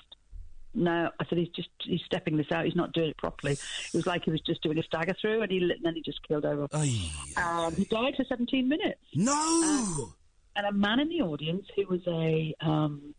[0.73, 2.63] no, I said he's just he's stepping this out.
[2.63, 3.53] He's not doing it properly.
[3.53, 5.95] It was like he was just doing a stagger through, and he lit- and then
[5.95, 6.67] he just killed over.
[6.73, 9.01] Um, he died for 17 minutes.
[9.13, 10.13] No.
[10.55, 13.13] and a man in the audience who was a um,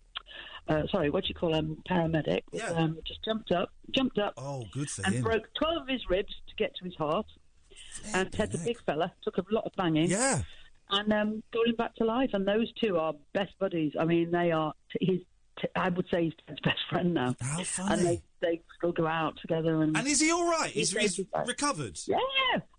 [0.68, 1.76] uh, sorry, what do you call him?
[1.88, 2.42] Paramedic.
[2.52, 5.22] was, Um, just jumped up, jumped up, Oh, good for and him.
[5.22, 7.26] broke 12 of his ribs to get to his heart.
[8.14, 10.08] And Ted's a big fella, took a lot of banging.
[10.08, 10.42] Yeah.
[10.92, 12.30] And um, got him back to life.
[12.32, 13.92] And those two are best buddies.
[13.98, 14.72] I mean, they are.
[15.00, 15.20] He's.
[15.76, 17.36] I would say he's Ted's best friend now.
[17.40, 17.92] How funny.
[17.94, 19.82] And they, they still go out together.
[19.82, 20.70] And, And is he all right?
[20.70, 21.46] He's He's, he's saved his life.
[21.48, 21.98] recovered?
[22.06, 22.16] Yeah.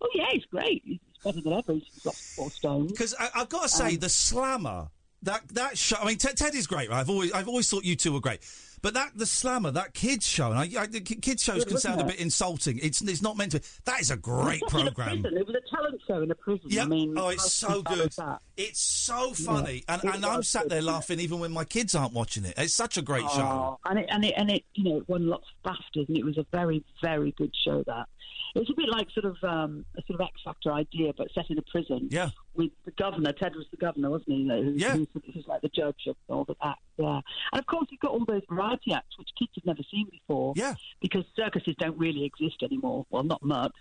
[0.01, 0.81] Oh, yeah, he's great.
[0.83, 1.73] He's better than ever.
[1.73, 2.91] He's lost four stones.
[2.91, 4.89] Because I've got to say, Um, the slammer
[5.21, 5.95] that that show.
[6.01, 6.89] I mean, Ted, Ted is great.
[6.89, 6.99] Right?
[6.99, 8.41] I've always I've always thought you two were great.
[8.83, 11.77] But that the slammer, that kids show, and I, I, the kids shows Good, can
[11.77, 12.79] sound a bit insulting.
[12.79, 13.61] It's it's not meant to.
[13.85, 15.25] That is a great It was in a program.
[15.25, 16.65] It was a talent show in a prison.
[16.67, 16.83] Yeah.
[16.83, 18.13] I mean, oh, it's so good.
[18.57, 20.83] It's so funny, and, and I'm sat there it?
[20.83, 22.55] laughing even when my kids aren't watching it.
[22.57, 23.41] It's such a great show.
[23.41, 26.17] Oh, and it and it and it you know it won lots of BAFTAs and
[26.17, 27.83] it was a very very good show.
[27.87, 28.07] That
[28.55, 31.27] it was a bit like sort of um, a sort of X Factor idea, but
[31.33, 32.07] set in a prison.
[32.11, 32.29] Yeah.
[32.53, 34.47] With the governor, Ted was the governor, wasn't he?
[34.47, 34.95] Who, Yeah.
[34.95, 36.81] Who's, who's like the judge of all the acts.
[36.97, 37.21] Yeah.
[37.51, 40.53] And of course, you've got all those variety acts which kids have never seen before.
[40.55, 40.75] Yeah.
[41.01, 43.07] Because circuses don't really exist anymore.
[43.09, 43.73] Well, not much.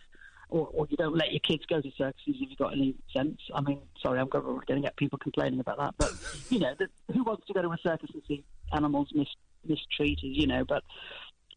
[0.48, 3.40] Or, or you don't let your kids go to circuses if you've got any sense.
[3.54, 6.12] I mean, sorry, I'm going to get people complaining about that, but
[6.50, 9.28] you know, the, who wants to go to a circus and see animals mis,
[9.66, 10.36] mistreated?
[10.36, 10.82] You know, but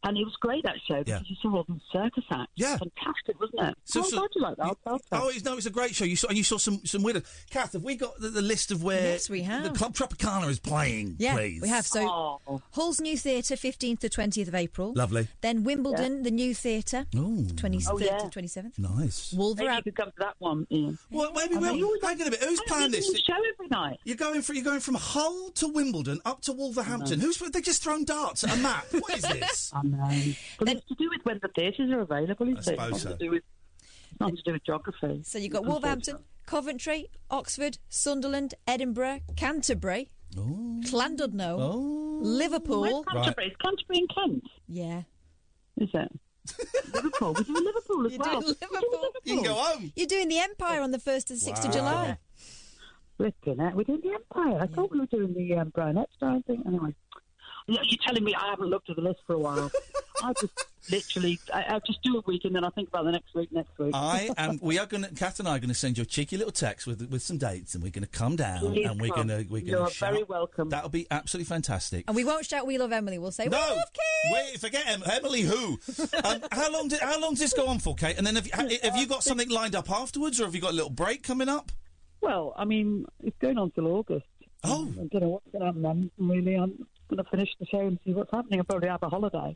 [0.06, 2.52] and it was great that show because you saw all these circus acts.
[2.56, 2.77] Yeah.
[2.77, 3.76] fantastic, wasn't it?
[3.84, 4.77] So- oh, so- glad you like that.
[4.86, 6.06] I'll Oh, it's, no, it's a great show.
[6.06, 7.23] You saw, and you saw some some winners.
[7.49, 9.64] Kath, have we got the, the list of where Yes, we have.
[9.64, 11.15] the Club Tropicana is playing?
[11.19, 11.61] Yeah, please.
[11.61, 11.86] we have.
[11.86, 12.61] So oh.
[12.72, 14.94] Hull's New Theatre, 15th to 20th of April.
[14.95, 15.27] Lovely.
[15.41, 17.44] Then Wimbledon, the New Theatre, Ooh.
[17.56, 18.18] 23rd Oh, yeah.
[18.18, 18.77] to 27th.
[18.80, 19.32] Nice.
[19.34, 19.76] Maybe Wolverhampton.
[19.86, 20.98] you could come to that one, Iain.
[21.11, 21.76] Well, maybe we'll.
[21.76, 22.44] you Hang on a bit.
[22.44, 23.06] Who's I planned this?
[23.26, 23.99] show every night.
[24.03, 27.19] You're going from you're going from Hull to Wimbledon up to Wolverhampton.
[27.19, 28.86] Who's they just thrown darts at a map?
[28.91, 29.72] what is this?
[30.01, 30.34] I know.
[30.59, 32.57] But it's to do with when the theatres are available, isn't I it?
[32.57, 33.11] It's suppose nothing so.
[33.11, 33.43] to do with,
[34.11, 35.22] it's nothing to do with geography.
[35.23, 42.19] So you've got Wolverhampton, Coventry, Oxford, Sunderland, Edinburgh, Canterbury, Llandudno, Oh.
[42.22, 42.81] Liverpool.
[42.81, 43.47] Where's Canterbury?
[43.47, 44.43] Is Canterbury in Kent?
[44.67, 45.01] Yeah.
[45.77, 46.11] Is it?
[46.93, 47.34] Liverpool.
[47.34, 48.41] We're doing Liverpool as You're well.
[48.41, 49.09] doing Liverpool.
[49.23, 49.91] You can go home.
[49.95, 51.72] You're doing the Empire on the 1st and 6th of Wow.
[51.72, 52.17] July.
[53.17, 53.76] Flipping it.
[53.76, 54.59] We're doing the Empire.
[54.61, 56.63] I thought we were doing the um, Brian Epstein thing.
[56.67, 56.93] Anyway.
[57.67, 59.71] Yeah, You're telling me I haven't looked at the list for a while.
[60.23, 60.53] I just
[60.89, 63.51] literally, I, I just do a week and then I think about the next week,
[63.51, 63.91] next week.
[63.93, 64.59] I am.
[64.61, 65.13] We are going to.
[65.13, 67.37] Kath and I are going to send you a cheeky little text with with some
[67.37, 69.27] dates, and we're going to come down Please and we're come.
[69.27, 70.69] going to we're You're going to very welcome.
[70.69, 72.05] That'll be absolutely fantastic.
[72.07, 73.17] And we won't shout We Love Emily.
[73.17, 74.31] We'll say We No, Love Kate.
[74.33, 75.41] wait, forget em- Emily.
[75.41, 75.79] Who?
[76.23, 76.87] um, how long?
[76.87, 78.17] Did, how long does this go on for, Kate?
[78.17, 80.61] And then have you, ha- have you got something lined up afterwards, or have you
[80.61, 81.71] got a little break coming up?
[82.21, 84.25] Well, I mean, it's going on till August.
[84.63, 84.87] Oh.
[84.99, 86.11] I don't know what's going to happen then.
[86.17, 88.60] Really, I'm going to finish the show and see what's happening.
[88.60, 89.56] I'll probably have a holiday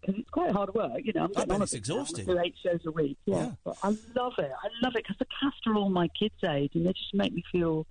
[0.00, 1.00] because it's quite hard work.
[1.04, 2.26] You know, I'm getting on it's exhausting.
[2.26, 3.18] Do eight shows a week.
[3.26, 3.50] Yeah, Yeah.
[3.64, 4.50] but I love it.
[4.62, 7.32] I love it because the cast are all my kids' age, and they just make
[7.32, 7.86] me feel.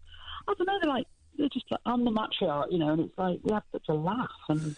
[0.47, 0.77] I don't know.
[0.81, 1.07] They're like
[1.37, 3.93] they're just like I'm the matriarch, you know, and it's like we have such a
[3.93, 4.75] laugh and.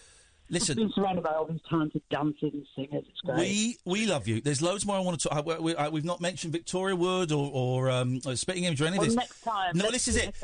[0.50, 0.76] Listen.
[0.76, 3.38] being surrounded by all these talented dancers and singers, it's great.
[3.38, 4.40] We we love you.
[4.40, 5.46] There's loads more I want to talk.
[5.46, 8.98] I, we, we've not mentioned Victoria Wood or, or um, or Spitting Image or any
[8.98, 9.14] of this.
[9.14, 9.72] next time.
[9.74, 10.34] No, this is it.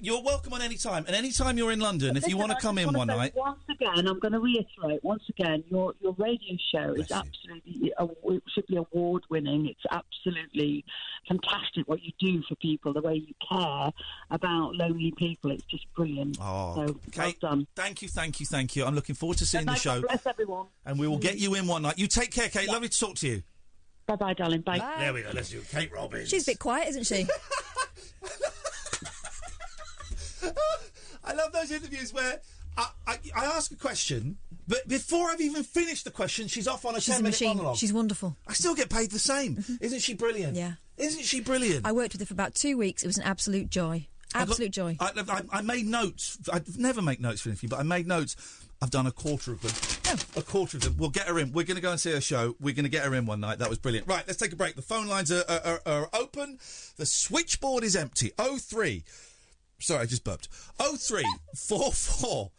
[0.00, 2.58] You're welcome on any time, and any time you're in London, if you want to
[2.58, 3.34] come in one night.
[3.36, 8.06] Once again, I'm going to reiterate once again, your your radio show is absolutely uh,
[8.24, 9.66] it should be award winning.
[9.66, 10.84] It's absolutely
[11.26, 13.90] fantastic what you do for people, the way you care
[14.30, 15.50] about lonely people.
[15.50, 16.38] It's just brilliant.
[16.40, 17.66] Oh, so Kate, well done.
[17.74, 18.84] thank you, thank you, thank you.
[18.84, 20.66] I'm looking forward to seeing Good the show, bless everyone.
[20.84, 21.40] and we will get mm.
[21.40, 21.98] you in one night.
[21.98, 22.68] You take care, Kate.
[22.68, 23.42] Lovely to talk to you.
[24.06, 24.62] Bye bye, darling.
[24.62, 24.78] Bye.
[24.98, 25.30] There we go.
[25.34, 26.30] Let's do Kate Robbins.
[26.30, 27.26] She's a bit quiet, isn't she?
[31.24, 32.40] I love those interviews where
[32.78, 36.84] I, I, I ask a question, but before I've even finished the question, she's off
[36.84, 37.48] on a She's a minute machine.
[37.56, 37.76] monologue.
[37.76, 38.36] She's wonderful.
[38.46, 39.56] I still get paid the same.
[39.56, 39.74] Mm-hmm.
[39.80, 40.56] Isn't she brilliant?
[40.56, 40.74] Yeah.
[40.96, 41.84] Isn't she brilliant?
[41.86, 43.02] I worked with her for about two weeks.
[43.02, 44.06] It was an absolute joy.
[44.34, 44.96] Absolute joy.
[45.00, 46.38] I, I, I made notes.
[46.52, 48.36] I never make notes for anything, but I made notes.
[48.80, 49.72] I've done a quarter of them.
[50.06, 50.40] Oh.
[50.40, 50.96] a quarter of them.
[50.98, 51.50] We'll get her in.
[51.52, 52.54] We're going to go and see her show.
[52.60, 53.58] We're going to get her in one night.
[53.58, 54.06] That was brilliant.
[54.06, 54.76] Right, let's take a break.
[54.76, 56.58] The phone lines are, are, are, are open.
[56.96, 58.30] The switchboard is empty.
[58.38, 59.02] Oh three.
[59.80, 60.48] Sorry, I just burped.
[60.78, 61.26] Oh three
[61.56, 62.50] four four.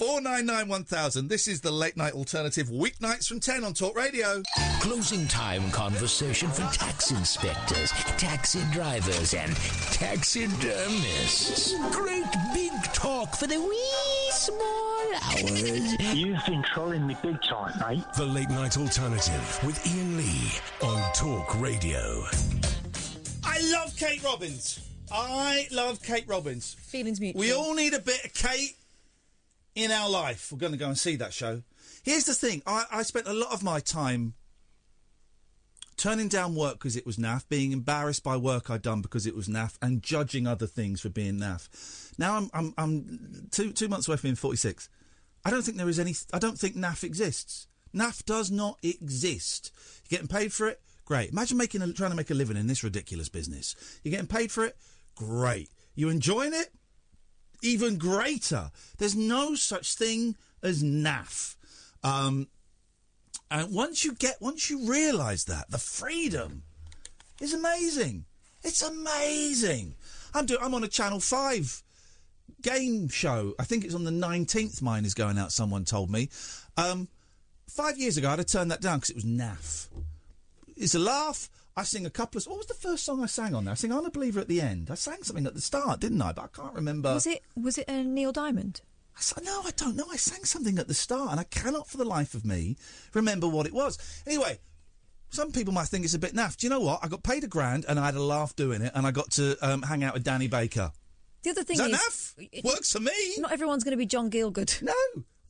[0.00, 1.28] 499 1000.
[1.28, 4.42] This is the late night alternative weeknights from 10 on Talk Radio.
[4.80, 9.54] Closing time conversation for tax inspectors, taxi drivers, and
[9.92, 11.74] taxidermists.
[11.94, 12.24] Great
[12.54, 16.16] big talk for the wee small hours.
[16.16, 18.04] You've been trolling me big time, mate.
[18.16, 20.50] The late night alternative with Iain Lee
[20.82, 22.24] on Talk Radio.
[23.44, 24.80] I love Kate Robbins.
[25.12, 26.72] I love Kate Robbins.
[26.80, 27.40] Feelings mutual.
[27.40, 28.76] We all need a bit of Kate
[29.82, 30.50] in our life.
[30.52, 31.62] We're going to go and see that show.
[32.02, 34.34] Here's the thing I, I spent a lot of my time
[35.96, 39.36] turning down work because it was naff, being embarrassed by work I'd done because it
[39.36, 41.68] was naff, and judging other things for being naff.
[42.18, 44.88] Now I'm, I'm, I'm two, two months away from being 46.
[45.44, 46.14] I don't think there is any.
[46.32, 47.66] I don't think naff exists.
[47.94, 49.72] Naff does not exist.
[50.08, 50.80] You're getting paid for it?
[51.04, 51.32] Great.
[51.32, 53.74] Imagine making a, trying to make a living in this ridiculous business.
[54.04, 54.76] You're getting paid for it?
[55.16, 55.70] Great.
[55.94, 56.68] You enjoying it?
[57.62, 58.70] Even greater.
[58.98, 61.56] There's no such thing as naff.
[62.02, 62.48] Um,
[63.50, 66.62] and once you get, once you realise that, the freedom
[67.40, 68.24] is amazing.
[68.62, 69.94] It's amazing.
[70.34, 70.60] I'm doing.
[70.62, 71.82] I'm on a Channel Five
[72.62, 73.54] game show.
[73.58, 74.82] I think it's on the 19th.
[74.82, 75.52] Mine is going out.
[75.52, 76.28] Someone told me.
[76.76, 77.08] Um,
[77.68, 79.88] five years ago, I'd have turned that down because it was naff.
[80.76, 81.48] It's a laugh.
[81.80, 82.46] I sing a couple of.
[82.46, 83.72] What was the first song I sang on there?
[83.72, 84.90] I sing "I'm a Believer" at the end.
[84.90, 86.32] I sang something at the start, didn't I?
[86.32, 87.14] But I can't remember.
[87.14, 88.82] was it was it a Neil Diamond?
[89.16, 90.04] I no, I don't know.
[90.10, 92.76] I sang something at the start, and I cannot for the life of me
[93.14, 93.98] remember what it was.
[94.26, 94.58] Anyway,
[95.30, 96.58] some people might think it's a bit naff.
[96.58, 97.00] Do you know what?
[97.02, 99.30] I got paid a grand, and I had a laugh doing it, and I got
[99.32, 100.92] to um, hang out with Danny Baker.
[101.44, 102.64] The other thing Is that is, naff?
[102.64, 103.12] Works for me.
[103.38, 104.82] Not everyone's going to be John Gielgud.
[104.82, 104.94] No,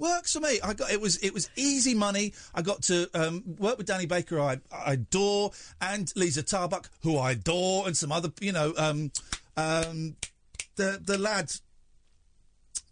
[0.01, 0.59] works for me.
[0.65, 2.33] I got it was it was easy money.
[2.55, 7.17] I got to um, work with Danny Baker, I, I adore, and Liza Tarbuck, who
[7.19, 9.13] I adore, and some other, you know, um,
[9.57, 10.17] um,
[10.77, 11.53] the the lad,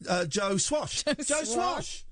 [0.08, 1.46] uh, Joe Swash, Joe, Swash.
[1.46, 2.04] Swash,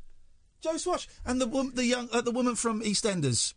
[0.62, 3.54] Joe Swash, and the wom- the young uh, the woman from EastEnders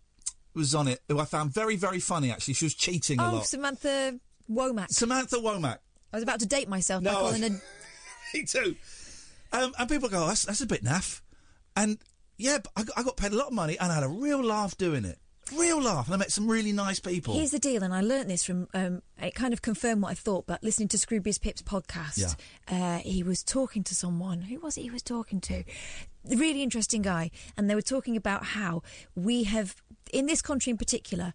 [0.54, 2.32] was on it, who I found very very funny.
[2.32, 3.46] Actually, she was cheating a Oh, lot.
[3.46, 4.20] Samantha
[4.52, 4.90] Womack.
[4.90, 5.78] Samantha Womack.
[6.12, 7.62] I was about to date myself by No, calling her.
[8.34, 8.76] Me too.
[9.54, 11.22] Um, and people go, oh, that's, that's a bit naff.
[11.80, 11.98] And
[12.38, 14.44] yeah, I, got, I got paid a lot of money and I had a real
[14.44, 15.18] laugh doing it.
[15.58, 16.08] Real laugh.
[16.08, 17.34] And I met some really nice people.
[17.34, 18.68] Here's the deal, and I learnt this from.
[18.76, 22.36] Um, it kind of confirmed what I thought, but listening to Scroobius Pip's podcast,
[22.68, 24.42] uh, he was talking to someone.
[24.42, 25.64] Who was it he was talking to?
[26.30, 28.84] A really interesting guy, and they were talking about how
[29.16, 29.76] we have,
[30.14, 31.34] in this country in particular,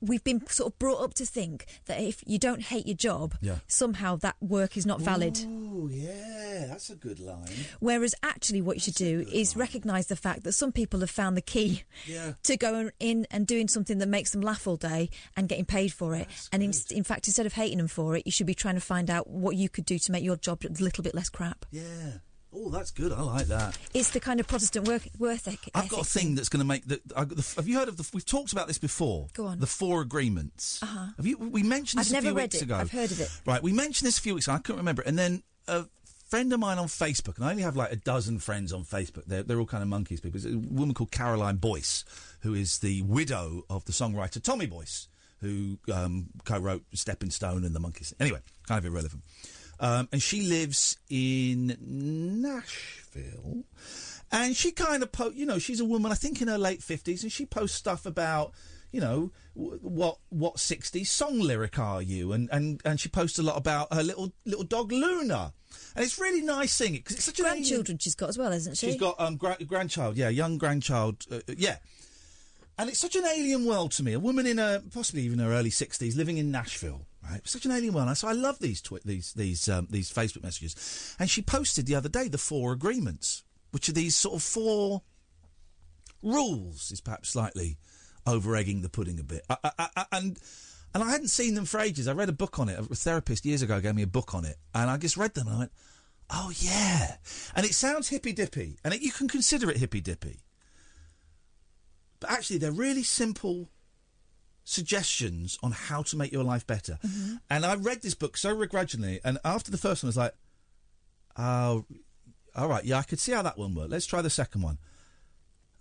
[0.00, 3.34] we've been sort of brought up to think that if you don't hate your job,
[3.42, 3.56] Yeah.
[3.66, 5.38] somehow that work is not valid.
[5.46, 7.48] Oh, yeah, that's a good line.
[7.80, 11.36] Whereas actually, what you should do is recognise the fact that some people have found
[11.36, 12.32] the key Yeah.
[12.44, 15.92] to going in and doing something that makes them laugh all day and getting paid
[15.92, 16.28] for it.
[16.52, 18.80] and in, in fact, instead of hating them for it, you should be trying to
[18.80, 21.66] find out what you could do to make your job a little bit less crap.
[21.70, 22.18] Yeah.
[22.52, 23.12] Oh, that's good.
[23.12, 23.78] I like that.
[23.94, 25.70] It's the kind of Protestant work, worth ethic.
[25.74, 27.52] I've got a thing that's going to make the, the.
[27.56, 28.08] Have you heard of the?
[28.12, 29.28] We've talked about this before.
[29.34, 29.60] Go on.
[29.60, 30.82] The four agreements.
[30.82, 31.06] Uh-huh.
[31.16, 31.38] Have you?
[31.38, 32.62] We mentioned this I've a few weeks it.
[32.62, 32.76] ago.
[32.76, 33.30] I've heard of it.
[33.46, 34.54] Right, we mentioned this a few weeks ago.
[34.54, 35.02] I couldn't remember.
[35.02, 35.84] And then a
[36.28, 39.24] friend of mine on Facebook, and I only have like a dozen friends on Facebook.
[39.26, 40.36] They're, they're all kind of Monkees people.
[40.36, 42.04] It's a woman called Caroline Boyce,
[42.40, 45.08] who is the widow of the songwriter Tommy Boyce,
[45.40, 48.12] who um, co-wrote Stepping Stone and the Monkees.
[48.20, 49.22] Anyway, kind of irrelevant.
[49.80, 53.64] Um, and she lives in Nashville.
[54.32, 56.82] And she kind of, po- you know, she's a woman, I think in her late
[56.82, 58.52] fifties, and she posts stuff about,
[58.92, 62.32] you know, w- what what '60s song lyric are you?
[62.32, 65.52] And and and she posts a lot about her little little dog Luna,
[65.96, 68.52] and it's really nice seeing it because it's such alien- Grandchildren she's got as well,
[68.52, 68.86] isn't she?
[68.92, 71.78] She's got um gra- grandchild, yeah, young grandchild, uh, uh, yeah.
[72.78, 74.12] And it's such an alien world to me.
[74.12, 77.46] A woman in her possibly even her early sixties, living in Nashville, right?
[77.46, 78.16] Such an alien world.
[78.16, 81.16] So I love these twi- these these um, these Facebook messages.
[81.18, 85.02] And she posted the other day the four agreements, which are these sort of four
[86.22, 86.90] rules.
[86.90, 87.78] Is perhaps slightly
[88.26, 89.42] over egging the pudding a bit.
[89.48, 90.38] I, I, I, and
[90.94, 92.08] and I hadn't seen them for ages.
[92.08, 92.78] I read a book on it.
[92.78, 95.46] A therapist years ago gave me a book on it, and I just read them
[95.46, 95.72] and I went,
[96.30, 97.16] "Oh yeah."
[97.54, 100.40] And it sounds hippy dippy, and it, you can consider it hippy dippy,
[102.18, 103.68] but actually they're really simple
[104.70, 106.98] suggestions on how to make your life better.
[107.50, 110.34] And I read this book so begrudgingly, and after the first one, I was like,
[111.36, 111.84] "Oh,
[112.54, 113.90] all right, yeah, I could see how that one worked.
[113.90, 114.78] Let's try the second one."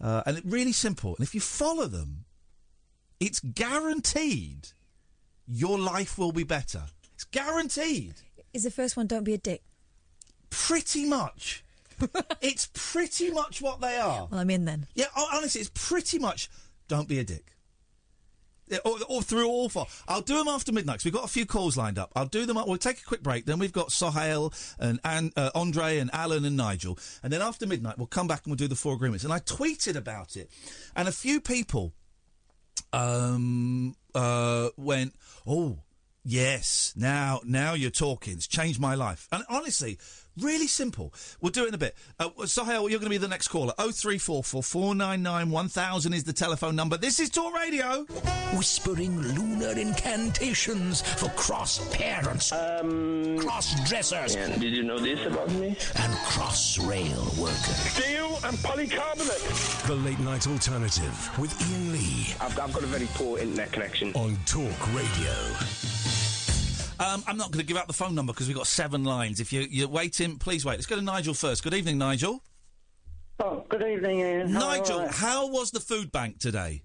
[0.01, 1.15] Uh, and it really simple.
[1.15, 2.25] And if you follow them,
[3.19, 4.69] it's guaranteed
[5.45, 6.83] your life will be better.
[7.13, 8.15] It's guaranteed.
[8.53, 9.61] Is the first one don't be a dick?
[10.49, 11.63] Pretty much.
[12.41, 14.27] it's pretty much what they are.
[14.31, 14.87] Well, I'm in then.
[14.95, 16.49] Yeah, honestly, it's pretty much
[16.87, 17.51] don't be a dick.
[18.85, 19.87] Or, through all four.
[20.07, 22.11] I'll do them after midnight 'cause we've got a few calls lined up.
[22.15, 22.57] I'll do them.
[22.65, 23.45] We'll take a quick break.
[23.45, 26.97] Then we've got Sohail and, and uh, Andre and Alan and Nigel.
[27.23, 29.23] And then after midnight, we'll come back and we'll do the four agreements.
[29.23, 30.51] And I tweeted about it,
[30.95, 31.93] and a few people
[32.93, 35.13] um, uh, went,
[35.45, 35.79] "Oh,
[36.23, 38.33] yes, now now you're talking.
[38.33, 39.97] It's changed my life." And honestly,
[40.39, 41.13] really simple.
[41.41, 41.95] We'll do it in a bit.
[42.19, 43.73] Uh, Sohail, you're going to be the next caller.
[43.77, 46.97] Oh three four four four nine nine one thousand is the telephone number.
[46.97, 48.05] This is Talk Radio.
[48.55, 55.77] Whispering lunar incantations for cross parents, um, cross dressers, Did you know this about me?
[55.95, 57.75] and cross rail workers.
[57.91, 59.87] Steel and polycarbonate.
[59.87, 64.13] The late night alternative with Iain Lee I've, I've got a very poor internet connection.
[64.13, 66.28] on Talk Radio.
[66.99, 69.39] Um, I'm not going to give out the phone number because we've got seven lines.
[69.39, 70.73] If you, you're waiting, please wait.
[70.73, 71.63] Let's go to Nigel first.
[71.63, 72.43] Good evening, Nigel.
[73.39, 74.49] Oh, good evening, Iain.
[74.49, 75.07] How Nigel, you?
[75.07, 76.83] how was the food bank today?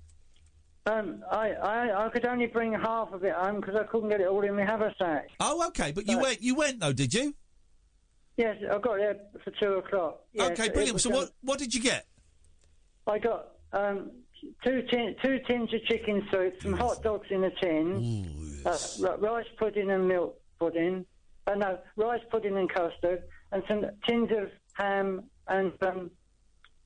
[0.86, 4.20] Um, I, I, I could only bring half of it home because I couldn't get
[4.20, 5.30] it all in my haversack.
[5.40, 6.42] Oh, okay, but you went.
[6.42, 7.34] You went though, did you?
[8.36, 10.20] Yes, I got there for two o'clock.
[10.32, 11.00] Yes, okay, brilliant.
[11.00, 12.06] So um, what what did you get?
[13.06, 14.10] I got um,
[14.62, 18.78] two tin, two tins of chicken soup, some hot dogs in a tin, uh,
[19.18, 21.04] rice pudding and milk pudding.
[21.46, 23.22] Uh, no, rice pudding and custard,
[23.52, 26.10] and some tins of ham and um,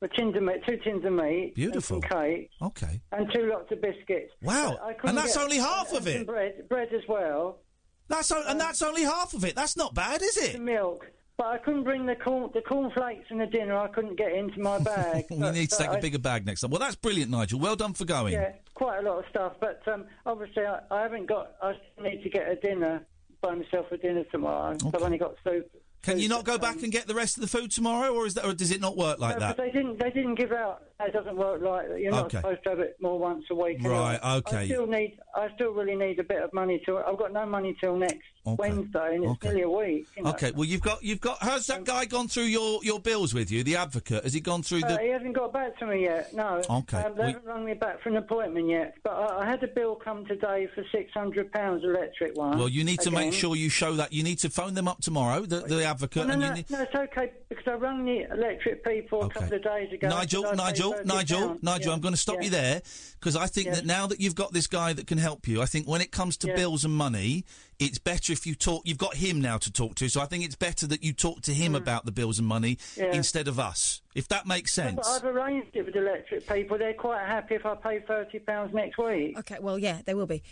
[0.01, 1.97] well, tins of meat, two tins of meat, Beautiful.
[1.97, 3.01] and some cake, Okay.
[3.13, 4.33] and two lots of biscuits.
[4.43, 6.27] Wow, and that's get- only half and of some it.
[6.27, 7.61] Bread, bread as well.
[8.09, 9.55] That's o- and that's only half of it.
[9.55, 10.55] That's not bad, is it?
[10.55, 11.07] The milk.
[11.39, 13.77] But I couldn't bring the corn, the cornflakes and the dinner.
[13.79, 15.27] I couldn't get into my bag.
[15.31, 16.71] we But- need to take a I- bigger bag next time.
[16.71, 17.61] Well, that's brilliant, Nigel.
[17.61, 18.33] Well done for going.
[18.35, 19.53] Yeah, quite a lot of stuff.
[19.61, 21.53] But um, obviously, I, I haven't got.
[21.63, 23.07] I still need to get a dinner.
[23.41, 24.77] Buy myself a dinner tomorrow.
[24.81, 25.71] So I've only got soup.
[26.03, 28.35] Can you not go back and get the rest of the food tomorrow, or is
[28.35, 29.57] that, or does it not work like No, that?
[29.57, 29.99] but they didn't.
[29.99, 30.83] They didn't give out.
[31.01, 32.01] It doesn't work like that.
[32.01, 32.39] you're not Okay.
[32.39, 33.79] supposed to have it more once a week.
[33.83, 34.37] Right, anyway.
[34.39, 34.57] okay.
[34.59, 35.19] I still need.
[35.35, 36.99] I still really need a bit of money to.
[36.99, 39.49] I've got no money till next Wednesday, and it's Okay.
[39.49, 40.09] nearly a week.
[40.17, 40.31] You know.
[40.31, 41.41] Okay, well you've got you've got.
[41.43, 43.63] Has that guy gone through your, your bills with you?
[43.63, 45.03] The advocate has he gone through Uh, the?
[45.03, 46.33] he hasn't got back to me yet.
[46.35, 46.63] No.
[46.69, 48.97] Okay, Um, they we- haven't rung me back for an appointment yet.
[49.05, 52.59] But I, I had a bill come today for six hundred pounds, electric one.
[52.59, 54.13] Well, you need to make sure you show that.
[54.13, 56.57] You need to phone them up tomorrow, the, the advocate, No, and no, you no,
[56.57, 56.71] need.
[56.71, 60.09] no, it's okay because I rang the electric people a couple of days ago.
[60.09, 62.43] Nigel, and I paid Nigel, Nigel, Nigel, Yeah, I'm going to stop yeah.
[62.45, 62.83] you there
[63.19, 63.75] because I think Yeah.
[63.77, 66.13] that now that you've got this guy that can help you, I think when it
[66.13, 66.57] comes to Yeah.
[66.57, 67.45] bills and money,
[67.79, 68.83] it's better if you talk.
[68.87, 71.43] You've got him now to talk to, so I think it's better that you talk
[71.43, 71.77] to him mm.
[71.77, 72.79] about the bills and money.
[72.97, 73.13] Yeah.
[73.13, 74.97] instead of us, if that makes sense.
[74.97, 76.77] but I've arranged it with electric people.
[76.79, 79.39] They're quite happy if I pay thirty pounds next week.
[79.39, 80.43] Okay, well, yeah, they will be.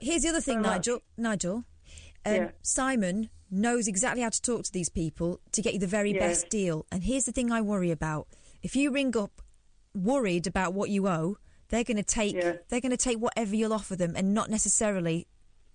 [0.00, 0.94] Here's the other thing, Nigel.
[0.94, 1.02] much.
[1.18, 1.64] Nigel.
[2.26, 2.50] Um, Yeah.
[2.62, 6.20] Simon knows exactly how to talk to these people to get you the very Yeah.
[6.20, 6.86] best deal.
[6.92, 8.28] And here's the thing I worry about:
[8.62, 9.42] if you ring up
[9.94, 11.36] worried about what you owe,
[11.68, 12.34] they're going to take
[12.68, 15.26] they're going to take whatever you'll offer them, and not necessarily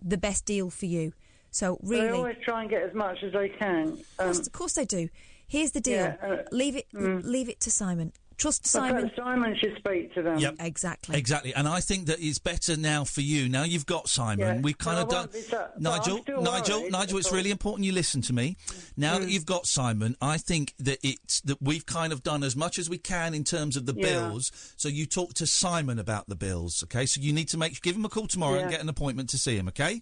[0.02, 1.14] the best deal for you.
[1.52, 3.94] So really, They always try and get as much as they can.
[3.94, 5.10] of, course, of course they do.
[5.48, 8.14] Here's the deal: Yeah, uh, leave it, leave it to Simon.
[8.38, 9.12] Trust But Simon.
[9.16, 10.38] Simon should speak to them.
[10.40, 10.56] Yep.
[10.60, 11.16] Exactly.
[11.18, 13.48] Exactly, and I think that it's better now for you.
[13.48, 14.40] Now you've got Simon.
[14.58, 14.62] Yeah.
[14.62, 15.20] We've kind Well, of done.
[15.22, 17.18] won't be so- but I'm Nigel, Nigel, worried, Nigel.
[17.18, 18.58] It's really important you listen to me.
[18.98, 19.22] Now Mm.
[19.22, 22.78] that you've got Simon, I think that it's that we've kind of done as much
[22.78, 24.06] as we can in terms of the Yeah.
[24.06, 24.52] bills.
[24.76, 27.06] So you talk to Simon about the bills, okay?
[27.06, 29.38] So you need to make give him a call tomorrow and get an appointment to
[29.38, 30.02] see him, okay?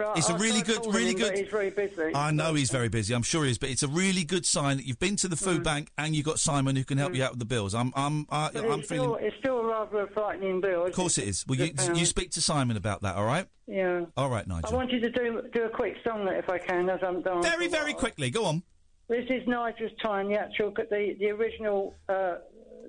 [0.00, 1.38] Well, it's a I- really good, really him, good.
[1.38, 2.14] He's very busy.
[2.14, 3.14] I know he's very busy.
[3.14, 5.36] I'm sure he is, but it's a really good sign that you've been to the
[5.36, 7.74] food bank and you've got Simon who can help you out with the bills.
[7.74, 9.08] I'm, I'm, I, But I'm it's, feeling.
[9.10, 10.86] still, it's still rather a frightening bill.
[10.86, 11.44] Of course it is.
[11.46, 13.46] Well, you, you speak to Simon about that, all right?
[13.66, 14.06] Yeah.
[14.16, 14.68] All right, Nigel.
[14.68, 14.76] I Nigel.
[14.78, 17.42] wanted to do do a quick song if I can, as I'm done.
[17.42, 18.30] Very, very quickly.
[18.30, 18.62] Go on.
[19.08, 22.36] This is Nigel's time, the actual, the the original, uh,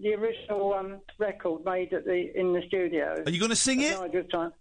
[0.02, 3.22] the original um, record made at the in the studio.
[3.26, 4.00] Are you gonna sing it?
[4.00, 4.52] Nigel's time.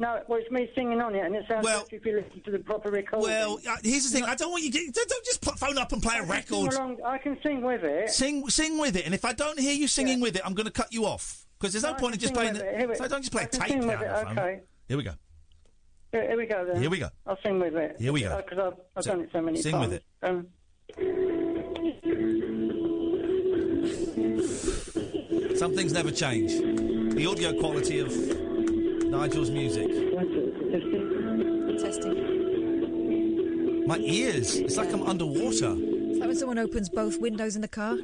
[0.00, 2.50] No, well, it's me singing on it, and it sounds Well- if you listen to
[2.52, 3.28] the proper recording.
[3.28, 4.24] Well, uh, here's the thing.
[4.28, 4.70] I don't want you.
[4.70, 6.72] To, don't don't just put, phone up and play a I sing record.
[6.74, 8.08] along- I can sing with it.
[8.10, 9.06] Sing, sing with it.
[9.06, 11.44] And if I don't hear you singing with it, I'm going to cut you off
[11.58, 12.54] because there's no No, point in just playing.
[12.54, 12.60] The.
[12.78, 14.38] Here we- so don't just play I a tape sing down with the it, phone.
[14.38, 14.60] okay.
[14.86, 15.12] Here we go.
[16.12, 16.80] Here, here we go then.
[16.80, 17.08] Here we go.
[17.26, 17.96] I'll sing with it.
[17.98, 18.36] Here we go.
[18.36, 19.88] Because I've, I've Sing- done it so many sing times.
[19.88, 20.04] with it.
[20.22, 20.46] Um,
[25.56, 26.52] Some things never change.
[27.14, 28.10] The audio quality of
[29.10, 29.88] Nigel's music.
[31.80, 32.16] Testing.
[33.86, 34.56] My ears.
[34.56, 35.74] It's like I'm underwater.
[35.74, 37.96] Is that when someone opens both windows in the car?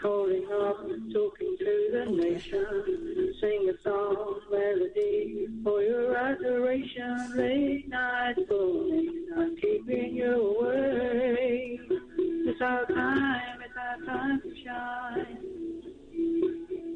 [0.00, 0.78] calling up,
[1.12, 9.56] talking to the nation, sing a song, melody for your adoration, late night calling, I'm
[9.56, 11.78] keeping you away.
[12.18, 15.81] It's our time, it's our time to shine.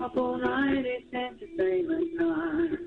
[0.01, 2.79] Up all night, it's entertainment time.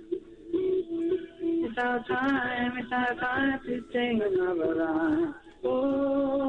[0.52, 5.34] It's our time, it's our time to sing another line.
[5.64, 6.40] Oh,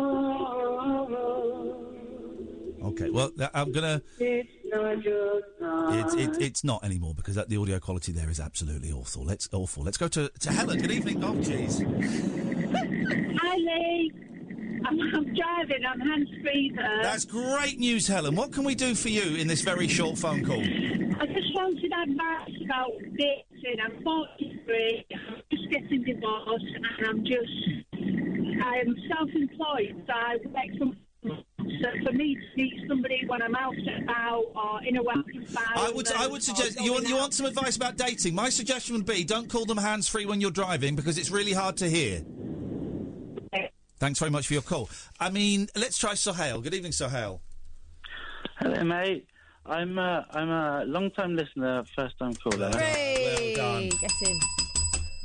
[2.83, 3.11] Okay.
[3.11, 4.03] Well, I'm gonna.
[4.19, 5.99] it's not your time.
[6.01, 9.25] It's it, it's not anymore because that, the audio quality there is absolutely awful.
[9.25, 9.83] Let's awful.
[9.85, 10.79] Let's go to to Helen.
[10.81, 11.23] Good evening.
[11.23, 11.81] Oh, jeez.
[13.39, 14.13] Hi, Lee.
[14.91, 15.85] I'm, I'm driving.
[15.87, 16.73] I'm hands free.
[17.03, 18.35] That's great news, Helen.
[18.35, 20.61] What can we do for you in this very short phone call?
[20.61, 23.81] I just wanted advice about dating.
[23.85, 25.07] I'm 43.
[25.15, 26.65] I'm just getting divorced,
[26.99, 27.85] and I'm just
[28.63, 30.03] I'm self-employed.
[30.07, 30.97] So I work from.
[31.23, 35.45] So for me to meet somebody when I'm out and about or in a welcome
[35.77, 38.35] I would I would suggest you want you want some advice about dating.
[38.35, 41.53] My suggestion would be don't call them hands free when you're driving because it's really
[41.53, 42.23] hard to hear.
[44.01, 44.89] Thanks very much for your call.
[45.21, 46.63] I mean, let's try Sohail.
[46.63, 47.43] Good evening, Sohail.
[48.59, 49.27] Hello, mate.
[49.67, 52.71] I'm uh, I'm a long time listener, first time caller.
[52.71, 53.53] Hooray!
[53.55, 53.91] done.
[54.01, 54.41] Get in.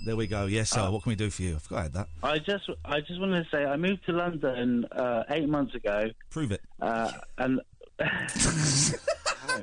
[0.06, 0.46] There we go.
[0.46, 0.92] Yes, sir.
[0.92, 1.56] what can we do for you?
[1.56, 2.08] I forgot I had that.
[2.22, 6.10] I just I just wanted to say I moved to London uh, eight months ago.
[6.30, 6.62] Prove it.
[6.82, 7.62] Uh, and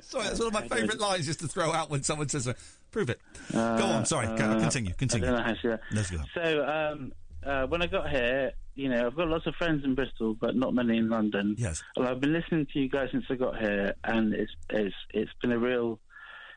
[0.00, 2.54] Sorry, that's one of my favourite lines just to throw out when someone says, uh,
[2.90, 3.20] "Prove it."
[3.52, 4.06] Go on.
[4.06, 4.26] Sorry.
[4.26, 4.94] uh, continue.
[4.94, 5.28] Continue.
[5.28, 5.80] I don't know how to do that.
[5.92, 6.18] Let's go.
[6.34, 7.12] So um,
[7.44, 10.56] uh, when I got here, you know, I've got lots of friends in Bristol, but
[10.56, 11.54] not many in London.
[11.58, 11.82] Yes.
[11.96, 15.30] Well, I've been listening to you guys since I got here, and it's it's it's
[15.40, 15.98] been a real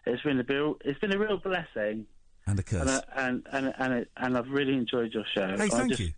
[0.06, 2.06] it's been a real it's been a real blessing.
[2.48, 2.82] And a curse.
[2.82, 5.48] And I, and and and, it, and I've really enjoyed your show.
[5.48, 6.12] Hey, I thank just- you.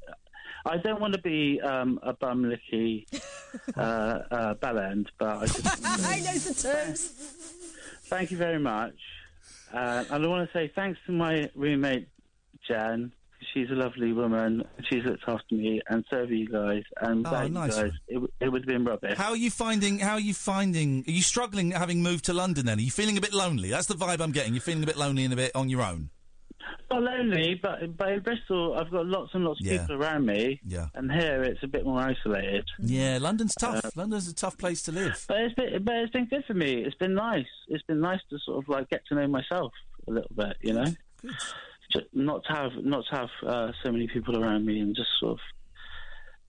[0.66, 3.06] I don't want to be um, a bum licky
[3.78, 7.08] uh, uh, bell end, but I just I know the terms.
[8.08, 8.96] Thank you very much.
[9.74, 12.10] Uh, and I want to say thanks to my roommate,
[12.68, 13.14] Jan.
[13.54, 14.64] She's a lovely woman.
[14.90, 16.84] She's looked after me, and so have you guys.
[17.02, 19.18] And Oh, without nice you guys, it, it would have been rubbish.
[19.18, 20.00] How are you finding?
[20.00, 21.04] How are you finding?
[21.08, 22.66] Are you struggling having moved to London?
[22.66, 23.70] Then are you feeling a bit lonely?
[23.70, 24.54] That's the vibe I'm getting.
[24.54, 26.10] You're feeling a bit lonely and a bit on your own.
[26.92, 29.82] Not lonely, but, but in Bristol, I've got lots and lots of Yeah.
[29.82, 30.60] people around me.
[30.66, 30.88] Yeah.
[30.96, 32.66] And here, it's a bit more isolated.
[32.80, 33.96] Yeah, London's uh, tough.
[33.98, 35.24] London's a tough place to live.
[35.28, 36.84] But it's been, but it's been good for me.
[36.86, 37.46] It's been nice.
[37.68, 39.74] It's been nice to sort of like get to know myself
[40.08, 40.86] a little bit, you know.
[41.22, 41.32] Good.
[42.00, 45.10] Just not to have not to have uh, so many people around me and just
[45.20, 45.40] sort of,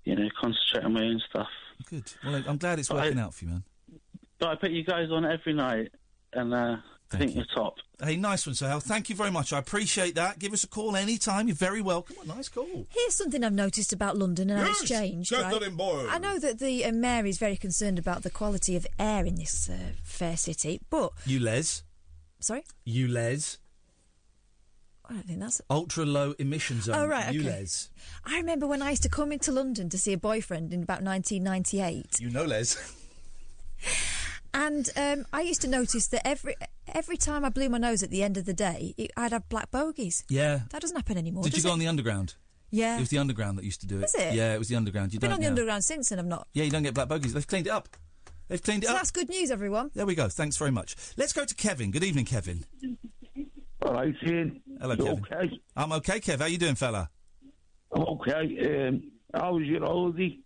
[0.04, 1.48] you know, concentrate on my own stuff.
[1.88, 2.04] Good.
[2.24, 3.62] Well, I'm glad it's But I- working out for you, man.
[4.38, 5.90] But I put you guys on every night,
[6.32, 6.76] and uh,
[7.12, 7.74] I think you're top.
[8.00, 8.78] Hey, nice one, Sohail.
[8.78, 9.52] Thank you very much.
[9.52, 10.38] I appreciate that.
[10.38, 11.48] Give us a call anytime.
[11.48, 12.14] You're very welcome.
[12.16, 12.86] What a nice call.
[12.90, 15.30] Here's something I've noticed about London and how Yes, it's changed.
[15.32, 15.76] Catherine right?
[15.76, 16.06] Boyle.
[16.08, 19.34] I know that the uh, mayor is very concerned about the quality of air in
[19.34, 21.82] this uh, fair city, but ULEZ.
[22.38, 23.58] sorry, ULEZ.
[25.08, 25.60] I don't think that's.
[25.70, 26.94] Ultra low emission zone.
[26.96, 27.60] Oh, right, You okay.
[27.60, 27.88] les.
[28.26, 31.02] I remember when I used to come into London to see a boyfriend in about
[31.02, 32.76] 1998, You know les.
[34.54, 36.56] and um, I used to notice that every
[36.92, 39.48] every time I blew my nose at the end of the day, it, I'd have
[39.48, 40.24] black bogies.
[40.28, 40.60] Yeah.
[40.70, 41.44] That doesn't happen anymore.
[41.44, 41.72] Did you go it?
[41.72, 42.34] on the underground?
[42.70, 42.96] Yeah.
[42.96, 44.02] It was the underground that used to do it.
[44.02, 44.34] Was it?
[44.34, 45.12] Yeah, it was the underground.
[45.12, 45.50] You I've been on the now.
[45.50, 46.48] underground since, and I'm not.
[46.52, 47.32] Yeah, you don't get black bogies.
[47.32, 47.88] They've cleaned it up.
[48.48, 48.98] They've cleaned it So up.
[48.98, 49.90] that's good news, everyone.
[49.94, 50.28] There we go.
[50.28, 50.96] Thanks very much.
[51.16, 51.90] Let's go to Kevin.
[51.90, 52.64] Good evening, Kevin.
[53.88, 54.60] All right, Iain.
[54.82, 55.24] Hello, You Kevin.
[55.32, 55.60] okay?
[55.74, 56.40] I'm okay, Kev.
[56.40, 57.08] How you doing, fella?
[57.90, 58.86] I'm okay.
[58.88, 59.02] Um,
[59.32, 60.38] how was your holiday?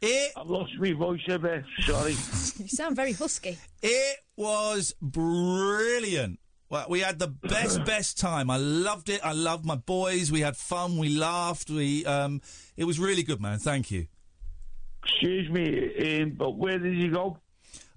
[0.00, 0.32] It...
[0.34, 1.62] I've lost my voice a bit.
[1.80, 2.12] Sorry.
[2.58, 3.58] You sound very husky.
[3.82, 6.38] It was brilliant.
[6.70, 8.48] Well, we had the best, best time.
[8.48, 9.20] I loved it.
[9.22, 10.32] I loved my boys.
[10.32, 10.96] We had fun.
[10.96, 11.68] We laughed.
[11.68, 12.40] We, um,
[12.78, 13.58] it was really good, man.
[13.58, 14.06] Thank you.
[15.04, 17.36] Excuse me, Iain, but where did you go?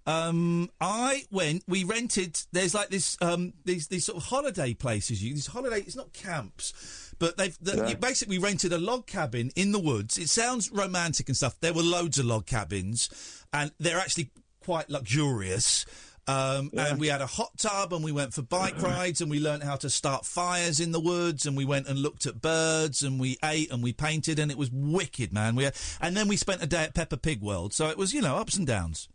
[0.10, 1.64] Um, I went.
[1.68, 2.40] We rented.
[2.52, 3.18] There's like this.
[3.22, 5.23] Um, these these sort of holiday places.
[5.23, 5.80] You these holiday.
[5.80, 7.88] It's not camps, but they've the, Yeah.
[7.90, 10.18] you basically rented a log cabin in the woods.
[10.18, 11.60] It sounds romantic and stuff.
[11.60, 13.10] There were loads of log cabins,
[13.53, 14.31] and they're actually
[14.64, 15.86] quite luxurious.
[16.27, 19.40] Um, And we had a hot tub, and we went for bike rides, and we
[19.40, 23.02] learned how to start fires in the woods, and we went and looked at birds,
[23.02, 25.56] and we ate, and we painted, and it was wicked, man.
[25.56, 28.14] We had, and then we spent a day at Peppa Pig World, so it was
[28.14, 29.07] you know ups and downs.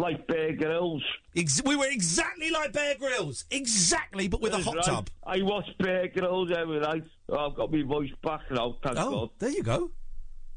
[0.00, 1.02] Like Bear Grylls.
[1.36, 4.84] Ex- we were exactly like Bear Grylls, exactly, but with a hot right.
[4.84, 5.10] tub.
[5.26, 7.04] I watch Bear Grylls every night.
[7.28, 9.30] Oh, I've got my voice back now, thank Oh, God.
[9.40, 9.90] there you go.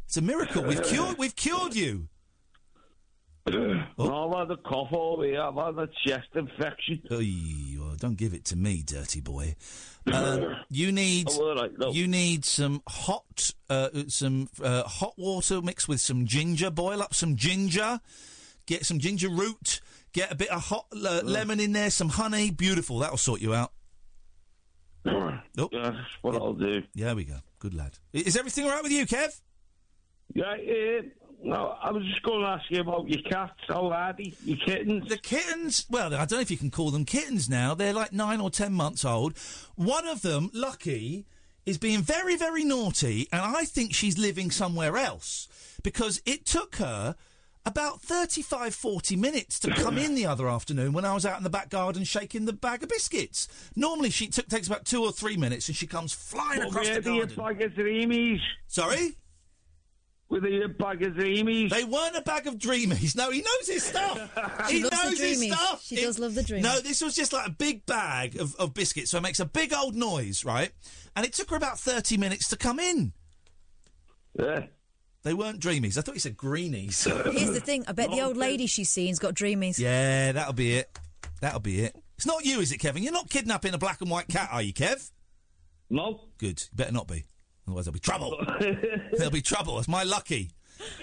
[0.06, 0.64] It's a miracle.
[0.64, 1.18] We've cured.
[1.18, 2.08] We've cured you.
[3.48, 5.42] I've had a cough over here.
[5.42, 7.02] I've had a chest infection.
[7.12, 9.56] Oy, well, don't give it to me, dirty boy.
[10.12, 11.92] Um, you need Oh, all right, no.
[11.92, 16.72] you need some hot uh, some uh, hot water mixed with some ginger.
[16.72, 18.00] Boil up some ginger.
[18.66, 19.82] Get some ginger root.
[20.14, 21.90] Get a bit of hot uh, lemon in there.
[21.90, 22.52] Some honey.
[22.52, 23.00] Beautiful.
[23.00, 23.72] That'll sort you out.
[25.06, 25.40] Yeah,
[25.74, 26.84] that's what I'll do.
[26.94, 27.38] Yeah, there we go.
[27.60, 27.98] Good lad.
[28.14, 29.40] I- Is everything all right with you, Kev?
[30.34, 31.02] Yeah, uh,
[31.44, 33.60] no, I was just going to ask you about your cats.
[33.68, 34.34] How are they?
[34.46, 35.10] Your kittens?
[35.10, 37.74] The kittens, well, I don't know if you can call them kittens now.
[37.74, 39.38] They're like nine or ten months old.
[39.76, 41.26] One of them, Lucky,
[41.66, 45.48] is being very, very naughty, and I think she's living somewhere else
[45.84, 47.16] because it took her
[47.66, 51.44] about 35, 40 minutes to come in the other afternoon when I was out in
[51.44, 53.48] the back garden shaking the bag of biscuits.
[53.76, 56.86] Normally, she took takes about two or three minutes, and she comes flying Well, across
[56.86, 57.36] where the do you garden.
[57.58, 58.40] bag of dreamies?
[58.68, 59.18] Sorry?
[60.30, 61.70] Were they a bag of dreamies?
[61.72, 63.16] They weren't a bag of dreamies.
[63.18, 64.30] No, he knows his stuff.
[64.70, 65.54] She he loves the knows his dreamies.
[65.54, 65.84] stuff.
[65.84, 66.62] She does love the dreamies.
[66.64, 69.46] No, this was just like a big bag of, of biscuits, so it makes a
[69.46, 70.72] big old noise, right?
[71.16, 73.12] And it took her about 30 minutes to come in.
[74.40, 74.68] Yeah.
[75.24, 75.98] They weren't dreamies.
[75.98, 77.04] I thought you said greenies.
[77.04, 77.86] Here's the thing.
[77.88, 79.78] I bet the old lady she's seen's got dreamies.
[79.78, 80.98] yeah, that'll be it.
[81.42, 81.96] That'll be it.
[82.18, 83.04] It's not you, is it, Kevin?
[83.04, 85.10] You're not kidnapping a black and white cat, are you, Kev?
[85.90, 86.22] No.
[86.38, 86.62] Good.
[86.72, 87.26] You better not be.
[87.68, 88.36] Otherwise, there'll be trouble.
[89.14, 89.80] there'll be trouble.
[89.80, 90.52] It's my lucky.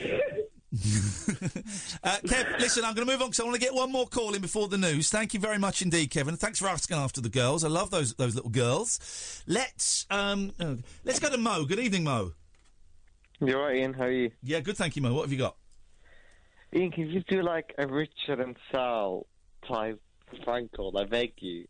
[2.05, 4.07] uh, Kev, listen, I'm going to move on because I want to get one more
[4.07, 5.11] call in before the news.
[5.11, 6.36] Thank you very much indeed, Kevin.
[6.36, 7.65] Thanks for asking after the girls.
[7.65, 9.43] I love those those little girls.
[9.47, 11.65] Let's um, oh, let's go to Mo.
[11.65, 12.32] Good evening, Mo.
[13.40, 13.93] You're right, Iain.
[13.94, 14.31] How are you?
[14.43, 14.77] Yeah, good.
[14.77, 15.15] Thank you, Mo.
[15.15, 15.56] What have you got?
[16.74, 19.27] Iain, can you do like a Richard and Sal
[19.66, 20.01] type
[20.44, 20.97] prank call?
[20.98, 21.66] I beg you.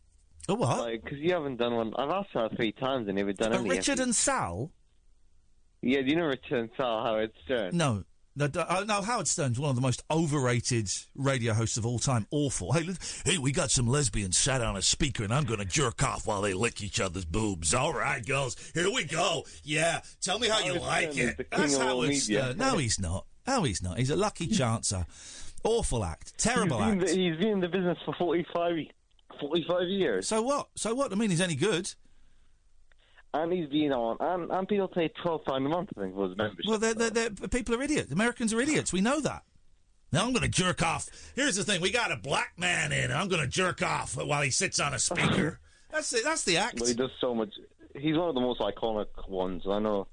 [0.47, 0.91] Oh, what?
[1.03, 1.93] Because you haven't done one.
[1.95, 3.69] I've asked her three times and you haven't done Uh, any.
[3.69, 4.71] Richard and Sal?
[5.81, 7.77] Yeah, do you know Richard and Sal, Howard Stern?
[7.77, 8.03] No.
[8.35, 11.99] No, d- oh, no, Howard Stern's one of the most overrated radio hosts of all
[11.99, 12.25] time.
[12.31, 12.71] Awful.
[12.71, 12.87] Hey,
[13.25, 16.25] hey, we got some lesbians sat on a speaker, and I'm going to jerk off
[16.25, 17.73] while they lick each other's boobs.
[17.73, 19.43] All right, girls, here we go.
[19.63, 21.47] Yeah, tell me how you like Stern it.
[21.51, 22.15] That's Howard.
[22.15, 22.57] Stern.
[22.57, 23.25] No, he's not.
[23.47, 23.97] No, he's not.
[23.97, 25.05] He's a lucky chancer.
[25.63, 26.37] Awful act.
[26.37, 27.07] Terrible he's act.
[27.07, 28.75] the- he's been in the business for 45,
[29.41, 30.27] 45 years.
[30.27, 30.69] So what?
[30.75, 31.11] So what?
[31.11, 31.93] I mean, he's any good.
[33.33, 34.17] And he's been on.
[34.19, 36.65] And, and people pay £12 a month, I think, was membership.
[36.67, 38.11] Well, they're, they're, they're, people are idiots.
[38.11, 38.91] Americans are idiots.
[38.91, 39.43] We know that.
[40.11, 41.07] Now I'm going to jerk off.
[41.35, 43.05] Here's the thing: we got a black man in.
[43.05, 45.59] and I'm going to jerk off while he sits on a speaker.
[45.91, 46.23] That's it.
[46.23, 46.79] That's the act.
[46.79, 47.53] But he does so much.
[47.95, 50.07] He's one of the most iconic ones, I know.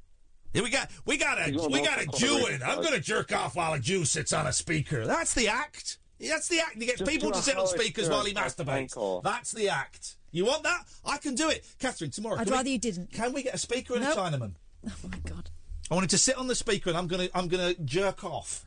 [0.53, 2.63] Yeah, we got we got a He's one of we got a Jew in.
[2.63, 5.07] I'm going to jerk off while a Jew sits on a speaker.
[5.07, 5.99] That's the act.
[6.21, 6.75] That's the act.
[6.75, 9.23] He gets Just people to sit on speakers while he masturbates.
[9.23, 10.17] That's the act.
[10.33, 10.85] You want that?
[11.05, 12.11] I can do it, Catherine.
[12.11, 12.37] Tomorrow.
[12.37, 13.13] I'd can we- rather you didn't.
[13.13, 14.17] Can we get a speaker and Nope.
[14.17, 14.53] a Chinaman?
[14.89, 15.51] Oh my god.
[15.91, 18.65] I wanted to sit on the speaker and I'm gonna I'm gonna jerk off.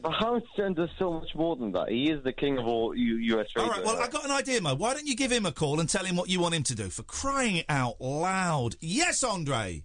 [0.00, 1.88] But Howard Stern does so much more than that.
[1.88, 3.62] He is the king of all U- US radio.
[3.70, 4.74] All right, well, I got an idea, Mo.
[4.76, 6.74] Why don't you give him a call and tell him what you want him to
[6.74, 6.88] do?
[6.88, 8.76] For crying out loud.
[8.80, 9.84] Yes, Andre.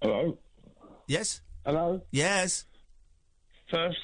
[0.00, 0.38] Hello.
[1.06, 1.42] Yes.
[1.66, 2.02] Hello.
[2.10, 2.64] Yes.
[3.72, 3.96] First,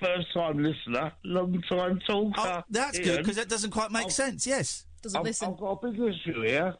[0.00, 2.32] first time listener, long time talker.
[2.38, 4.46] Oh, that's good because that doesn't quite make sense.
[4.46, 4.84] Yes.
[5.00, 5.48] Doesn't I've, listen.
[5.48, 6.74] I've got a big issue here.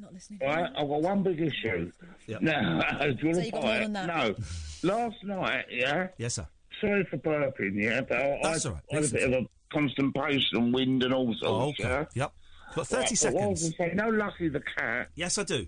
[0.00, 0.40] Not listening.
[0.42, 1.92] Right, I've got one big issue.
[2.40, 4.06] Now, do you So want you to got more than that?
[4.06, 4.34] No.
[4.82, 6.08] Last night, yeah.
[6.18, 6.46] Yes, sir.
[6.80, 8.84] Sorry for burping, yeah, but I, That's I, all right.
[8.92, 11.42] I had a bit of a constipation, wind, and all sorts.
[11.44, 11.82] Oh, okay.
[11.82, 12.04] Yeah.
[12.14, 12.32] Yep.
[12.76, 13.76] Got 30 Right, but what I was seconds.
[13.78, 15.08] gonna say, no, Lucky the cat.
[15.14, 15.66] Yes, I do.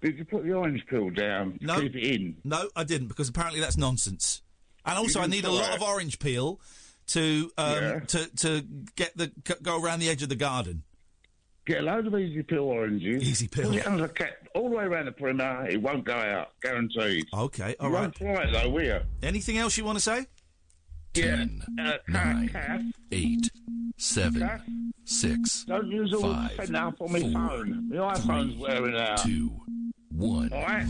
[0.00, 1.58] Did you put the orange peel down?
[1.60, 1.80] No.
[1.80, 2.36] Keep it in.
[2.44, 4.42] No, I didn't because apparently that's nonsense.
[4.84, 5.76] And also, I need a lot it?
[5.76, 6.60] of orange peel
[7.08, 8.00] to um, Yeah.
[8.00, 8.62] to to
[8.96, 9.32] get the
[9.62, 10.82] go around the edge of the garden.
[11.64, 13.22] Get a load of easy peel oranges.
[13.22, 13.68] Easy peel.
[13.68, 15.66] Put it under the cat all the way around the perimeter.
[15.70, 17.24] It won't go out, guaranteed.
[17.32, 18.00] Okay, all you right.
[18.02, 19.00] won't try it though, will you?
[19.22, 20.26] Anything else you want to say?
[21.14, 21.44] Yeah.
[21.80, 22.80] Uh, cat, cat.
[23.12, 23.48] Eight,
[23.98, 24.56] seven, Okay.
[25.04, 27.88] six, Don't use all five, the now for my phone.
[27.90, 29.18] My iPhone's wearing out.
[29.18, 29.52] two,
[30.10, 30.52] one.
[30.52, 30.86] All right.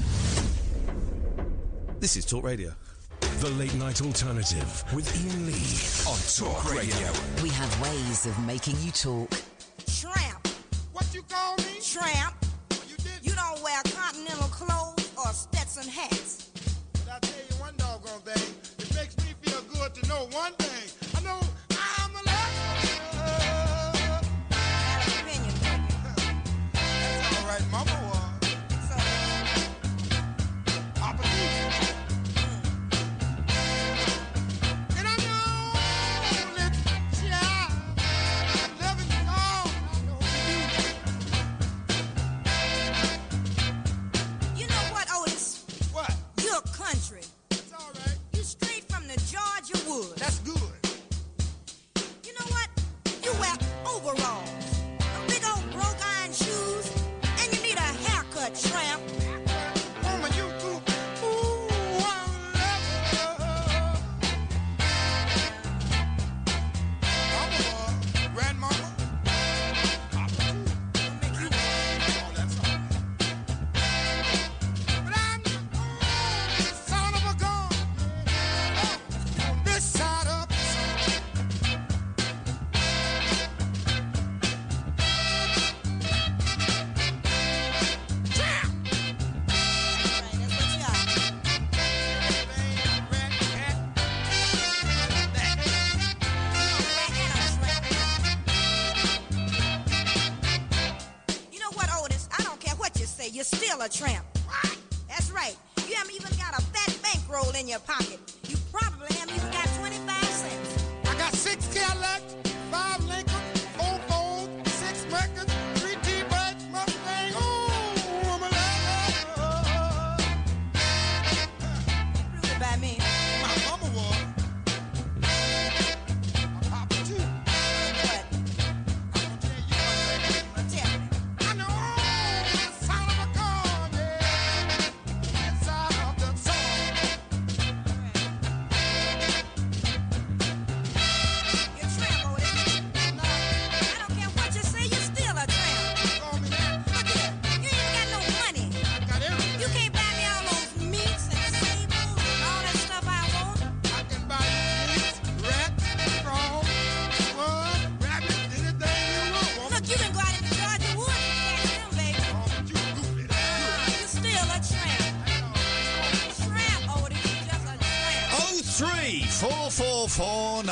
[2.01, 2.73] This is Talk Radio.
[3.43, 7.11] The Late Night Alternative with Iain Lee on Talk Radio.
[7.43, 9.29] We have ways of making you talk.
[9.85, 10.47] Tramp.
[10.93, 11.81] What you call me?
[11.83, 12.37] Tramp.
[12.87, 16.53] You, don't wear continental clothes or Stetson hats.
[16.93, 18.55] But I tell you one doggone thing.
[18.79, 21.02] It makes me feel good to know one thing.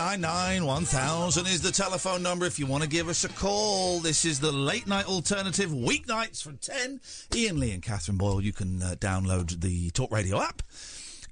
[0.00, 4.00] 999 1000 is the telephone number if you want to give us a call.
[4.00, 7.02] This is the late night alternative, weeknights from 10.
[7.36, 8.40] Iain Lee and Catherine Boyle.
[8.40, 10.62] You can uh, download the Talk Radio app.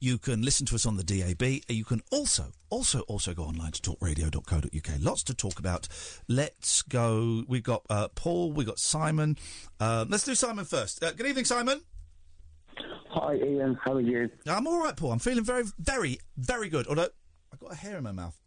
[0.00, 1.62] You can listen to us on the DAB.
[1.70, 5.00] You can also, also, also go online to talkradio.co.uk.
[5.00, 5.88] Lots to talk about.
[6.28, 7.44] Let's go.
[7.48, 8.52] We've got uh, Paul.
[8.52, 9.38] We've got Simon.
[9.80, 11.02] Uh, let's do Simon first.
[11.02, 11.80] Uh, good evening, Simon.
[13.12, 13.78] Hi, Iain.
[13.82, 14.28] How are you?
[14.46, 15.12] I'm all right, Paul.
[15.12, 16.86] I'm feeling very, very, very good.
[16.86, 17.08] Although
[17.50, 18.38] I've got a hair in my mouth.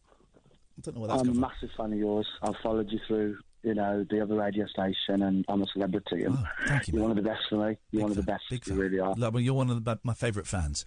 [0.81, 2.27] I don't know what that's I'm a massive fan of yours.
[2.41, 6.23] I've followed you through, you know, the other radio station, and I'm a celebrity.
[6.23, 7.77] And Oh, thank you, You're one of the best for me.
[7.91, 8.43] You're one of the best.
[8.49, 9.13] you really are.
[9.15, 10.85] Like, well, you're one of the, my favourite fans.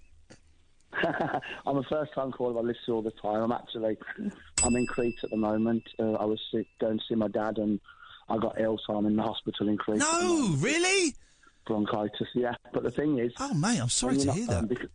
[1.67, 2.59] I'm a first-time caller.
[2.59, 3.43] I listen all the time.
[3.43, 3.97] I'm actually,
[4.63, 5.83] I'm in Crete at the moment.
[5.99, 7.81] Uh, I was sick, going to see my dad, and
[8.29, 9.99] I got ill, so I'm in the hospital in Crete.
[9.99, 11.15] No, really?
[11.67, 12.55] Bronchitis, yeah.
[12.73, 14.69] But the thing is, oh mate, I'm sorry to hear that.
[14.69, 14.89] because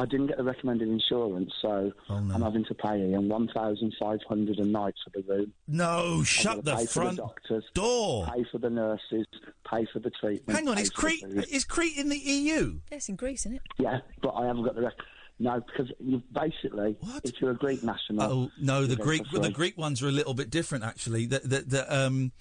[0.00, 3.94] I didn't get the recommended insurance, so Oh, I'm having to pay Iain one thousand
[4.00, 5.52] five hundred a night for the room.
[5.68, 8.26] No, I've shut the pay for front the doctors, door.
[8.26, 9.26] Pay for the nurses,
[9.70, 10.58] pay for the treatment.
[10.58, 12.80] Hang on, pay is Crete- is Crete in the EU?
[12.90, 13.62] Yes, in Greece, isn't it?
[13.78, 14.94] Yeah, but I haven't got the rec-
[15.38, 19.50] no because you basically, if you're a Greek national, Oh no, the Greek the.
[19.50, 21.26] Greek ones are a little bit different actually.
[21.26, 22.32] The, the, the, um,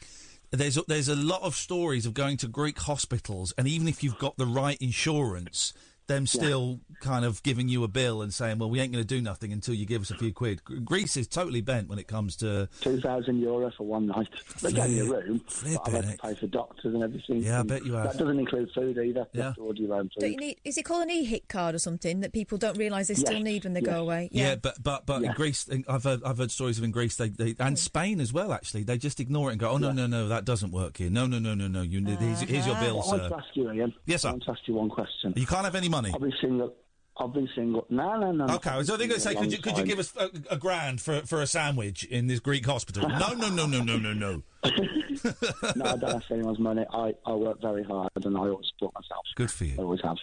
[0.52, 4.03] there's a- there's a lot of stories of going to Greek hospitals, and even if
[4.03, 5.73] you've got the right insurance,
[6.10, 9.07] them still kind of giving you a bill and saying, "Well, we ain't going to
[9.07, 12.07] do nothing until you give us a few quid." Greece is totally bent when it
[12.10, 14.27] comes to two thousand euro for one night.
[14.61, 17.41] They gave me a room, but I've had to pay for doctors and everything.
[17.41, 18.11] Yeah, I bet you have.
[18.11, 19.02] That doesn't include food either.
[19.06, 19.44] You Yeah.
[19.45, 20.31] have to order your own Don't food.
[20.31, 20.57] you need?
[20.65, 23.44] Is it called an EHIC card or something that people don't realise they still Yes,
[23.44, 23.90] need when they yes.
[23.90, 24.27] go away?
[24.34, 27.30] Yeah, but but but in Greece, I've heard I've heard stories of in Greece, they,
[27.30, 28.52] they and Spain as well.
[28.52, 31.10] Actually, they just ignore it and go, "Oh no, no, no, that doesn't work here.
[31.10, 31.81] No, no, no, no, no.
[31.81, 33.15] You need here's, here's your uh, bill, sir.
[33.15, 33.94] I want to ask you, Iain.
[34.06, 34.30] Yes, sir.
[34.30, 35.34] I want to ask you one question.
[35.36, 35.99] You can't have any money.
[36.06, 36.76] I've been single.
[37.18, 37.86] I've been single.
[37.90, 38.56] No, no, no.
[38.56, 41.02] Okay, so they're going to say, could you, could you give us a, a grand
[41.02, 43.10] for, for a sandwich in this Greek hospital?
[43.10, 44.44] No, no, no, no, no, no, no.
[44.64, 46.86] no, I don't ask anyone's money.
[46.94, 49.26] I, I work very hard and I always support myself.
[49.36, 49.76] Good for you.
[49.78, 50.18] I always have.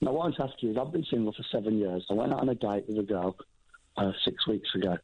[0.00, 2.06] Now, what I want to ask you is I've been single for seven years.
[2.08, 3.36] I went out on a date with a girl
[3.96, 4.96] uh, six weeks ago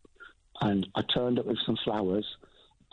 [0.60, 2.26] and I turned up with some flowers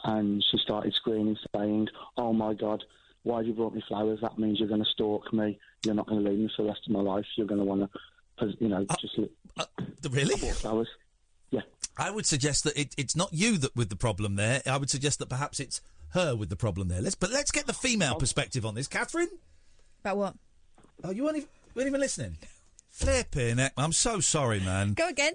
[0.04, 1.88] and she started screaming, saying,
[2.18, 2.84] Oh my God,
[3.26, 4.20] why have you brought me flowers?
[4.22, 5.58] That means you're going to stalk me.
[5.84, 7.26] You're not going to leave me for the rest of my life.
[7.36, 7.90] You're going to want
[8.40, 9.20] to, you know, uh, just.
[9.58, 9.66] Uh,
[10.12, 10.36] really?
[10.36, 10.88] flowers.
[11.50, 11.62] Yeah.
[11.98, 14.62] I would suggest that it, it's not you that with the problem there.
[14.68, 17.02] I would suggest that perhaps it's her with the problem there.
[17.02, 18.20] Let's but let's get the female oh.
[18.20, 18.88] perspective on this.
[18.88, 19.30] Catherine,
[20.02, 20.36] About what?
[21.04, 22.38] oh, you weren't even, weren't even listening.
[22.92, 24.94] Flipping heck, I'm so sorry, man.
[24.94, 25.34] Go again.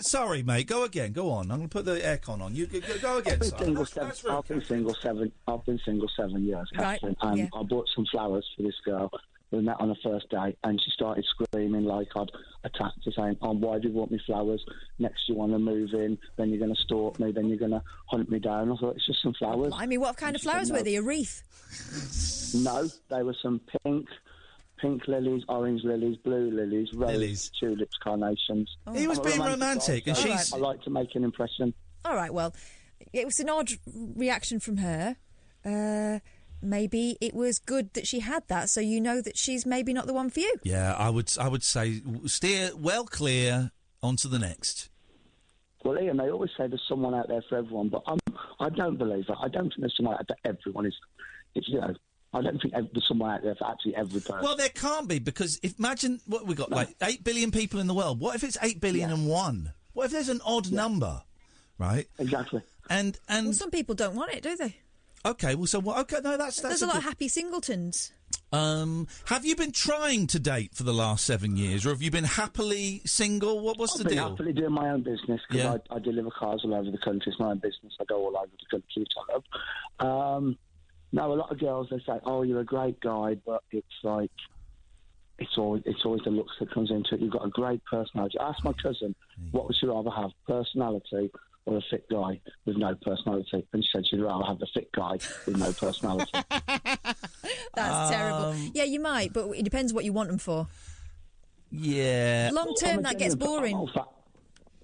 [0.00, 0.66] Sorry, mate.
[0.66, 1.12] Go again.
[1.12, 1.50] Go on.
[1.50, 2.54] I'm going to put the aircon on.
[2.54, 3.34] You go, go- go again.
[3.34, 4.24] I've been, single That's- seven, that's.
[4.26, 5.32] I've been single seven.
[5.46, 7.46] I've been single seven years, Right, and yeah.
[7.54, 9.10] I bought some flowers for this girl.
[9.50, 12.30] We met on the first date, and she started screaming like I'd
[12.62, 14.64] attacked her, saying, "Oh, why do you want me flowers?
[15.00, 17.72] Next, you want to move in, then you're going to stalk me, then you're going
[17.72, 19.72] to hunt me down." I thought it's just some flowers.
[19.76, 20.94] I mean, what kind of flowers were they?
[20.94, 21.42] A wreath?
[22.54, 24.06] No, they were some pink,
[24.80, 28.68] pink lilies, orange lilies, blue lilies, roses, tulips, carnations.
[28.94, 31.74] He was I'm being romantic romantic, and so she's- I like to make an impression.
[32.04, 32.54] All right, well,
[33.12, 35.16] it was an odd reaction from her.
[35.64, 36.20] Uh,
[36.62, 40.06] maybe it was good that she had that, so you know that she's maybe not
[40.06, 40.54] the one for you.
[40.62, 41.30] Yeah, I would.
[41.38, 44.88] I would say steer well clear onto the next.
[45.84, 48.18] Well, Iain, they always say there's someone out there for everyone, but I'm,
[48.58, 49.38] I don't believe that.
[49.40, 50.86] I don't think there's someone out there for everyone.
[50.86, 50.94] Is
[51.54, 51.94] it's you know,
[52.32, 54.40] I don't think there's someone out there for actually every person.
[54.42, 57.86] Well, there can't be because if, imagine what we got like eight billion people in
[57.88, 58.20] the world.
[58.20, 59.72] What if it's eight billion and one?
[59.94, 61.22] What if there's an odd number,
[61.78, 62.06] right?
[62.18, 62.62] Exactly.
[62.88, 64.76] And and Well, some people don't want it, do they?
[65.26, 65.98] okay, well, so what?
[65.98, 68.12] Okay, no, that's that's There's a lot good- of happy singletons.
[68.52, 72.10] Um, have you been trying to date for the last seven years, or have you
[72.12, 73.60] been happily single?
[73.60, 74.28] What what's I've the been deal?
[74.30, 75.76] happily doing my own business because Yeah.
[75.90, 77.30] I, I deliver cars all over the country.
[77.32, 77.92] It's my own business.
[78.00, 80.36] I go all over the country, which I love.
[80.36, 80.58] Um,
[81.12, 84.30] now, a lot of girls they say, "Oh, you're a great guy," but it's like
[85.38, 87.20] it's always it's always the looks that comes into it.
[87.20, 88.38] You've got a great personality.
[88.38, 89.14] I asked my cousin,
[89.50, 91.30] "What would she rather have, personality
[91.66, 94.90] or a fit guy with no personality?" And she said she'd rather have the fit
[94.92, 95.12] guy
[95.46, 96.30] with no personality.
[97.74, 98.46] That's terrible.
[98.50, 100.66] Um, Yeah, you might, but it depends what you want them for.
[101.70, 102.50] Yeah.
[102.52, 103.88] Long term, I'm that gets genuine- boring.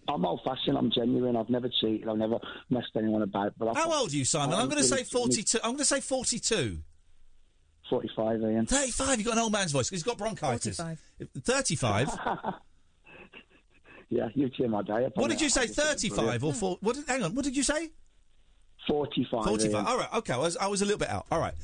[0.08, 0.78] I'm old-fa- I'm old fashioned.
[0.78, 1.36] I'm genuine.
[1.36, 2.08] I've never cheated.
[2.08, 2.38] I've never
[2.70, 3.54] messed anyone about.
[3.58, 4.58] But I How old are you, Simon?
[4.58, 5.58] I'm going to say forty-two.
[5.62, 6.78] I'm going to say forty-two.
[7.88, 8.66] 45, Iain.
[8.66, 9.18] 35.
[9.18, 9.88] You've got an old man's voice.
[9.88, 10.76] 'cause He's got bronchitis.
[10.76, 11.00] 45.
[11.44, 12.10] 35.
[14.08, 15.16] Yeah, you've cheered my day up.
[15.16, 15.62] What did you say?
[15.62, 16.78] I just think it's 35 or four?
[16.80, 16.94] What?
[16.96, 17.34] Did, hang on.
[17.34, 17.90] What did you say?
[18.86, 19.44] 45.
[19.44, 19.74] 45.
[19.74, 19.84] Iain.
[19.86, 20.14] All right.
[20.14, 20.32] Okay.
[20.32, 21.26] I was, I was a little bit out.
[21.30, 21.54] All right.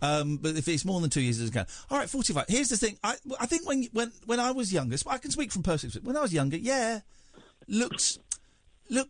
[0.00, 1.66] Um, but if it's more than two years, it's going.
[1.90, 2.08] All right.
[2.08, 2.46] 45.
[2.48, 2.96] Here's the thing.
[3.04, 6.06] I, I think when, when, when I was younger, I can speak from personal experience.
[6.06, 7.00] When I was younger, yeah,
[7.68, 8.18] looks,
[8.88, 9.08] look,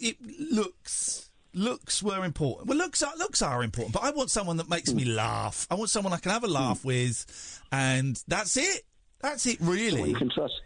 [0.00, 1.28] it looks.
[1.54, 2.66] Looks were important.
[2.66, 5.66] Well, looks are looks are important, but I want someone that makes me laugh.
[5.70, 6.88] I want someone I can have a laugh hmm.
[6.88, 8.86] with, and that's it.
[9.20, 9.90] That's it, really.
[9.90, 10.62] Someone you can trust.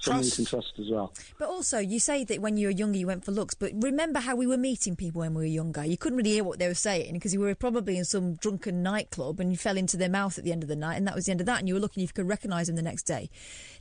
[0.00, 1.12] Someone you can trust as well.
[1.38, 3.54] But also, you say that when you were younger, you went for looks.
[3.54, 5.84] But remember how we were meeting people when we were younger.
[5.84, 8.82] You couldn't really hear what they were saying because you were probably in some drunken
[8.82, 11.16] nightclub and you fell into their mouth at the end of the night, and that
[11.16, 11.58] was the end of that.
[11.58, 13.28] And you were looking if you could recognise them the next day.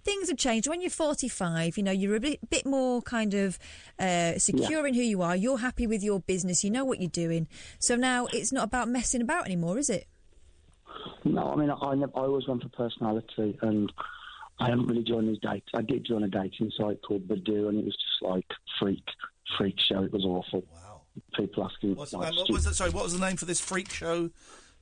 [0.07, 0.69] Things have changed.
[0.69, 3.59] When you're 45, you know you're a bit, bit more kind of
[3.99, 5.35] uh, secure in who you are.
[5.35, 6.63] You're happy with your business.
[6.63, 7.49] You know what you're doing.
[7.79, 10.07] So now it's not about messing about anymore, is it?
[11.25, 13.91] No, I mean, I, I, never, I always went for personality, and
[14.61, 15.67] I haven't really joined these dates.
[15.75, 18.47] I did join a dating site called Badoo, and it was just like
[18.79, 19.03] freak,
[19.57, 20.03] freak show.
[20.03, 20.63] It was awful.
[20.73, 21.01] Wow.
[21.35, 21.97] People asking.
[21.97, 22.75] What's, like, um, what was that?
[22.75, 24.29] Sorry, what was the name for this freak show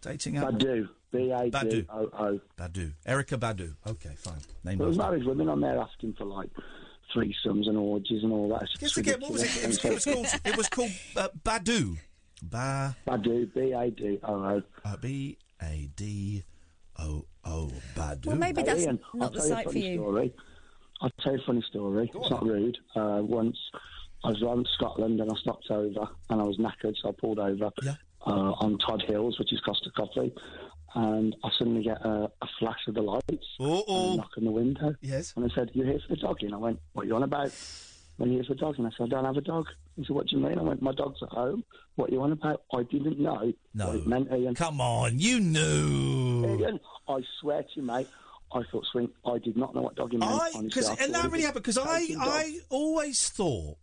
[0.05, 0.45] dating app?
[0.53, 0.87] Badoo.
[1.11, 1.85] B A D Badoo.
[1.89, 2.39] O O.
[2.57, 2.93] Badoo.
[3.07, 3.75] Erykah Badu.
[3.87, 4.39] Okay, fine.
[4.63, 5.05] Name There was those.
[5.05, 6.49] married women on there asking for like
[7.13, 8.63] threesomes and orgies and all that.
[8.63, 9.63] It's Guess just again, what was it?
[9.63, 10.27] It was, it was called.
[10.45, 11.97] It was called uh, Badoo.
[12.41, 12.95] Ba.
[13.07, 13.53] Badoo.
[13.53, 14.63] B A D O O.
[14.83, 16.43] Uh, B A D
[16.99, 17.71] O O.
[17.95, 18.25] Badoo.
[18.27, 19.95] Well, maybe that's Iain, not the tell you a site for you.
[19.97, 20.33] Story.
[21.01, 22.11] I'll tell you a funny story.
[22.13, 22.77] it's not rude.
[22.95, 23.57] Uh, once
[24.23, 27.37] I was around Scotland and I stopped over and I was knackered, so I pulled
[27.39, 27.69] over
[28.25, 30.33] uh, on Todhills, which is Costa Coffee,
[30.95, 33.23] and I suddenly get a, a flash of the lights
[33.59, 34.95] and a knock on the window.
[35.01, 35.33] Yes.
[35.35, 37.23] And I said, "You here for the dog?" And I went, "What are you on
[37.23, 37.51] about?"
[38.17, 39.65] When you here for the dog, and I said, "I don't have a dog."
[39.97, 41.63] He said, "What do you mean?" I went, "My dog's at home."
[41.95, 42.63] What are you on about?
[42.73, 43.87] I didn't know No.
[43.87, 44.55] what it meant, Iain.
[44.55, 46.45] Come on, you knew.
[46.63, 46.79] Iain,
[47.09, 48.07] I swear to you, mate.
[48.53, 49.09] I thought swing.
[49.25, 50.23] I did not know what dog meant.
[50.31, 50.85] I honestly.
[50.85, 52.17] I and that really happened because I dog.
[52.21, 53.77] I always thought.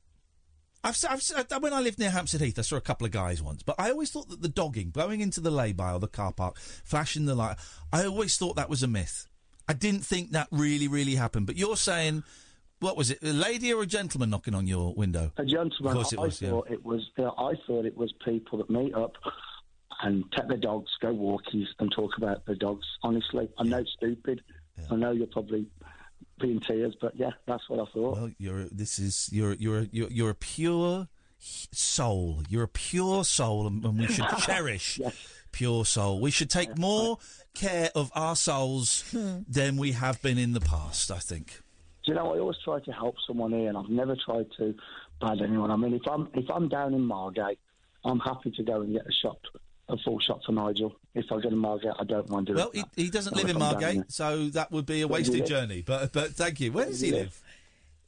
[0.85, 3.63] I've, I've, when I lived near Hampstead Heath, I saw a couple of guys once,
[3.63, 6.57] but I always thought that the dogging, going into the lay-by or the car park,
[6.59, 7.57] flashing the light,
[7.93, 9.27] I always thought that was a myth.
[9.69, 11.47] I didn't think that really, really happened.
[11.47, 12.25] But you're saying,
[12.81, 15.31] what was it, a lady or a gentleman knocking on your window?
[15.37, 15.93] A gentleman.
[15.93, 16.51] Of course it I was, yeah.
[16.51, 17.09] thought it was.
[17.17, 19.13] uh, I thought it was people that meet up
[20.03, 22.85] and take their dogs, go walkies, and talk about their dogs.
[23.05, 24.43] Honestly, I know it's stupid.
[24.91, 25.67] I know you're probably
[26.41, 28.17] being tears, but yeah, that's what I thought.
[28.17, 32.43] Well, you're this is you're you're you're, you're a pure soul.
[32.49, 35.01] You're a pure soul, and, and we should cherish
[35.53, 36.21] pure soul.
[36.21, 37.19] We should take more
[37.55, 39.05] care of our souls
[39.49, 41.11] than we have been in the past.
[41.11, 41.61] I think.
[42.05, 42.35] Do you know?
[42.35, 44.75] I always try to help someone here, and I've never tried to
[45.21, 45.71] bad anyone.
[45.71, 47.59] I mean, if I'm if I'm down in Margate,
[48.05, 49.39] I'm happy to go and get a shot,
[49.93, 50.95] a full shot for Nigel.
[51.15, 52.89] If I go to Margate, I don't mind doing Well, he, that.
[52.97, 55.83] he doesn't Or live in Margate, so that would be a he wasted journey.
[55.83, 56.73] But but thank you.
[56.73, 57.39] Where does he live?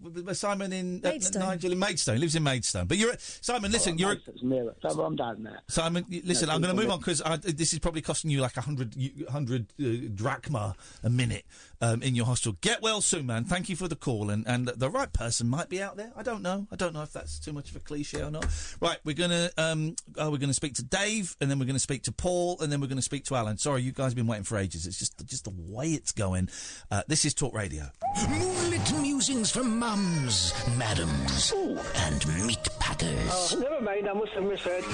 [0.04, 1.42] W- w- Simon in uh, Maidstone.
[1.42, 2.20] Nigel in Maidstone.
[2.20, 2.86] Lives in Maidstone.
[2.86, 3.72] But you're Simon.
[3.72, 4.12] Listen, you're.
[4.12, 4.76] It's near it.
[4.82, 5.60] So I'm down there.
[5.68, 8.56] Simon, listen, No, I'm going to move on because this is probably costing you like
[8.56, 8.94] a hundred,
[9.30, 11.44] hundred uh, drachma a minute
[11.80, 12.56] um, in your hostel.
[12.60, 13.44] Get well soon, man.
[13.44, 16.12] Thank you for the call, and and the right person might be out there.
[16.16, 16.66] I don't know.
[16.70, 18.46] I don't know if that's too much of a cliche or not.
[18.80, 22.02] Right, we're gonna um, oh, we're gonna speak to Dave, and then we're gonna speak
[22.04, 23.56] to Paul, and then we're gonna speak to Alan.
[23.58, 24.86] Sorry, you guys have been waiting for ages.
[24.86, 26.48] It's just just the way it's going.
[26.90, 27.90] Uh, this is Talk Radio.
[28.28, 28.84] Moonlit
[29.26, 31.54] musings from mums, madams,
[31.94, 33.54] and meat packers.
[33.54, 34.84] Oh, never mind, I must have misheard.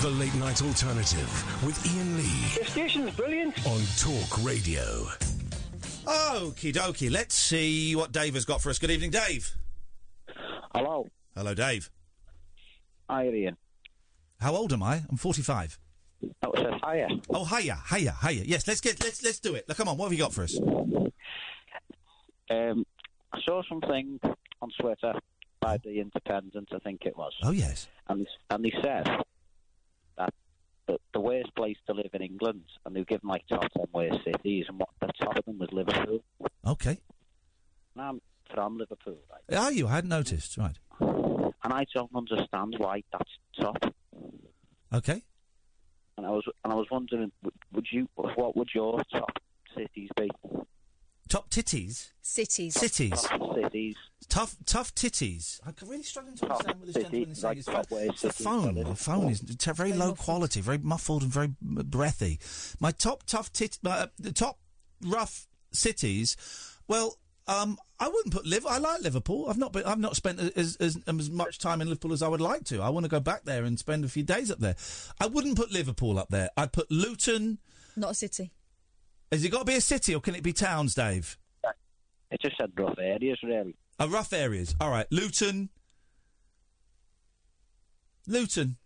[0.00, 3.66] The Late Night Alternative with Iain Lee The station's brilliant.
[3.66, 5.08] on Talk Radio.
[6.06, 7.10] Okie dokie.
[7.10, 8.78] Let's see what Dave has got for us.
[8.78, 9.56] Good evening, Dave.
[10.72, 11.08] Hello.
[11.34, 11.90] Hello, Dave.
[13.08, 13.56] Hi, Iain.
[14.38, 15.02] How old am I?
[15.10, 15.80] I'm 45.
[16.44, 17.08] Oh, it says hiya.
[17.30, 18.44] Oh, hiya, hiya, hiya.
[18.46, 19.64] Yes, let's get let's let's do it.
[19.68, 20.56] Now, come on, what have you got for us?
[22.50, 22.84] Um,
[23.32, 24.20] I saw something
[24.60, 25.14] on Twitter
[25.60, 27.32] by the Independent, I think it was.
[27.42, 27.88] Oh yes.
[28.08, 29.06] And and they said
[30.16, 30.34] that
[30.86, 33.86] the, the worst place to live in England, and they were given like top ten
[33.92, 36.24] worst cities, and what the top of them was Liverpool.
[36.66, 36.98] Okay.
[37.94, 38.20] And I'm
[38.54, 39.58] from Liverpool, right?
[39.58, 39.86] Are you?
[39.86, 40.56] I hadn't noticed.
[40.56, 40.76] Right.
[41.00, 43.30] And I don't understand why that's
[43.60, 43.94] top.
[44.92, 45.22] Okay.
[46.16, 47.30] And I was and I was wondering,
[47.72, 49.38] would you what would your top
[49.76, 50.30] cities be?
[51.30, 52.08] Top titties.
[52.22, 52.74] Cities.
[52.74, 53.22] Cities.
[53.22, 53.94] Top cities.
[54.28, 55.60] Tough, tough titties.
[55.64, 57.64] I'm really struggling to understand what this gentleman is saying.
[57.68, 58.74] like phone, it's the phone.
[58.74, 62.40] The phone is t- very low quality, very muffled and very breathy.
[62.80, 64.58] My top tough tit, uh, the top
[65.06, 66.36] rough cities.
[66.88, 67.16] Well,
[67.46, 68.66] um, I wouldn't put Liv.
[68.66, 69.46] I like Liverpool.
[69.48, 69.84] I've not been.
[69.84, 72.82] I've not spent as, as as much time in Liverpool as I would like to.
[72.82, 74.74] I want to go back there and spend a few days up there.
[75.20, 76.50] I wouldn't put Liverpool up there.
[76.56, 77.58] I'd put Luton.
[77.96, 78.50] Not a city.
[79.30, 81.38] Has it got to be a city or can it be towns, Dave?
[82.30, 83.74] It just said rough areas, really.
[83.98, 84.74] Uh, rough areas.
[84.80, 85.68] All right, Luton.
[88.26, 88.76] Luton,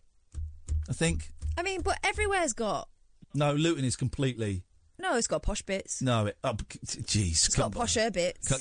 [0.89, 1.31] I think.
[1.57, 2.89] I mean, but everywhere's got.
[3.33, 4.63] No, Luton is completely.
[4.97, 6.01] No, it's got posh bits.
[6.01, 6.37] No, it.
[6.43, 8.51] Oh, jeez, It's got posher bits.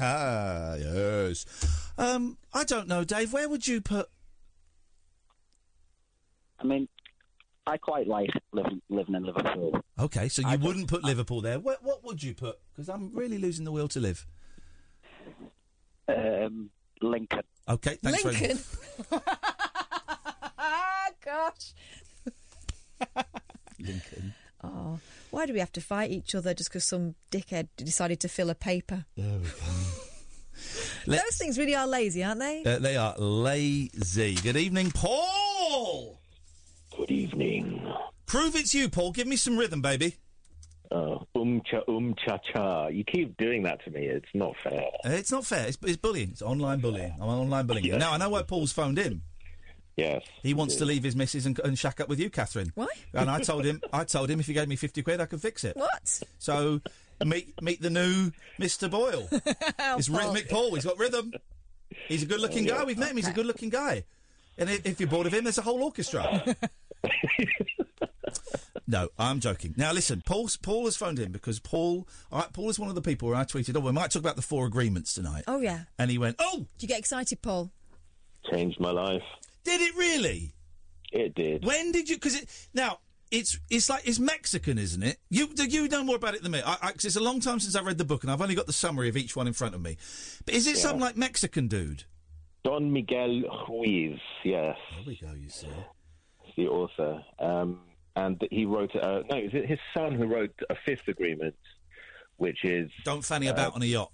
[0.00, 1.44] Ah, yes.
[1.98, 3.32] Um, I don't know, Dave.
[3.32, 4.08] Where would you put?
[6.58, 6.88] I mean,
[7.66, 9.80] I quite like living living in Liverpool.
[9.98, 11.58] Okay, so you wouldn't put Liverpool there.
[11.58, 12.58] What, what would you put?
[12.72, 14.26] Because I'm really losing the will to live.
[16.08, 16.70] Um,
[17.00, 17.42] Lincoln.
[17.68, 18.58] Okay, thanks very Lincoln.
[21.24, 21.72] Gosh.
[23.78, 24.34] Lincoln.
[24.62, 24.98] Oh,
[25.30, 28.50] why do we have to fight each other just because some dickhead decided to fill
[28.50, 29.06] a paper?
[29.16, 29.52] There we go.
[31.16, 32.62] Those things really are lazy, aren't they?
[32.64, 34.34] Uh, they are lazy.
[34.34, 36.20] Good evening, Paul.
[36.96, 37.86] Good evening.
[38.26, 39.12] Prove it's you, Paul.
[39.12, 40.16] Give me some rhythm, baby.
[40.90, 42.86] Uh, um cha um cha cha.
[42.88, 44.06] You keep doing that to me.
[44.06, 44.84] It's not fair.
[45.04, 45.66] Uh, It's not fair.
[45.66, 46.30] It's, it's bullying.
[46.30, 47.14] It's online bullying.
[47.20, 47.86] I'm online bullying.
[47.86, 47.98] you.
[47.98, 49.22] Now I know why Paul's phoned in.
[49.96, 50.22] Yes.
[50.42, 52.72] He wants to leave his missus and, and shack up with you, Catherine.
[52.74, 52.88] Why?
[53.12, 55.40] And I told him, I told him if he gave me fifty quid, I could
[55.40, 55.76] fix it.
[55.76, 56.20] What?
[56.38, 56.80] So
[57.24, 59.28] meet meet the new Mister Boyle.
[59.32, 60.18] it's Paul.
[60.18, 60.74] rhythmic Paul.
[60.74, 61.32] He's got rhythm.
[62.08, 62.84] He's a good-looking Oh, guy.
[62.84, 63.16] We've met him.
[63.16, 64.04] He's a good-looking guy.
[64.58, 66.44] And if, if you're bored of him, there's a whole orchestra.
[68.86, 69.74] no, I'm joking.
[69.76, 70.48] Now listen, Paul.
[70.62, 72.06] Paul has phoned in because Paul.
[72.30, 74.20] All right, Paul is one of the people where I tweeted, "Oh, we might talk
[74.20, 75.84] about the four agreements tonight." Oh yeah.
[75.98, 77.70] And he went, "Oh, Do you get excited, Paul?
[78.50, 79.22] Changed my life.
[79.64, 80.52] did it really?
[81.12, 81.64] It did.
[81.64, 82.16] When did you?
[82.16, 82.98] Because it now
[83.30, 85.18] it's it's like it's Mexican, isn't it?
[85.30, 86.60] You do you know more about it than me.
[86.64, 88.54] I, I, 'cause it's a long time since I read the book, and I've only
[88.54, 89.96] got the summary of each one in front of me.
[90.44, 90.82] But is it Yeah.
[90.82, 92.04] something like Mexican dude?
[92.64, 94.18] Don Miguel Ruiz.
[94.44, 94.76] Yes.
[94.96, 95.32] There we go.
[95.34, 95.68] You see.
[96.56, 97.22] The author.
[97.38, 97.80] Um,
[98.16, 98.94] and he wrote.
[98.94, 101.56] Uh, no, is it his son who wrote a fifth agreement,
[102.36, 104.10] which is Don't fanny about on a yacht.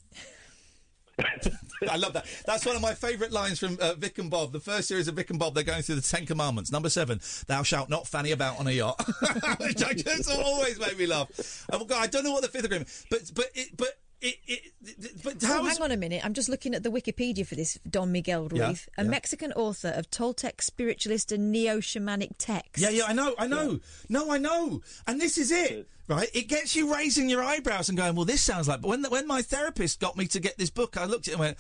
[1.91, 2.27] I love that.
[2.47, 4.53] That's one of my favourite lines from uh, Vic and Bob.
[4.53, 6.73] The first series of Vic and Bob, they're going through the Ten Commandments.
[6.73, 8.99] Number seven, thou shalt not fanny about on a yacht.
[9.61, 11.67] Which I just always made me laugh.
[11.71, 15.23] God, I don't know what the fifth agreement, but but it, but it, it, it-
[15.25, 16.25] but Oh, how is hang on a minute.
[16.25, 19.11] I'm just looking at the Wikipedia for this Don Miguel Yeah, Ruiz, a yeah.
[19.11, 22.83] Mexican author of Toltec spiritualist and neo-shamanic texts.
[22.83, 23.81] Yeah, yeah, I know, I know.
[24.09, 24.83] No, I know.
[25.07, 26.29] And this is it, right?
[26.35, 28.81] It gets you raising your eyebrows and going, well, this sounds like.
[28.81, 31.35] But when, when my therapist got me to get this book, I looked at it
[31.35, 31.57] and went,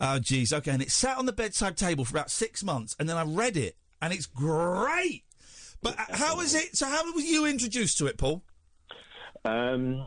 [0.00, 0.72] oh, geez, okay.
[0.72, 2.96] And it sat on the bedside table for about six months.
[2.98, 5.24] And then I read it, and it's great.
[5.82, 6.76] But uh, how is it?
[6.76, 8.42] So, how were you introduced to it, Paul?
[9.44, 10.06] Um,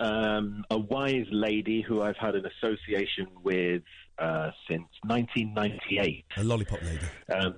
[0.00, 3.82] um, a wise lady who I've had an association with
[4.18, 6.24] uh, since 1998.
[6.36, 7.06] A lollipop lady.
[7.32, 7.54] Um,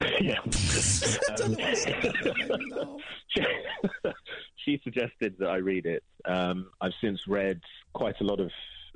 [0.20, 0.38] yeah.
[1.42, 1.56] Um,
[3.28, 3.42] she,
[4.64, 6.02] she suggested that I read it.
[6.24, 7.60] Um, I've since read
[7.92, 8.50] quite a lot of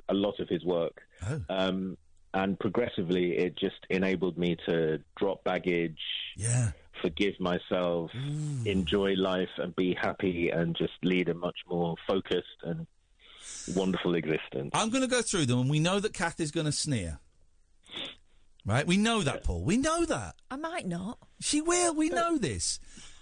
[0.09, 1.41] a lot of his work, Oh.
[1.49, 1.97] um,
[2.33, 5.99] and progressively, it just enabled me to drop baggage,
[6.35, 6.71] yeah,
[7.01, 8.65] forgive myself, mm.
[8.65, 12.87] enjoy life, and be happy, and just lead a much more focused and
[13.75, 14.71] wonderful existence.
[14.73, 17.19] I'm going to go through them, and we know that Kath is going to sneer.
[18.65, 18.85] Right?
[18.85, 19.63] We know that, Paul.
[19.63, 20.35] We know that.
[20.51, 21.17] I might not.
[21.39, 21.95] She will.
[21.95, 22.79] We know this.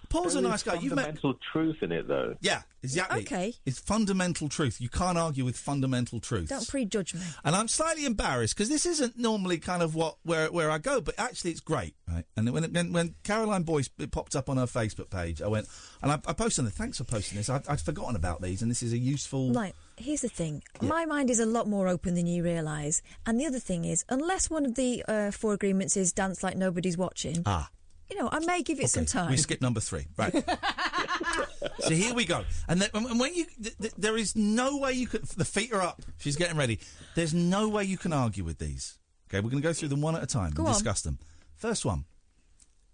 [0.09, 0.73] Paul's a nice is guy.
[0.75, 1.05] You've met.
[1.05, 2.35] fundamental truth in it, though.
[2.41, 3.21] Yeah, exactly.
[3.21, 3.53] Okay.
[3.65, 4.79] It's fundamental truth.
[4.79, 6.49] You can't argue with fundamental truth.
[6.49, 7.21] Don't prejudge me.
[7.43, 11.01] And I'm slightly embarrassed because this isn't normally kind of what where where I go,
[11.01, 12.25] but actually it's great, right?
[12.35, 15.67] And when when, when Caroline Boyce it popped up on her Facebook page, I went
[16.01, 16.73] and I, I posted on it.
[16.73, 17.49] Thanks for posting this.
[17.49, 19.51] I'd, I'd forgotten about these, and this is a useful.
[19.51, 20.63] Like, here's the thing.
[20.81, 23.01] My mind is a lot more open than you realise.
[23.25, 26.55] And the other thing is, unless one of the uh, four agreements is dance like
[26.55, 27.69] nobody's watching, Ah.
[28.09, 29.29] You know, I may give it some time.
[29.29, 30.34] We skip number three, right?
[31.79, 34.93] so here we go, and, then, and when you, th- th- there is no way
[34.93, 35.25] you could.
[35.25, 36.01] The feet are up.
[36.17, 36.79] She's getting ready.
[37.15, 38.97] There's no way you can argue with these.
[39.29, 40.73] Okay, we're going to go through them one at a time Go and on.
[40.73, 41.19] discuss them.
[41.55, 42.05] First one: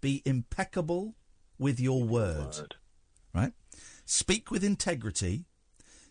[0.00, 1.14] be impeccable
[1.58, 2.74] with your word.
[3.34, 3.52] Right?
[4.04, 5.44] Speak with integrity.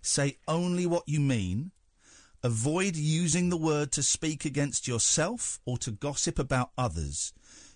[0.01, 1.71] Say only what you mean.
[2.43, 7.31] Avoid using the word to speak against yourself or to gossip about others.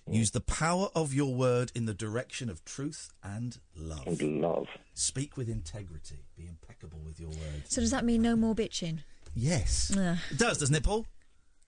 [0.09, 4.07] Use the power of your word in the direction of truth and love.
[4.07, 4.67] And love.
[4.93, 6.25] Speak with integrity.
[6.37, 7.65] Be impeccable with your words.
[7.65, 8.99] So does that mean no more bitching?
[9.35, 9.95] Yes.
[9.97, 10.17] Ugh.
[10.31, 11.05] It does, doesn't it, Paul?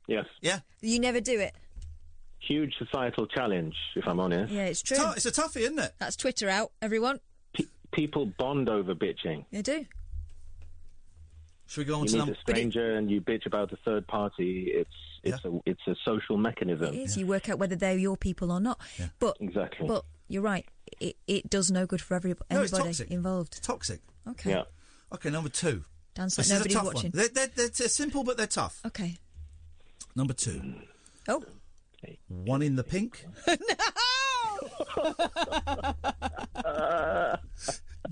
[0.07, 0.25] Yes.
[0.41, 0.59] Yeah.
[0.81, 1.53] You never do it.
[2.39, 4.51] Huge societal challenge, if I'm honest.
[4.51, 4.97] Yeah, it's true.
[4.97, 5.93] Tou- it's a toughie, isn't it?
[5.99, 7.19] That's Twitter out, everyone.
[7.91, 9.45] People bond over bitching.
[9.51, 9.85] They do.
[11.67, 12.33] Should we go on you to meet number?
[12.33, 14.71] a stranger and you bitch about a third party.
[14.73, 14.89] It's
[15.23, 16.93] it's a it's a social mechanism.
[16.93, 17.17] It is.
[17.17, 18.79] You work out whether they're your people or not.
[19.19, 19.87] But Exactly.
[19.87, 20.65] But you're right.
[20.99, 23.09] It, it does no good for every, No, it's toxic.
[23.11, 23.55] involved.
[23.57, 24.01] It's toxic.
[24.27, 24.51] Okay.
[24.51, 24.63] Yeah.
[25.13, 25.85] Okay, number two.
[26.15, 27.11] Dance This like nobody's tough watching.
[27.11, 27.11] one.
[27.13, 28.81] They're, they're, they're, they're simple, but they're tough.
[28.85, 29.17] Okay.
[30.15, 30.73] Number two.
[31.27, 31.43] Oh.
[32.27, 33.25] One in the pink.
[36.65, 37.35] No.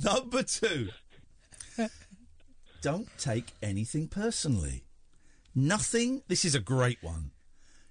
[0.04, 0.90] Number two.
[2.82, 4.84] Don't take anything personally.
[5.62, 7.32] Nothing, this is a great one.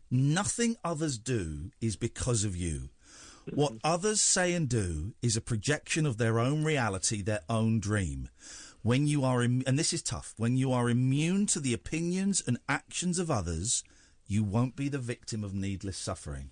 [0.09, 2.91] Nothing others do is because of you.
[3.53, 8.29] What others say and do is a projection of their own reality, their own dream.
[8.83, 12.41] When you are, Im- and this is tough, when you are immune to the opinions
[12.47, 13.83] and actions of others,
[14.29, 16.51] you won't be the victim of needless suffering.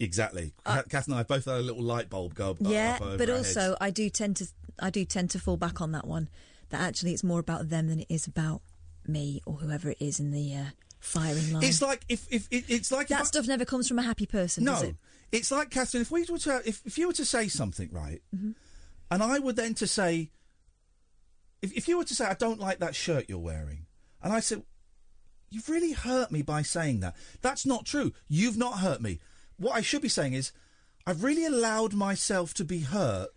[0.00, 0.52] Exactly.
[0.64, 3.02] Ca- Kath and I both had a little light bulb go up- Uh, yeah, up
[3.02, 3.76] over but our also heads.
[3.80, 4.48] I do tend to
[4.80, 6.28] I do tend to fall back on that one.
[6.70, 8.62] That actually it's more about them than it is about
[9.08, 10.64] me or whoever it is in the uh,
[11.00, 11.62] firing line.
[11.64, 14.26] It's like if, if it, it's like that I- stuff never comes from a happy
[14.26, 14.96] person, no, it?
[15.32, 16.02] it's like Catherine.
[16.02, 18.50] If we were to, if, if you were to say something right, Mm-hmm.
[19.10, 20.30] and I would then to say,
[21.62, 23.86] if, if you were to say, I don't like that shirt you're wearing,
[24.22, 24.62] and I said,
[25.50, 27.16] you've really hurt me by saying that.
[27.40, 28.12] That's not true.
[28.28, 29.18] You've not hurt me.
[29.58, 30.52] What I should be saying is,
[31.06, 33.28] I've really allowed myself to be hurt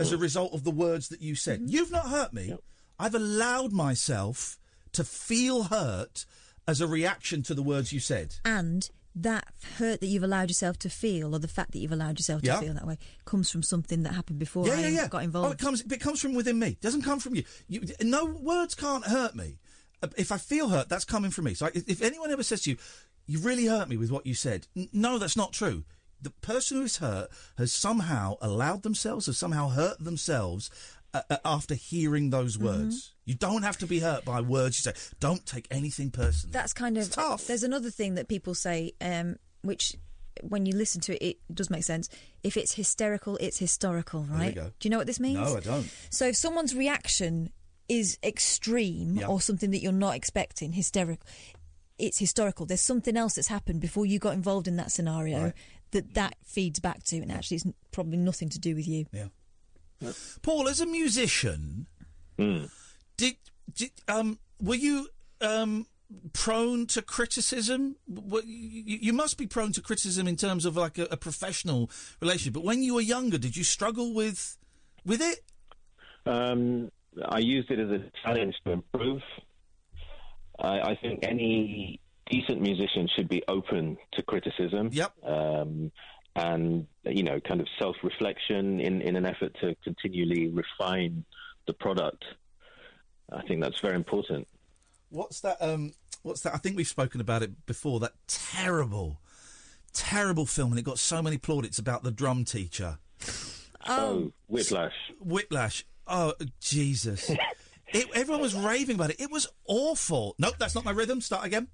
[0.00, 1.62] as a result of the words that you said.
[1.66, 2.56] You've not hurt me.
[2.98, 4.58] I've allowed myself
[4.92, 6.24] to feel hurt
[6.66, 8.36] as a reaction to the words you said.
[8.44, 9.46] And that
[9.78, 12.46] hurt that you've allowed yourself to feel, or the fact that you've allowed yourself to
[12.46, 12.60] Yeah.
[12.60, 15.08] feel that way, comes from something that happened before yeah, I yeah, yeah.
[15.08, 15.48] got involved.
[15.48, 15.82] Oh, it comes.
[15.82, 16.68] It comes from within me.
[16.68, 17.44] It doesn't come from you.
[17.68, 17.82] you.
[18.00, 19.58] No words can't hurt me.
[20.02, 21.54] Uh, If I feel hurt, that's coming from me.
[21.54, 22.76] So I- if anyone ever says to you,
[23.26, 25.84] "You really hurt me with what you said," N- no, that's not true.
[26.20, 27.28] The person who is hurt
[27.58, 30.70] has somehow allowed themselves, has somehow hurt themselves
[31.12, 32.64] uh, uh, after hearing those Mm-hmm.
[33.24, 33.26] Words.
[33.26, 34.98] You don't have to be hurt by words you say.
[35.20, 36.52] Don't take anything personally.
[36.52, 37.46] That's kind of tough.
[37.46, 39.94] There's another thing that people say, um, which
[40.42, 42.08] when you listen to it, it does make sense.
[42.42, 44.54] If it's hysterical, it's historical, There we right?
[44.54, 44.64] go.
[44.80, 45.38] Do you know what this means?
[45.38, 45.90] No, I don't.
[46.10, 47.50] So if someone's reaction
[47.88, 49.26] is extreme Yeah.
[49.26, 51.26] or something that you're not expecting, hysterical,
[51.98, 52.64] it's historical.
[52.66, 55.52] There's something else that's happened before you got involved in that scenario Right.
[55.90, 59.06] that that feeds back to, and actually it's probably nothing to do with you.
[59.12, 59.28] Yeah.
[60.40, 61.86] Paul, as a musician,
[62.38, 62.64] Hmm.
[63.22, 63.36] Did,
[63.72, 65.08] did um were you
[65.40, 65.86] um,
[66.32, 67.96] prone to criticism?
[68.06, 71.90] You, you must be prone to criticism in terms of like a, a professional
[72.20, 72.54] relationship.
[72.54, 74.56] But when you were younger, did you struggle with
[75.04, 75.40] with it?
[76.26, 76.90] Um,
[77.24, 79.22] I used it as a challenge to improve.
[80.60, 82.00] I, I think any
[82.30, 84.90] decent musician should be open to criticism.
[84.92, 85.12] Yep.
[85.24, 85.92] Um,
[86.34, 91.24] and you know, kind of self-reflection in, in an effort to continually refine
[91.66, 92.24] the product.
[93.34, 94.46] I think that's very important.
[95.10, 95.60] What's that?
[95.60, 95.92] Um,
[96.22, 96.54] what's that?
[96.54, 98.00] I think we've spoken about it before.
[98.00, 99.20] That terrible,
[99.92, 102.98] terrible film, and it got so many plaudits about the drum teacher.
[103.86, 104.94] Oh, Whiplash.
[105.20, 105.84] Whiplash.
[106.06, 107.30] Oh, Jesus.
[107.92, 109.20] it, everyone was raving about it.
[109.20, 110.34] It was awful.
[110.38, 111.20] Nope, that's not my rhythm.
[111.20, 111.68] Start again.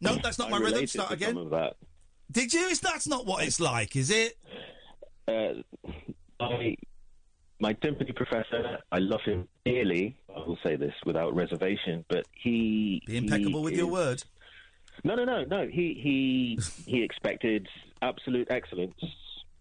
[0.00, 0.86] Nope, that's not my rhythm.
[0.86, 1.34] Start again.
[1.34, 1.76] Some of that.
[2.30, 2.66] Did you?
[2.66, 4.38] Is that's not what it's like, is it?
[5.28, 5.62] Uh,
[6.40, 6.74] my
[7.62, 10.16] my timpani professor, I love him dearly.
[10.34, 14.22] I will say this without reservation, but he Be impeccable he with your is- word.
[15.04, 15.66] No, no, no, no.
[15.68, 17.66] He he he expected
[18.02, 19.00] absolute excellence.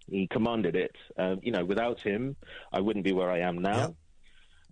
[0.10, 0.96] He commanded it.
[1.18, 2.36] Um, you know, without him,
[2.74, 3.96] I wouldn't be where I am now.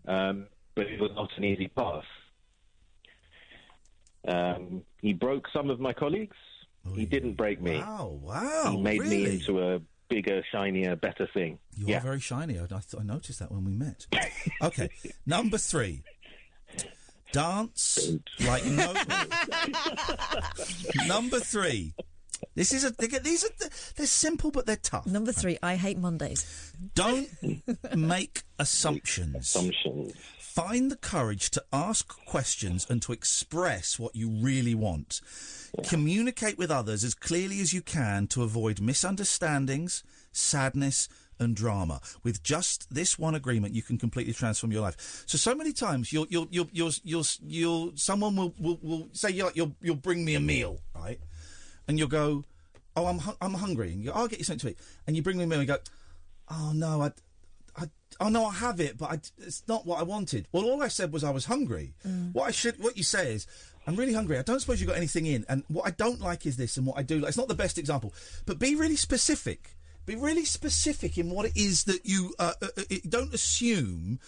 [0.07, 2.03] Um, but it was not an easy path.
[4.27, 6.35] Um, he broke some of my colleagues.
[6.95, 7.77] he didn't break me.
[7.77, 8.71] Wow, wow.
[8.71, 9.79] He made me into a
[10.09, 11.59] bigger, shinier, better thing.
[11.75, 11.97] You yeah.
[11.97, 12.59] are very shiny.
[12.59, 14.07] I, I, th- I noticed that when we met.
[14.61, 14.89] Okay,
[15.25, 16.03] number three.
[17.31, 18.09] Dance
[18.41, 18.93] like no.
[21.07, 21.93] number three.
[22.55, 22.91] This is a.
[22.91, 23.49] they get- These are
[23.95, 25.05] they're simple, but they're tough.
[25.05, 26.73] Number three, I hate Mondays.
[26.95, 27.29] Don't
[27.95, 29.35] make assumptions.
[29.55, 30.13] Assumptions.
[30.39, 35.21] Find the courage to ask questions and to express what you really want.
[35.87, 41.07] Communicate with others as clearly as you can to avoid misunderstandings, sadness,
[41.39, 42.01] and drama.
[42.23, 45.23] With just this one agreement, you can completely transform your life.
[45.27, 49.29] So, so many times, you'll, you'll, you'll, you'll, you'll, you'll someone will, will, will say,
[49.29, 51.19] you'll, you'll, you'll bring me a meal, right?
[51.89, 52.45] And you'll go,
[52.95, 53.91] oh, I'm, hu- I'm hungry.
[53.91, 54.79] And you go, I'll get you something to eat.
[55.05, 55.81] And you bring me a meal and you go,
[56.49, 57.11] oh, no, I,
[57.75, 57.89] I,
[58.21, 60.47] oh no, I have it, but I, it's not what I wanted.
[60.51, 61.93] Well, all I said was I was hungry.
[62.33, 63.47] What I should, what you say is,
[63.87, 64.37] I'm really hungry.
[64.37, 66.85] I don't suppose you got anything in, and what I don't like is this, and
[66.85, 67.29] what I do like.
[67.29, 68.13] It's not the best example,
[68.45, 69.75] but be really specific.
[70.05, 74.19] Be really specific in what it is that you uh, uh, uh, don't assume.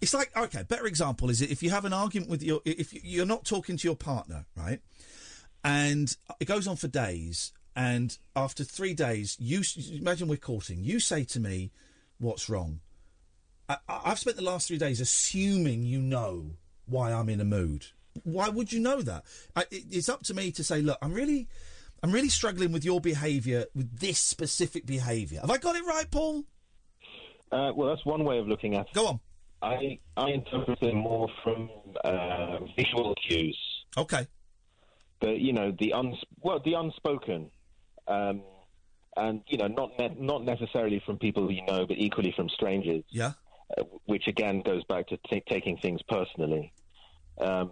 [0.00, 3.26] It's like okay, better example is if you have an argument with your if you're
[3.26, 4.80] not talking to your partner, right?
[5.64, 7.52] And it goes on for days.
[7.74, 9.62] And after three days, you
[9.98, 10.84] imagine we're courting.
[10.84, 11.70] You say to me,
[12.18, 12.80] "What's wrong?"
[13.68, 16.50] I, I've spent the last three days assuming you know
[16.86, 17.86] why I'm in a mood.
[18.24, 19.24] Why would you know that?
[19.56, 21.48] I, it, it's up to me to say, "Look, I'm really,
[22.02, 26.10] I'm really struggling with your behaviour, with this specific behaviour." Have I got it right,
[26.10, 26.44] Paul?
[27.50, 28.92] Uh, well, that's one way of looking at it.
[28.94, 29.20] Go on.
[29.62, 31.70] I I interpret it more from
[32.04, 33.58] uh, visual cues.
[33.96, 34.26] Okay.
[35.22, 37.50] The you know the uns well the unspoken,
[38.06, 38.42] um,
[39.16, 43.04] and you know not ne- not necessarily from people you know, but equally from strangers.
[43.08, 43.32] Yeah.
[43.78, 46.74] Uh, which again goes back to ta taking things personally.
[47.40, 47.70] Um,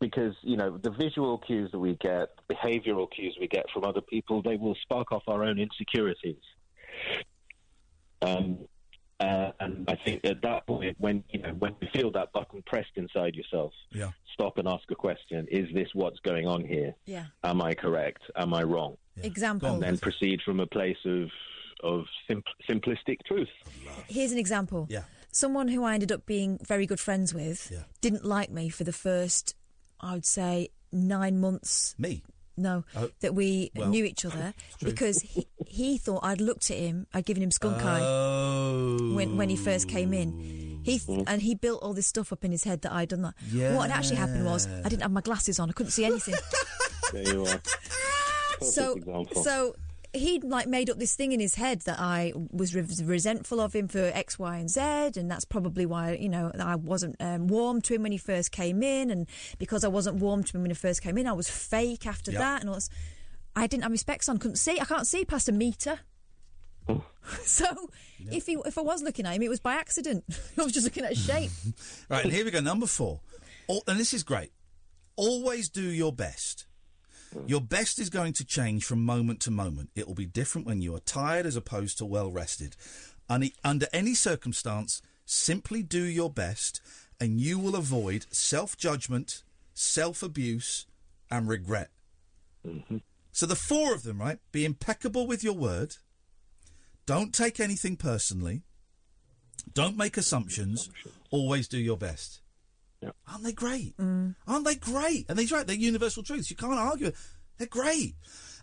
[0.00, 4.00] because you know the visual cues that we get, behavioural cues we get from other
[4.00, 6.42] people, they will spark off our own insecurities.
[8.22, 8.58] Um,
[9.24, 12.62] uh, and I think at that point, when you know when you feel that button
[12.66, 14.10] pressed inside yourself, Yeah.
[14.34, 16.94] stop and ask a question: Is this what's going on here?
[17.06, 17.26] Yeah.
[17.50, 18.22] Am I correct?
[18.36, 18.96] Am I wrong?
[19.22, 19.68] Example.
[19.74, 21.28] And then proceed from a place of
[21.82, 23.48] of sim- simplistic truth.
[24.08, 24.86] Here's an example.
[24.90, 25.04] Yeah.
[25.32, 27.84] Someone who I ended up being very good friends with Yeah.
[28.00, 29.54] didn't like me for the first,
[30.00, 31.94] I would say, nine months.
[31.98, 32.22] Me?
[32.56, 36.76] No, Oh, that we well, knew each other because he, he thought I'd looked at
[36.78, 39.14] him, I'd given him skunk eye Oh.
[39.14, 40.80] when when he first came in.
[40.84, 41.24] He th- mm.
[41.26, 43.34] and he built all this stuff up in his head that I'd done that.
[43.50, 43.74] Yeah.
[43.74, 46.34] What had actually happened was I didn't have my glasses on, I couldn't see anything.
[47.12, 47.60] There you are.
[48.62, 49.42] so example.
[49.44, 49.76] so
[50.14, 53.74] he'd like made up this thing in his head that I was re- resentful of
[53.74, 57.46] him for X, Y, and Z, and that's probably why you know I wasn't um,
[57.48, 59.26] warm to him when he first came in, and
[59.58, 62.30] because I wasn't warm to him when he first came in, I was fake after
[62.32, 62.40] Yep.
[62.40, 62.88] that, and all this.
[63.56, 64.80] I didn't have my specs on, couldn't see.
[64.80, 66.00] I can't see past a meter.
[67.44, 67.64] so
[68.30, 70.24] if he if I was looking at him, it was by accident.
[70.58, 71.50] I was just looking at his shape.
[72.10, 72.60] Right, and here we go.
[72.60, 73.20] Number four.
[73.68, 74.52] Al- and this is great.
[75.16, 76.66] Always do your best.
[77.34, 77.48] Mm.
[77.48, 79.90] Your best is going to change from moment to moment.
[79.94, 82.76] It will be different when you are tired as opposed to well rested.
[83.28, 86.80] And under any circumstance, simply do your best
[87.20, 89.42] and you will avoid self judgment,
[89.72, 90.86] self abuse,
[91.30, 91.90] and regret.
[92.66, 92.98] Mm-hmm.
[93.32, 94.38] So the four of them, right?
[94.52, 95.96] Be impeccable with your word.
[97.06, 98.62] Don't take anything personally.
[99.72, 100.90] Don't make assumptions.
[101.30, 102.40] Always do your best.
[103.30, 103.96] Aren't they great?
[103.96, 104.34] Mm.
[104.46, 105.26] Aren't they great?
[105.28, 105.66] And he's right.
[105.66, 106.50] They're universal truths.
[106.50, 107.08] You can't argue.
[107.08, 107.16] it.
[107.58, 108.14] They're great.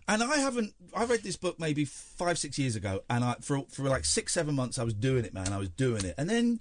[0.08, 0.74] And I haven't.
[0.94, 4.32] I read this book maybe five, six years ago, and I for for like six,
[4.34, 5.52] seven months I was doing it, man.
[5.52, 6.60] I was doing it, and then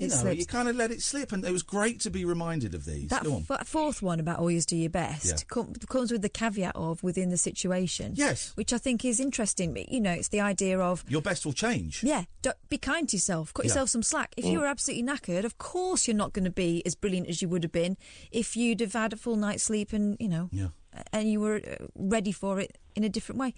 [0.00, 0.38] you It know slips.
[0.40, 3.08] you kind of let it slip, and it was great to be reminded of these.
[3.10, 3.44] That on.
[3.64, 5.34] fourth one about always do your best Yeah.
[5.48, 8.14] com- comes with the caveat of within the situation.
[8.16, 8.52] Yes.
[8.56, 9.76] Which I think is interesting.
[9.88, 12.02] You know, it's the idea of Your best will change.
[12.02, 12.24] Yeah,
[12.68, 13.52] be kind to yourself.
[13.54, 13.70] Cut Yeah.
[13.70, 14.32] yourself some slack.
[14.36, 14.52] If Mm.
[14.52, 17.48] you were absolutely knackered, of course you're not going to be as brilliant as you
[17.48, 17.96] would have been
[18.32, 20.68] if you'd have had a full night's sleep and you know, Yeah.
[21.12, 23.54] and you were uh, ready for it in a different way.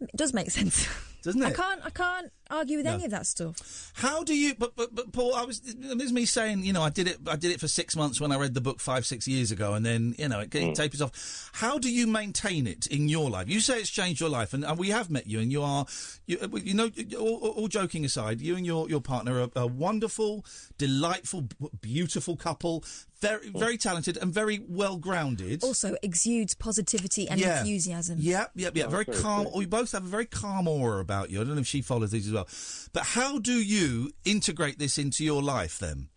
[0.00, 0.86] It does make sense,
[1.22, 1.80] doesn't I can't.
[1.84, 2.92] I can't argue with No.
[2.94, 3.90] any of that stuff.
[3.94, 4.54] How do you?
[4.54, 5.60] But but but Paul, I was.
[5.60, 7.18] This is me saying, you know, I did it.
[7.26, 9.74] I did it for six months when I read the book five six years ago,
[9.74, 11.50] and then you know it, it tapers off.
[11.54, 13.48] How do you maintain it in your life?
[13.48, 15.86] You say it's changed your life, and, and we have met you, and you are,
[16.26, 19.66] you, uh, you know, all, all joking aside, you and your your partner are a
[19.66, 20.44] wonderful,
[20.78, 21.48] delightful,
[21.80, 22.84] beautiful couple.
[23.20, 25.64] Very very talented and very well grounded.
[25.64, 27.58] Also exudes positivity and Yeah.
[27.60, 28.18] enthusiasm.
[28.20, 28.86] Yep, yep, yep.
[28.86, 29.44] Oh, very very calm.
[29.46, 29.54] good.
[29.56, 31.40] We both have a very calm aura about you.
[31.40, 32.48] I don't know if she follows these as well.
[32.92, 36.08] But how do you integrate this into your life then?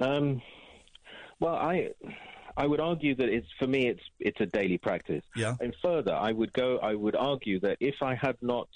[0.00, 0.40] Um,
[1.40, 1.90] well, I
[2.56, 5.24] I would argue that it's for me it's it's a daily practice.
[5.34, 5.56] Yeah.
[5.60, 6.78] And further, I would go.
[6.78, 8.68] I would argue that if I had not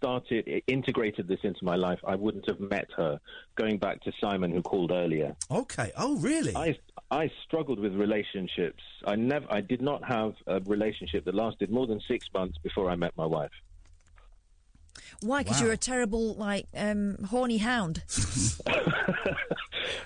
[0.00, 3.20] started integrated this into my life, I wouldn't have met her.
[3.56, 5.36] Going back to Simon, who called earlier.
[5.50, 5.92] Okay.
[5.98, 6.56] Oh, really?
[6.56, 6.78] I
[7.10, 8.82] I struggled with relationships.
[9.06, 9.46] I never.
[9.50, 13.12] I did not have a relationship that lasted more than six months before I met
[13.16, 13.50] my wife.
[15.22, 15.42] Why?
[15.42, 15.64] Because Wow.
[15.66, 18.02] you're a terrible, like, um, horny hound.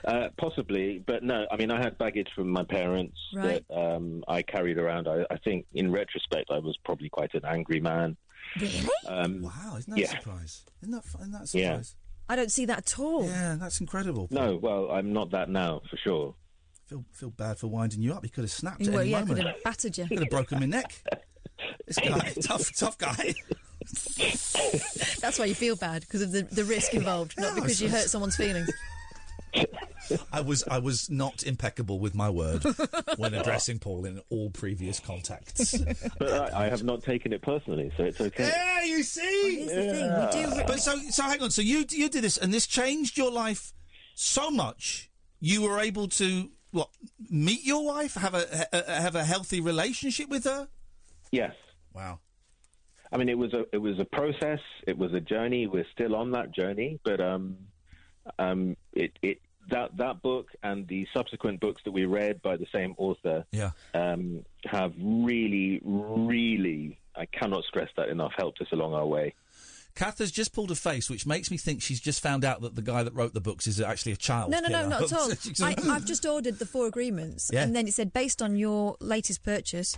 [0.05, 1.47] Uh, possibly, but no.
[1.51, 3.65] I mean, I had baggage from my parents Right.
[3.69, 5.09] that um, I carried around.
[5.09, 8.17] I, I think, in retrospect, I was probably quite an angry man.
[8.61, 8.83] Really?
[9.09, 10.07] Um, wow, isn't that yeah.
[10.07, 10.65] a surprise?
[10.83, 11.83] Isn't that, fu- isn't that a Yeah.
[12.29, 13.25] I don't see that at all.
[13.27, 14.29] Yeah, that's incredible.
[14.31, 16.35] No, well, I'm not that now, for sure.
[16.87, 18.25] Feel feel bad for winding you up.
[18.25, 19.47] He could have snapped at Well, any yeah, could moment.
[19.49, 20.07] have battered you.
[20.07, 20.93] Could have broken my neck.
[21.87, 23.35] This guy, tough, tough guy.
[25.21, 27.89] That's why you feel bad because of the, the risk involved, not No, because you
[27.89, 28.71] hurt someone's feelings.
[30.33, 32.65] I was I was not impeccable with my word
[33.17, 35.79] when addressing Paul in all previous contacts.
[36.19, 38.49] But I, I have not taken it personally, so it's okay.
[38.49, 39.67] Yeah, you see.
[39.67, 40.63] Here's the thing, do.
[40.67, 41.51] But so so hang on.
[41.51, 43.73] So you you did this, and this changed your life
[44.15, 45.11] so much.
[45.41, 46.91] You were able to what
[47.31, 50.69] meet your wife, have a, a have a healthy relationship with her.
[51.35, 51.53] Yes.
[51.93, 52.21] Wow.
[53.13, 54.61] I mean, it was a it was a process.
[54.87, 55.67] It was a journey.
[55.67, 57.57] We're still on that journey, but um,
[58.39, 59.41] um, it it
[59.71, 63.71] that that book and the subsequent books that we read by the same author, Yeah.
[63.95, 69.35] um, have really, really, I cannot stress that enough, helped us along our way.
[69.95, 72.75] Kath has just pulled a face, which makes me think she's just found out that
[72.75, 74.51] the guy that wrote the books is actually a child.
[74.51, 74.89] No, no, no, killer.
[74.91, 75.13] not at
[75.61, 75.67] all.
[75.67, 77.63] I, I've just ordered the four agreements, Yeah.
[77.63, 79.97] and then it said based on your latest purchase,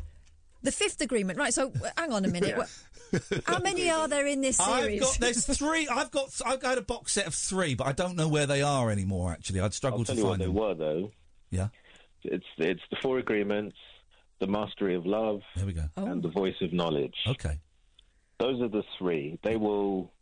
[0.66, 1.38] the fifth agreement.
[1.38, 1.54] Right.
[1.54, 2.56] So hang on a minute.
[3.10, 5.00] What- How many are there in this I've series?
[5.00, 5.86] got there's three.
[5.88, 8.62] I've got I've got a box set of three, but I don't know where they
[8.62, 9.30] are anymore.
[9.30, 10.54] Actually, I'd struggle I'll to tell you what find they them.
[10.54, 11.10] were, though.
[11.50, 11.68] Yeah.
[12.24, 13.76] It's it's the four agreements,
[14.40, 16.04] the mastery of love, there we go, oh.
[16.06, 17.14] and the voice of knowledge.
[17.28, 17.60] Okay.
[18.40, 19.38] Those are the three.
[19.44, 20.12] They will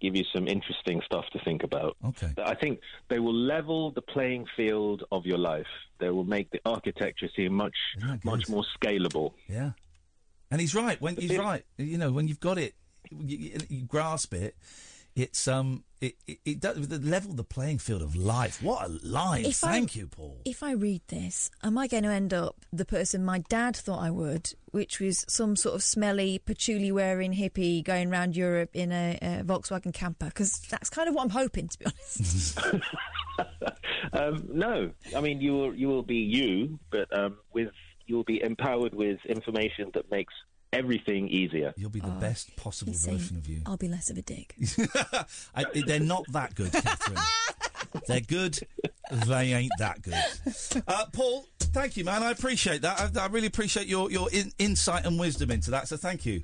[0.00, 1.96] give you some interesting stuff to think about.
[2.04, 2.32] Okay.
[2.44, 5.66] I think they will level the playing field of your life.
[6.00, 7.76] They will make the architecture seem much
[8.24, 9.32] much more scalable.
[9.48, 9.70] Yeah.
[10.50, 11.00] And he's right.
[11.00, 12.74] When he's right, you know, when you've got it,
[13.10, 14.56] you, you, you grasp it.
[15.16, 18.60] It's um, it it, it does the level the playing field of life.
[18.60, 19.44] What a line!
[19.44, 20.40] If I- Thank you, Paul.
[20.44, 24.00] If I read this, am I going to end up the person my dad thought
[24.02, 28.90] I would, which was some sort of smelly, patchouli wearing hippie going around Europe in
[28.90, 30.26] a, a Volkswagen camper?
[30.26, 32.58] Because that's kind of what I'm hoping, to be honest.
[34.12, 37.68] Um, no, I mean you will you will be you, but um, with
[38.06, 40.34] you will be empowered with information that makes
[40.72, 41.72] everything easier.
[41.76, 43.60] You'll be the Oh, best possible version of you.
[43.66, 44.54] I'll be less of a dick.
[45.54, 47.18] I, they're not that good, Catherine.
[48.08, 48.58] they're good.
[49.26, 50.82] They ain't that good.
[50.88, 52.22] Uh, Paul, thank you, man.
[52.22, 53.16] I appreciate that.
[53.16, 55.86] I, I really appreciate your your in, insight and wisdom into that.
[55.88, 56.42] So thank you.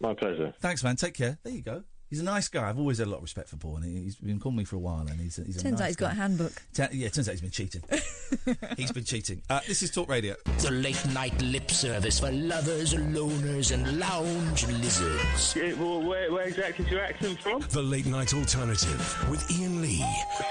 [0.00, 0.54] My pleasure.
[0.60, 0.96] Thanks, man.
[0.96, 1.38] Take care.
[1.42, 1.82] There you go.
[2.10, 2.66] He's a nice guy.
[2.68, 4.64] I've always had a lot of respect for Paul, and he- he's been calling me
[4.64, 5.06] for a while.
[5.06, 6.52] And he's a, he's a Turns nice out he's got a handbook.
[6.72, 7.82] Ta- yeah, turns out he's been cheating.
[8.78, 9.42] he's been cheating.
[9.50, 10.34] Uh, this is Talk Radio.
[10.60, 15.54] The late night lip service for lovers, loners, and lounge lizards.
[15.78, 17.60] well, where, where exactly is your accent from?
[17.70, 20.02] The late night alternative with Iain Lee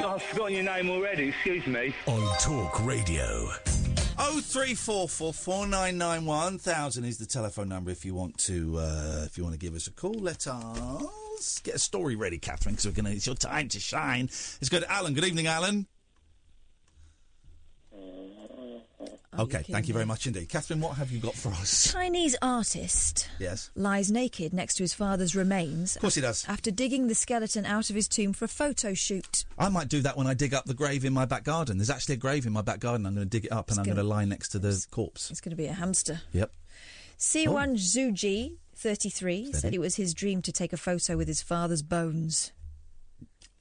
[0.05, 1.95] I've forgotten your name already, excuse me.
[2.05, 3.49] on Talk Radio.
[4.19, 8.15] Oh three four four four nine nine one thousand is the telephone number if you
[8.15, 10.13] want to uh, if you want to give us a call.
[10.13, 13.11] Let us get a story ready, Catherine, because we're gonna.
[13.11, 14.25] It's your time to shine.
[14.25, 15.13] Let's go to Alan.
[15.13, 15.85] Good evening, Alan.
[19.39, 20.49] Okay, thank you very much indeed.
[20.49, 21.91] Catherine, what have you got for us?
[21.91, 23.69] Chinese artist Yes.
[23.75, 25.95] lies naked next to his father's remains.
[25.95, 26.45] Of course he does.
[26.47, 29.45] After digging the skeleton out of his tomb for a photo shoot.
[29.57, 31.77] I might do that when I dig up the grave in my back garden.
[31.77, 33.05] There's actually a grave in my back garden.
[33.05, 35.29] I'm going to dig it up and I'm gonna- lie next to the corpse.
[35.31, 36.21] It's going to be a hamster.
[36.31, 36.51] Yep.
[37.19, 37.75] Siwan oh.
[37.75, 42.51] Zuji, 33, said it was his dream to take a photo with his father's bones.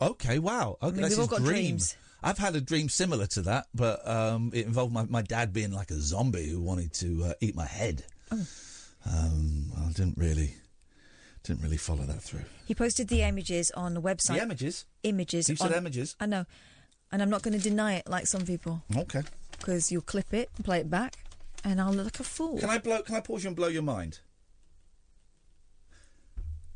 [0.01, 0.77] Okay, wow.
[0.83, 1.55] Okay, mean, that's we've all got dream.
[1.55, 1.97] dreams.
[2.23, 5.73] I've had a dream similar to that, but um, it involved my, my dad being
[5.73, 8.05] like a zombie who wanted to uh, eat my head.
[8.33, 8.47] Oh.
[9.09, 10.55] Um, I didn't really,
[11.45, 12.45] didn't really follow that through.
[12.65, 14.37] He posted the images on the website.
[14.37, 14.85] The images?
[15.03, 15.49] Images.
[15.49, 16.17] You said on- images?
[16.19, 16.45] I know.
[17.13, 18.83] And I'm not going to deny it like some people.
[18.97, 19.23] Okay.
[19.53, 21.15] Because you'll clip it and play it back,
[21.65, 22.59] and I'll look like a fool.
[22.59, 23.01] Can I blow?
[23.03, 24.19] Can I pause you and blow your mind?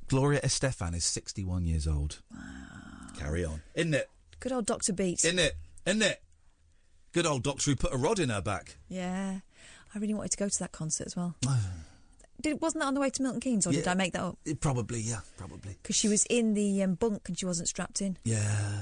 [0.06, 2.20] Gloria Estefan is 61 years old.
[3.18, 3.62] Carry on.
[3.74, 4.08] Isn't it?
[4.40, 4.92] Good old Dr.
[4.92, 5.24] Beats.
[5.24, 5.54] Isn't it?
[5.86, 6.22] Isn't it?
[7.12, 8.76] Good old doctor who put a rod in her back.
[8.88, 9.40] Yeah.
[9.94, 11.34] I really wanted to go to that concert as well.
[12.40, 14.38] Did, wasn't that on the way to Milton Keynes, or did I make that up?
[14.46, 15.76] It probably, yeah, probably.
[15.82, 18.16] Because she was in the um, bunk and she wasn't strapped in.
[18.24, 18.80] Yeah.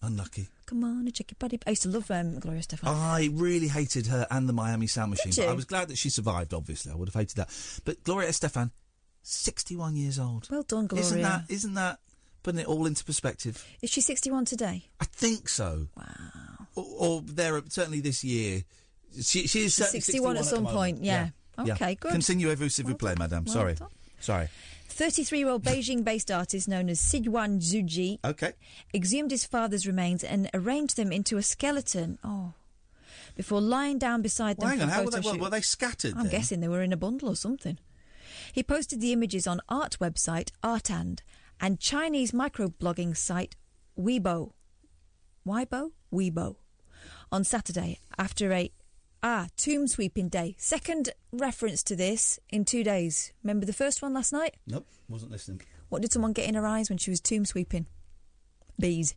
[0.00, 0.48] Unlucky.
[0.64, 1.60] Come on and check your body.
[1.66, 2.88] I used to love um, Gloria Stefan.
[2.88, 5.32] I really hated her and the Miami Sound Machine.
[5.32, 6.92] Did But I was glad that she survived, obviously.
[6.92, 7.50] I would have hated that.
[7.84, 8.70] But Gloria Estefan,
[9.22, 10.48] 61 years old.
[10.50, 11.04] Well done, Gloria.
[11.04, 11.98] Isn't that, isn't that
[12.42, 13.64] putting it all into perspective?
[13.82, 14.84] Is she 61 today?
[15.00, 15.88] I think so.
[15.96, 16.04] Wow.
[16.74, 18.62] Or, or there, certainly this year.
[19.14, 21.28] She, she is She's certainly 61 at some point, yeah.
[21.58, 22.12] Okay, good.
[22.12, 23.44] Continue, s'il vous plaît, madame.
[23.44, 23.74] Well Sorry.
[23.74, 23.88] done.
[24.20, 24.48] Sorry.
[24.88, 28.52] 33 year old Beijing based artist known as Sijuan Zuji Okay.
[28.94, 32.18] exhumed his father's remains and arranged them into a skeleton.
[32.24, 32.52] Oh.
[33.34, 35.40] Before lying down beside them Well, hang on, how were they- shoot.
[35.40, 36.30] were they scattered I'm then?
[36.30, 37.78] guessing they were in a bundle or something.
[38.52, 41.20] He posted the images on art website Artand
[41.62, 43.54] and Chinese microblogging site
[43.98, 44.52] Weibo.
[45.46, 45.92] Weibo?
[46.12, 46.56] Weibo.
[47.30, 48.70] On Saturday after a
[49.22, 50.56] ah tomb sweeping day.
[50.58, 53.32] Second reference to this in two days.
[53.42, 54.56] Remember the first one last night?
[54.66, 55.62] Nope, wasn't listening.
[55.88, 57.86] What did someone get in her eyes when she was tomb sweeping?
[58.78, 59.14] Bees.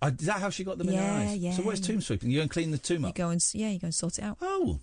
[0.00, 1.36] Uh, is that how she got them in her eyes?
[1.36, 1.86] yeah, So what's yeah.
[1.86, 2.30] tomb sweeping?
[2.30, 3.16] You go and clean the tomb up.
[3.16, 4.36] You go and yeah, you go and sort it out.
[4.40, 4.80] Oh.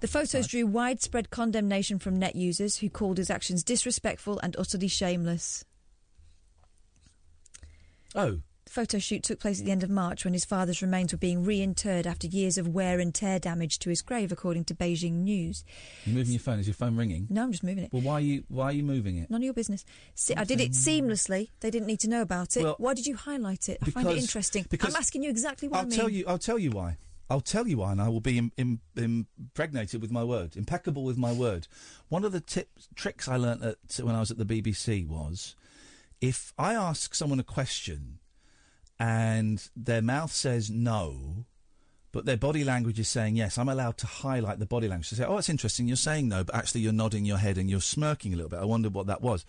[0.00, 4.88] The photos drew widespread condemnation from net users who called his actions disrespectful and utterly
[4.88, 5.64] shameless.
[8.14, 8.40] Oh.
[8.66, 11.18] The photo shoot took place at the end of March when his father's remains were
[11.18, 15.22] being reinterred after years of wear and tear damage to his grave, according to Beijing
[15.22, 15.64] News.
[16.06, 16.58] You're moving your phone.
[16.58, 17.26] Is your phone ringing?
[17.28, 17.92] No, I'm just moving it.
[17.92, 19.30] Well, why are you why are you moving it?
[19.30, 19.84] None of your business.
[20.14, 21.50] See, I did it seamlessly.
[21.60, 22.62] They didn't need to know about it.
[22.62, 23.78] Well, why did you highlight it?
[23.82, 24.64] I find it interesting.
[24.70, 25.98] because I'm asking you exactly what I'll I mean.
[25.98, 26.24] tell you.
[26.26, 26.96] I'll tell you why.
[27.28, 31.04] I'll tell you why, and I will be Im- Im- impregnated with my word, impeccable
[31.04, 31.66] with my word.
[32.08, 35.54] One of the tips, tricks I learnt at, when I was at the BBC was,
[36.24, 38.18] if I ask someone a question,
[38.98, 41.44] and their mouth says no,
[42.12, 45.16] but their body language is saying yes, I'm allowed to highlight the body language to
[45.16, 45.86] say, "Oh, it's interesting.
[45.86, 48.60] You're saying no, but actually you're nodding your head and you're smirking a little bit.
[48.60, 49.44] I wondered what that was."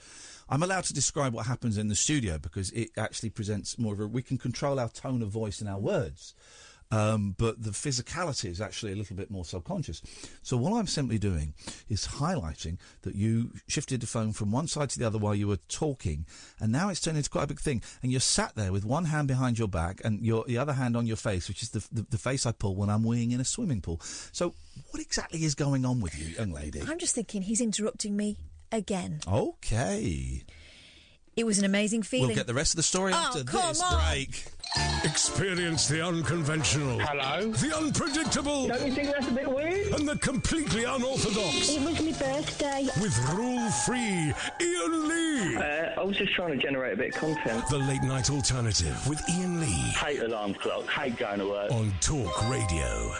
[0.49, 4.01] I'm allowed to describe what happens in the studio because it actually presents more of
[4.01, 4.07] a.
[4.07, 6.35] We can control our tone of voice and our words.
[6.91, 10.01] Um, but the physicality is actually a little bit more subconscious.
[10.43, 11.53] So what I'm simply doing
[11.89, 15.47] is highlighting that you shifted the phone from one side to the other while you
[15.47, 16.25] were talking,
[16.59, 17.81] and now it's turned into quite a big thing.
[18.03, 20.95] And you're sat there with one hand behind your back and your the other hand
[20.95, 23.39] on your face, which is the the, the face I pull when I'm weeing in
[23.39, 23.99] a swimming pool.
[24.31, 24.53] So
[24.91, 26.81] what exactly is going on with you, young lady?
[26.87, 28.37] I'm just thinking he's interrupting me
[28.71, 29.21] again.
[29.27, 30.43] Okay.
[31.35, 32.27] It was an amazing feeling.
[32.27, 34.01] We'll get the rest of the story Oh, after come this on.
[34.09, 34.45] break.
[35.03, 36.99] Experience the unconventional.
[36.99, 37.51] Hello.
[37.51, 38.67] The unpredictable.
[38.67, 39.87] Don't you think that's a bit weird?
[39.93, 41.69] And the completely unorthodox.
[41.69, 42.87] It was my birthday.
[43.01, 45.55] With rule free Iain Lee.
[45.57, 47.67] Uh, I was just trying to generate a bit of content.
[47.69, 50.87] The late night alternative with Iain Lee Hate alarm clock.
[50.89, 51.71] Hate going to work.
[51.71, 53.13] on Talk Radio.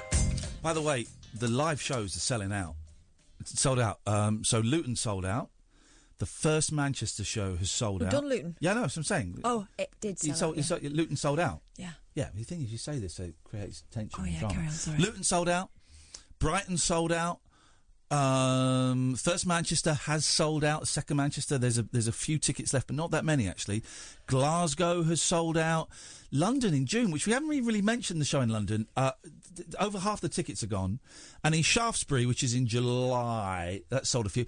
[0.62, 1.06] By the way,
[1.38, 2.76] the live shows are selling out.
[3.42, 4.00] It's sold out.
[4.08, 5.50] Um, so Luton sold out.
[6.18, 8.12] The first Manchester show has sold We've out.
[8.12, 8.56] done Luton?
[8.62, 9.40] Yeah, no, that's what I'm saying.
[9.44, 10.64] Oh, it did sell sold, out, yeah.
[10.64, 11.62] sold- Luton sold out.
[11.78, 11.92] Yeah.
[12.14, 14.18] Yeah, the thing is, you say this, so it creates tension.
[14.20, 14.54] Oh, and yeah, drama.
[14.56, 14.98] carry on, sorry.
[15.00, 15.70] Luton sold out.
[16.40, 17.40] Brighton sold out.
[18.12, 20.88] Um, first Manchester has sold out.
[20.88, 23.84] Second Manchester, there's a there's a few tickets left, but not that many actually.
[24.28, 25.90] Glasgow has sold out.
[26.36, 28.88] London in June, which we haven't really, mentioned the show in London.
[28.96, 29.12] Uh,
[29.56, 31.00] th- over half the tickets are gone,
[31.44, 34.46] and in Shaftesbury, which is in July, that sold a few.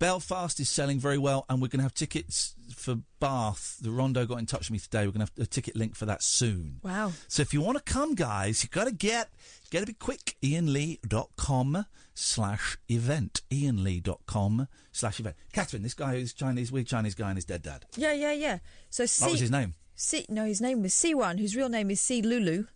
[0.00, 3.76] Belfast is selling very well, and we're going to have tickets for Bath.
[3.80, 5.06] The Rondo got in touch with me today.
[5.06, 6.80] We're going to have a ticket link for that soon.
[6.82, 7.12] Wow.
[7.28, 9.28] So if you want to come, guys, you've got to get,
[9.70, 10.36] got to be quick.
[10.42, 13.42] IainLee.com slash event.
[13.50, 15.36] IainLee.com slash event.
[15.52, 17.84] Catherine, this guy is Chinese, weird Chinese guy and his dead dad.
[17.96, 18.58] Yeah, yeah, yeah.
[18.90, 19.74] So C- What was his name?
[20.00, 22.66] C- no, his name was C1, whose real name is C Lulu.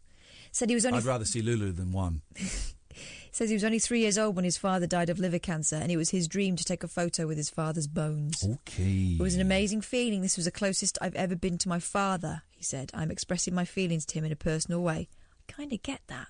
[0.51, 2.23] Said he was only I'd rather see Lulu than one.
[3.35, 5.91] Says he was only three years old when his father died of liver cancer, and
[5.91, 8.45] it was his dream to take a photo with his father's bones.
[8.45, 9.17] Okay.
[9.19, 10.21] It was an amazing feeling.
[10.21, 12.91] This was the closest I've ever been to my father, he said.
[12.93, 15.09] I'm expressing my feelings to him in a personal way.
[15.49, 16.27] I kind of get that.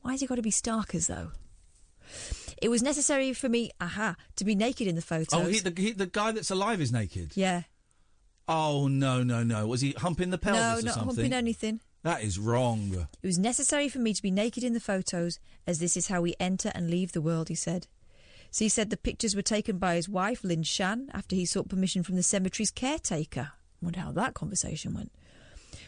[0.00, 1.32] Why has he got to be Starkers, though?
[2.62, 5.38] It was necessary for me, aha, to be naked in the photo.
[5.38, 7.32] Oh, he, the, he, the guy that's alive is naked.
[7.34, 7.62] yeah.
[8.48, 9.66] Oh no no no!
[9.66, 11.16] Was he humping the pelvis no, or not something?
[11.16, 11.80] humping anything.
[12.02, 13.08] That is wrong.
[13.20, 16.20] It was necessary for me to be naked in the photos, as this is how
[16.20, 17.88] we enter and leave the world, he said.
[18.52, 21.68] So he said the pictures were taken by his wife, Lynn Shan, after he sought
[21.68, 23.52] permission from the cemetery's caretaker.
[23.82, 25.10] wonder how that conversation went.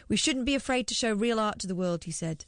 [0.09, 2.45] We shouldn't be afraid to show real art to the world, he said.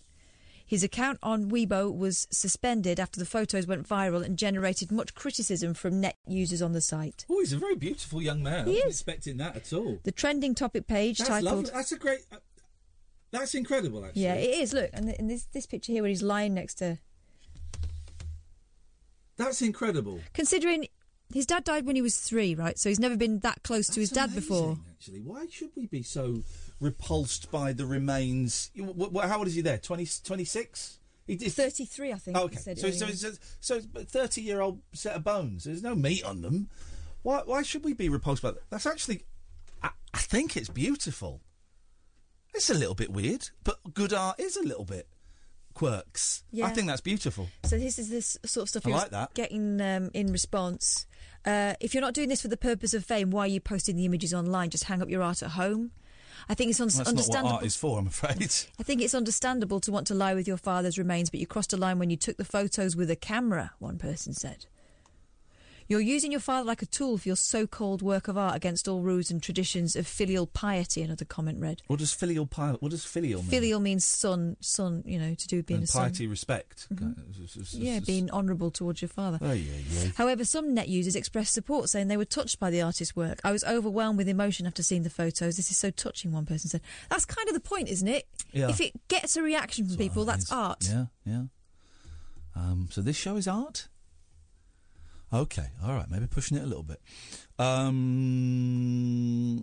[0.71, 5.73] His account on Weibo was suspended after the photos went viral and generated much criticism
[5.73, 7.25] from net users on the site.
[7.29, 8.67] Oh, he's a very beautiful young man.
[8.67, 8.95] He I wasn't is.
[8.95, 9.99] expecting that at all.
[10.05, 11.71] The trending topic page That's titled lovely.
[11.71, 12.19] That's a great.
[12.31, 12.37] Uh,
[13.31, 14.21] that's incredible, actually.
[14.21, 14.71] Yeah, it is.
[14.71, 16.99] Look, and, th- and this this picture here where he's lying next to
[19.35, 20.21] That's incredible.
[20.33, 20.87] Considering
[21.33, 22.79] his dad died when he was three, right?
[22.79, 24.77] So he's never been that close to his dad before.
[24.89, 26.43] Actually, why should we be so
[26.81, 28.71] repulsed by the remains?
[28.77, 29.77] wh- wh- How old is he there?
[29.77, 30.99] 20, 26?
[31.27, 32.35] He did 33, I think.
[32.35, 32.57] Oh, he okay.
[32.57, 33.31] said So, so, so,
[33.61, 35.63] so thirty-year-old set of bones.
[35.63, 36.67] There's no meat on them.
[37.21, 37.41] Why?
[37.45, 38.69] Why should we be repulsed by that?
[38.69, 39.23] That's actually,
[39.81, 41.41] I, I think it's beautiful.
[42.53, 45.07] It's a little bit weird, but good art is a little bit
[45.73, 46.43] quirks.
[46.51, 46.65] Yeah.
[46.65, 47.47] I think that's beautiful.
[47.63, 49.33] So this is this sort of stuff I you're like that.
[49.33, 51.05] getting um, in response.
[51.45, 53.95] Uh, if you're not doing this for the purpose of fame, why are you posting
[53.95, 54.69] the images online?
[54.69, 55.91] Just hang up your art at home.
[56.49, 57.55] I think it's un- That's not what understandable.
[57.55, 58.41] art is for, I'm afraid.
[58.79, 61.73] I think it's understandable to want to lie with your father's remains, but you crossed
[61.73, 64.65] a line when you took the photos with a camera, one person said.
[65.91, 68.87] You're using your father like a tool for your so called work of art against
[68.87, 71.81] all rules and traditions of filial piety, another comment read.
[71.87, 73.51] What does filial pi- What does filial mean?
[73.51, 76.03] Filial means son, son, you know, to do with being and a son.
[76.03, 76.87] piety, respect.
[77.73, 79.37] Yeah, being honourable towards your father.
[79.41, 80.11] Oh, yeah, yeah.
[80.15, 83.41] However, some net users expressed support, saying they were touched by the artist's work.
[83.43, 85.57] I was overwhelmed with emotion after seeing the photos.
[85.57, 86.79] This is so touching, one person said.
[87.09, 88.29] That's kind of the point, isn't it?
[88.53, 88.69] Yeah.
[88.69, 90.87] If it gets a reaction from people, that's art.
[90.89, 91.43] Yeah, yeah.
[92.55, 93.89] Um, so this show is art.
[95.33, 96.09] Okay, all right.
[96.09, 97.01] Maybe pushing it a little bit.
[97.57, 99.61] Um,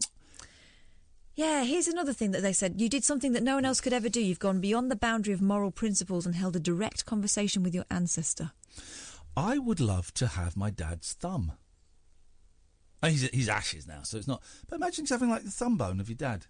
[1.35, 2.81] Yeah, here's another thing that they said.
[2.81, 4.20] You did something that no one else could ever do.
[4.20, 7.85] You've gone beyond the boundary of moral principles and held a direct conversation with your
[7.90, 8.53] ancestor.
[9.36, 11.53] I would love to have my dad's thumb.
[13.03, 14.43] Oh, he's he's ashes now, so it's not.
[14.69, 16.47] But imagine just having like the thumb bone of your dad,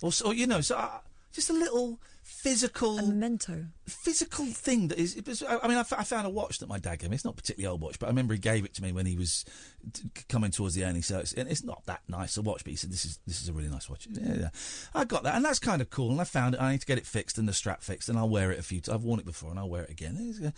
[0.00, 0.98] or, or you know, so uh,
[1.32, 5.20] just a little physical a memento, physical thing that is.
[5.26, 7.14] Was, I mean, I, f- I found a watch that my dad gave me.
[7.16, 9.06] It's not a particularly old watch, but I remember he gave it to me when
[9.06, 9.44] he was
[9.92, 11.04] t- coming towards the end.
[11.04, 13.42] So it's, and it's not that nice a watch, but he said this is this
[13.42, 14.06] is a really nice watch.
[14.10, 14.48] Yeah, yeah.
[14.94, 16.10] I got that, and that's kind of cool.
[16.10, 16.60] And I found it.
[16.60, 18.62] I need to get it fixed and the strap fixed, and I'll wear it a
[18.62, 18.80] few.
[18.80, 20.16] times I've worn it before, and I'll wear it again.
[20.44, 20.50] Uh,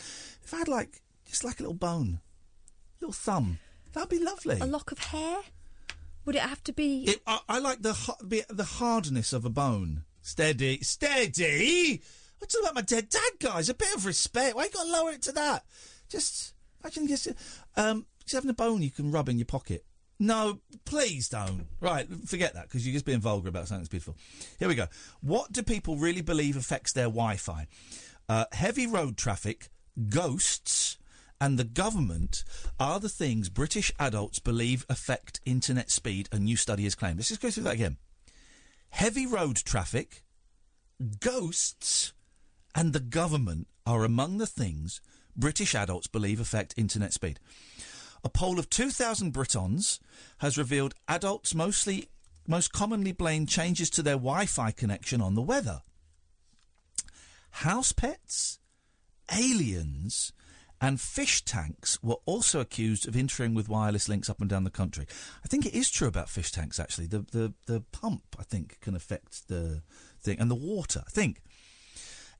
[0.43, 2.21] If I had like just like a little bone,
[3.01, 3.59] little thumb,
[3.93, 4.59] that'd be lovely.
[4.61, 5.39] A lock of hair?
[6.27, 7.05] Would it have to be?
[7.05, 7.93] It, I, I like the
[8.51, 10.05] the hardness of a bone.
[10.25, 12.01] Steady, steady.
[12.41, 13.69] I'm talking about my dead dad, guys.
[13.69, 14.57] A bit of respect.
[14.57, 15.67] Why you got to lower it to that?
[16.09, 17.29] Just imagine just
[17.77, 19.85] um just having a bone you can rub in your pocket.
[20.19, 21.67] No, please don't.
[21.79, 24.17] Right, forget that because you're just being vulgar about something that's beautiful.
[24.59, 24.87] Here we go.
[25.21, 27.67] What do people really believe affects their Wi-Fi?
[28.27, 29.69] Uh, heavy road traffic,
[30.09, 30.97] ghosts,
[31.39, 32.45] and the government
[32.81, 36.31] are the things British adults believe affect internet speed.
[36.33, 37.19] A new study has claimed.
[37.19, 37.99] Let's just go through that again.
[38.95, 40.23] Heavy road traffic,
[41.19, 42.13] ghosts,
[42.77, 45.01] and the government are among the things
[45.37, 47.41] British adults believe affect internet speed.
[48.23, 49.99] A poll of 2,000 Britons
[50.39, 52.09] has revealed adults mostly
[52.47, 55.83] most commonly blame changes to their Wi-Fi connection on the weather.
[57.51, 58.61] House pets,
[59.37, 60.33] aliens,
[60.87, 64.71] and fish tanks were also accused of interfering with wireless links up and down the
[64.71, 65.07] country.
[65.45, 66.79] I think it is true about fish tanks.
[66.79, 69.83] Actually, the the the pump I think can affect the
[70.21, 71.03] thing and the water.
[71.07, 71.41] I think.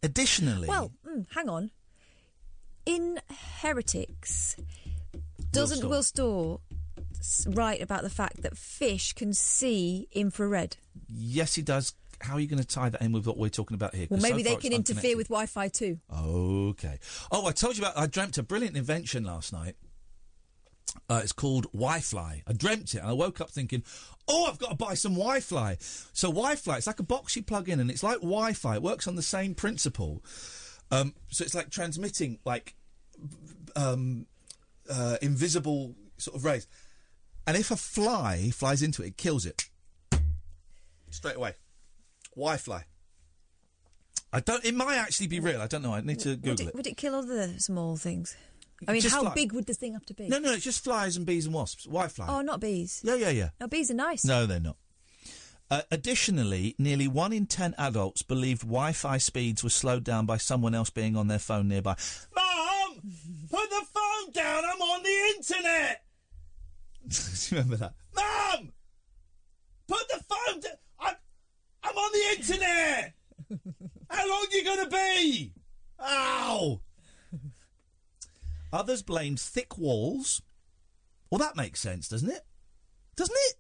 [0.03, 1.71] Additionally, Well, mm, hang on.
[2.85, 3.19] In
[3.61, 4.57] Heretics,
[5.51, 5.89] doesn't.
[5.89, 6.61] Will Storr
[7.19, 10.77] s- write about the fact that fish can see infrared?
[11.09, 11.95] yes, he does.
[12.21, 14.07] How are you going to tie that in with what we're talking about here?
[14.11, 15.99] Well, 'Cause so maybe they can interfere with Wi-Fi too.
[16.13, 16.99] Okay.
[17.31, 17.97] Oh, I told you about.
[17.99, 19.77] I dreamt a brilliant invention last night.
[21.11, 22.43] Uh, it's called Wi-Fly.
[22.47, 23.83] I dreamt it, and I woke up thinking,
[24.29, 25.77] "Oh, I've got to buy some Wi-Fi."
[26.13, 28.77] So Wi-Fi, it's like a box you plug in, and it's like Wi-Fi.
[28.77, 30.25] It works on the same principle.
[30.91, 32.77] Um, so it's like transmitting like
[33.75, 34.27] um,
[34.89, 36.67] uh, invisible sort of rays,
[37.47, 39.69] and if a fly flies into it, it kills it
[41.11, 41.55] straight away.
[42.37, 42.85] Wi-Fi.
[44.33, 44.65] I don't.
[44.65, 45.61] It might actually be real.
[45.61, 45.95] I don't know.
[45.95, 46.75] I need to Would Google it, it.
[46.75, 48.37] would it kill other small things?
[48.89, 50.29] I mean, Just how fly- big would the thing have to be?
[50.29, 51.87] No, no, it's just flies and bees and wasps.
[51.87, 52.27] White fly.
[52.29, 53.01] Oh, not bees.
[53.05, 53.49] Yeah, yeah, yeah.
[53.61, 54.25] No, bees are nice.
[54.25, 54.77] No, they're not.
[55.71, 60.75] Uh, additionally, nearly one in ten adults believed Wi-Fi speeds were slowed down by someone
[60.75, 61.97] else being on their phone nearby.
[62.35, 63.01] Mom,
[63.51, 64.65] put the phone down.
[64.65, 66.03] I'm on the internet.
[67.09, 67.95] Do you remember that?
[68.15, 68.73] Mom,
[69.89, 70.73] put the phone down.
[71.85, 73.13] I'm, on the internet.
[74.11, 75.53] How long are you going to be?
[76.01, 76.81] Ow.
[78.73, 80.43] Others blamed thick walls.
[81.31, 82.43] Well, that makes sense, doesn't it?
[83.17, 83.55] Doesn't it?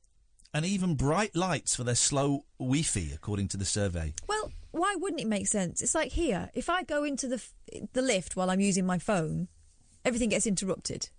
[0.53, 4.15] And even bright lights for their slow Wi-Fi, according to the survey.
[4.29, 5.83] Well, why wouldn't it make sense?
[5.83, 6.51] It's like here.
[6.55, 7.53] If I go into the f-
[7.93, 9.49] the lift while I'm using my phone,
[10.05, 11.11] everything gets interrupted.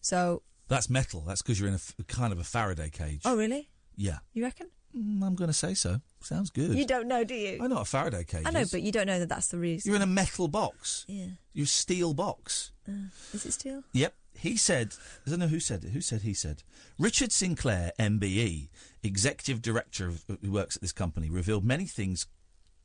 [0.00, 1.20] So, That's metal.
[1.20, 3.22] That's because you're in a f- kind of a Faraday cage.
[3.24, 3.68] oh really?
[3.96, 4.18] Yeah.
[4.32, 4.68] You reckon?
[4.96, 6.00] Mm, I'm going to say so.
[6.20, 6.74] Sounds good.
[6.74, 7.58] You don't know, do you?
[7.62, 8.70] I know what a Faraday cage I know, is.
[8.70, 9.88] but you don't know that that's the reason.
[9.88, 11.04] You're in a metal box.
[11.08, 11.26] Yeah.
[11.52, 12.72] You're steel box.
[12.88, 13.82] Uh, is it steel?
[13.92, 14.14] Yep.
[14.34, 14.94] He said,
[15.26, 15.90] I don't know who said it.
[15.90, 16.62] Who said he said?
[16.98, 18.68] Richard Sinclair, MBE,
[19.02, 22.26] executive director of, who works at this company, revealed many things.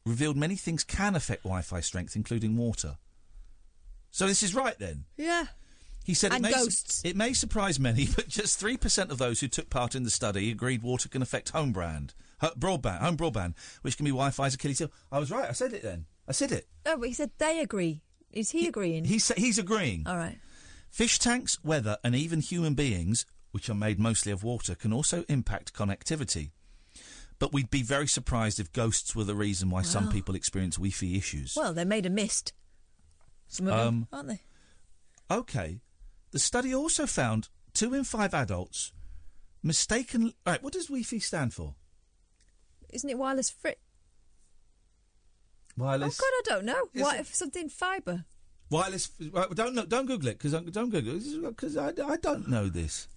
[0.05, 2.97] Revealed many things can affect Wi-Fi strength, including water.
[4.11, 5.05] So this is right then.
[5.17, 5.45] Yeah.
[6.07, 9.41] He said it, may su- it may surprise many, but just three percent of those
[9.41, 13.55] who took part in the study agreed water can affect home brand, broadband, home broadband,
[13.81, 14.89] which can be Wi-Fi's Achilles heel.
[15.11, 15.49] I was right.
[15.49, 16.05] I said it then.
[16.25, 16.65] I said it.
[16.85, 18.03] Oh, but he said they agree.
[18.31, 19.03] Is he agreeing?
[19.03, 20.07] He sa- he's agreeing.
[20.07, 20.37] All right.
[20.89, 25.25] Fish tanks, weather, and even human beings, which are made mostly of water, can also
[25.27, 26.51] impact connectivity.
[27.37, 31.17] But we'd be very surprised if ghosts were the reason why some people experience Wi-Fi
[31.17, 31.53] issues.
[31.57, 32.53] Well, they're made of mist.
[33.49, 34.41] Some of them, Um, aren't they?
[35.29, 35.81] Okay.
[36.31, 38.91] The study also found two in five adults
[39.63, 40.33] mistaken.
[40.45, 41.75] Right, what does Wi-Fi stand for?
[42.89, 43.75] Isn't it wireless free?
[45.77, 46.19] Wireless.
[46.19, 46.89] Oh God, I don't know.
[46.93, 48.25] Is What it- if something fibre?
[48.69, 49.09] Wireless.
[49.31, 52.67] Right, don't look, don't Google it because don't Google it because I, I don't know
[52.67, 53.07] this.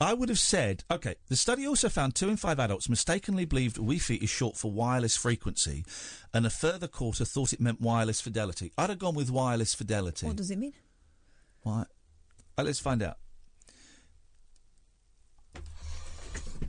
[0.00, 1.16] I would have said okay.
[1.28, 5.16] The study also found two in five adults mistakenly believed Wi-Fi is short for wireless
[5.16, 5.84] frequency,
[6.32, 8.72] and a further quarter thought it meant wireless fidelity.
[8.78, 10.26] I'd have gone with wireless fidelity.
[10.26, 10.72] What does it mean?
[11.62, 11.84] Why?
[12.56, 13.16] Uh, let's find out.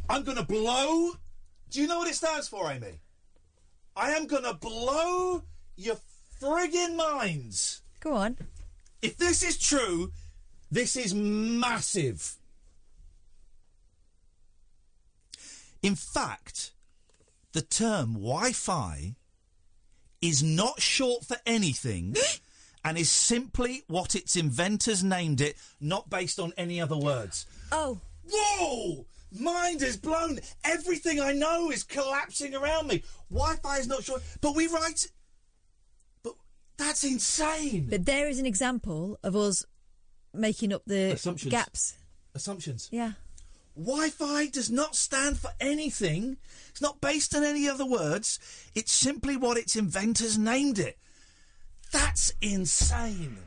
[0.09, 1.11] I'm going to blow.
[1.69, 2.99] Do you know what it stands for, Amy?
[3.95, 5.43] I am going to blow
[5.77, 5.97] your
[6.41, 7.81] friggin' minds.
[8.01, 8.38] Go on.
[9.01, 10.11] If this is true,
[10.69, 12.35] this is massive.
[15.81, 16.72] In fact,
[17.53, 19.15] the term Wi Fi
[20.22, 22.15] is not short for anything
[22.84, 27.45] and is simply what its inventors named it, not based on any other words.
[27.72, 27.99] Oh.
[28.32, 29.06] Whoa!
[29.38, 30.40] Mind is blown.
[30.64, 33.03] Everything I know is collapsing around me.
[33.32, 35.08] Wi Fi is not sure, But we write.
[36.24, 36.34] But
[36.78, 37.88] that's insane.
[37.90, 39.66] But there is an example of us
[40.34, 41.52] making up the Assumptions.
[41.52, 41.94] gaps.
[42.36, 42.90] Assumptions.
[42.91, 43.14] Yeah.
[43.76, 46.38] Wi Fi does not stand for anything.
[46.70, 48.38] It's not based on any other words.
[48.76, 50.98] It's simply what its inventors named it.
[51.91, 53.38] That's insane.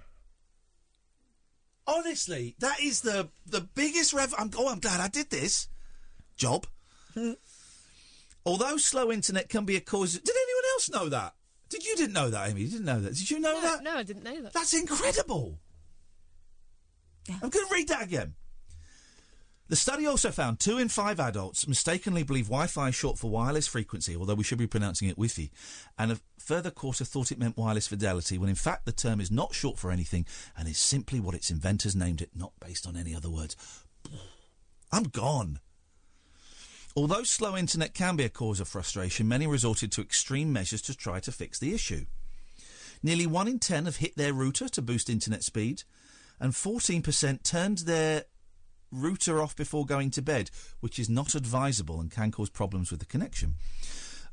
[1.86, 4.34] Honestly, that is the the biggest rev.
[4.38, 5.68] I'm, oh, I'm glad I did this
[6.36, 6.66] job.
[8.46, 10.18] Although slow internet can be a cause.
[10.18, 11.34] Did anyone else know that?
[11.68, 12.62] Did you didn't know that, Amy?
[12.62, 13.14] You didn't know that?
[13.14, 13.82] Did you know that?
[13.82, 14.52] No, I didn't know that.
[14.52, 15.58] That's incredible.
[17.28, 18.34] I'm going to read that again.
[19.68, 23.66] The study also found two in five adults mistakenly believe Wi-Fi is short for wireless
[23.66, 25.50] frequency, although we should be pronouncing it Wi-Fi,
[25.98, 29.30] and a further quarter thought it meant wireless fidelity, when in fact the term is
[29.30, 32.96] not short for anything and is simply what its inventors named it, not based on
[32.96, 33.56] any other words.
[34.92, 35.60] I'm gone.
[36.96, 40.96] Although slow internet can be a cause of frustration, many resorted to extreme measures to
[40.96, 42.04] try to fix the issue.
[43.02, 45.82] Nearly one in ten have hit their router to boost internet speed,
[46.38, 48.24] and 14% turned their
[48.92, 53.00] router off before going to bed, which is not advisable and can cause problems with
[53.00, 53.54] the connection.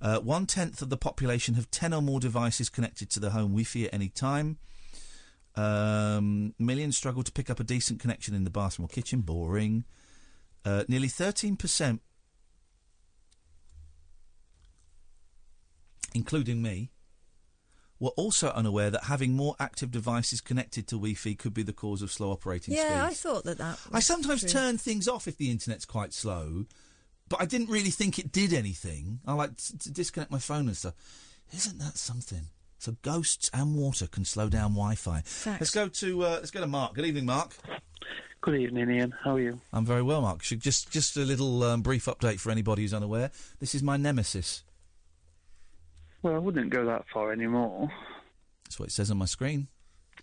[0.02, 3.52] Uh, one tenth of the population have 10 or more devices connected to the home
[3.52, 4.58] Wi Fi at any time.
[5.56, 9.22] Um, millions struggle to pick up a decent connection in the bathroom or kitchen.
[9.22, 9.86] Boring.
[10.64, 12.00] Uh, nearly 13%,
[16.14, 16.92] including me,
[18.00, 21.74] were also unaware that having more active devices connected to Wi Fi could be the
[21.74, 22.90] cause of slow operating speeds.
[22.90, 23.80] Yeah, I thought that that.
[23.94, 24.50] I sometimes true.
[24.50, 26.66] turn things off if the internet's quite slow,
[27.32, 29.22] but I didn't really think it did anything.
[29.26, 30.94] I like t- to disconnect my phone and stuff.
[31.54, 32.42] Isn't that something?
[32.78, 35.24] So ghosts and water can slow down Wi-Fi.
[35.46, 36.94] Let's go to uh, let's go to Mark.
[36.94, 37.56] Good evening, Mark.
[38.42, 39.14] Good evening, Iain.
[39.24, 39.62] How are you?
[39.72, 40.44] I'm very well, Mark.
[40.44, 43.32] Should just just a little um, brief update for anybody who's unaware.
[43.60, 44.64] This is my nemesis.
[46.24, 47.90] Well, I wouldn't go that far anymore.
[48.66, 49.70] That's what it says on my screen.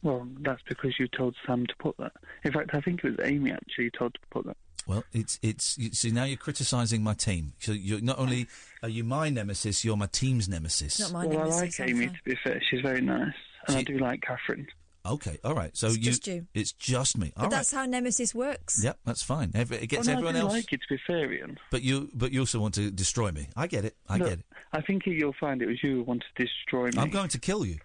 [0.03, 2.13] Well, that's because you told Sam to put that.
[2.45, 4.57] In fact, I think it was Amy actually told to put that.
[4.89, 7.53] Well, it's it's you, see now you're criticising my team.
[7.61, 8.49] So you're not only
[8.83, 10.99] are you my nemesis, you're my team's nemesis.
[10.99, 12.61] Not my well, nemesis, I like Amy, to be fair.
[12.71, 13.35] She's very nice.
[13.69, 14.67] And I do like Catherine.
[15.05, 15.75] Okay, all right.
[15.77, 16.47] So It's you, just you.
[16.55, 17.33] it's just me.
[17.35, 17.57] But All right.
[17.57, 18.83] that's how Nemesis works.
[18.83, 19.53] Yep, that's fine.
[19.55, 20.53] Every, it gets well, no, everyone I do else.
[20.55, 21.59] like it, to be fair, Iain.
[21.71, 23.49] But you, but you also want to destroy me.
[23.57, 23.97] I get it.
[24.09, 24.45] I Look, get it.
[24.73, 26.99] I think you'll find it was you who wanted to destroy me.
[26.99, 27.79] I'm going to kill you.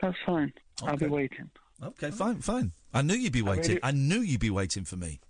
[0.00, 0.52] That's fine.
[0.82, 1.50] I'll be waiting.
[1.82, 2.72] Okay, fine, fine.
[2.94, 3.68] I knew you'd be I waiting.
[3.68, 5.20] really- I knew you'd be waiting for me.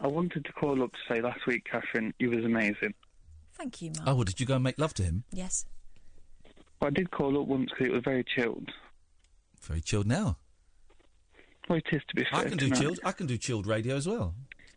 [0.00, 2.94] I wanted to call up to say last week, Catherine, you was amazing.
[3.54, 4.08] Thank you, Mark.
[4.08, 5.24] Oh, well, did you go and make love to him?
[5.32, 5.64] Yes.
[6.80, 8.70] I did call up once because it was very chilled.
[9.62, 10.36] Very chilled now.
[11.68, 12.40] Well, it is to be fair.
[12.40, 12.80] I can do tonight.
[12.80, 13.00] chilled.
[13.04, 14.34] I can do chilled radio as well.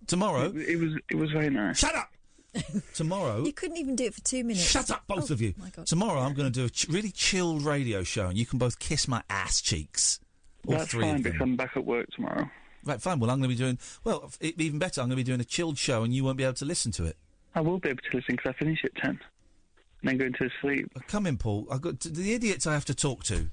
[0.07, 0.45] Tomorrow.
[0.55, 1.77] It, it was it was very nice.
[1.77, 2.09] Shut up.
[2.95, 3.45] Tomorrow.
[3.45, 4.65] You couldn't even do it for two minutes.
[4.67, 5.53] Shut up, both Oh, of you.
[5.57, 5.85] My God.
[5.85, 8.77] Tomorrow, I'm going to do a ch- really chilled radio show, and you can both
[8.79, 10.19] kiss my ass cheeks.
[10.67, 11.39] All That's three fine of because.
[11.39, 12.49] I'm back at work tomorrow.
[12.83, 13.19] Right, fine.
[13.19, 13.77] Well, I'm going to be doing.
[14.03, 15.01] Well, it- even better.
[15.01, 16.91] I'm going to be doing a chilled show, and you won't be able to listen
[16.93, 17.17] to it.
[17.53, 19.19] I will be able to listen because I finish at 10 and
[20.03, 20.91] then go into sleep.
[21.07, 21.67] Come in, Paul.
[21.71, 23.49] I've got the idiots I have to talk to.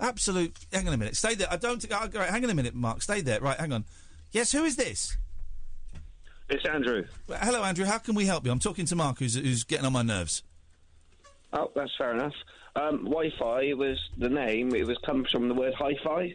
[0.00, 0.56] Absolute.
[0.72, 1.16] Hang on a minute.
[1.16, 1.48] Stay there.
[1.50, 1.84] I don't.
[1.90, 3.02] Oh, right, hang on a minute, Mark.
[3.02, 3.40] Stay there.
[3.40, 3.84] Right, hang on.
[4.32, 5.16] Yes, who is this?
[6.48, 7.04] It's Andrew.
[7.26, 7.86] Well, Hello, Andrew.
[7.86, 8.52] How can we help you?
[8.52, 10.42] I'm talking to Mark, who's, who's getting on my nerves.
[11.52, 12.34] Oh, that's fair enough.
[12.76, 14.74] Um, Wi-Fi was the name.
[14.74, 16.34] It was comes from the word hi-fi,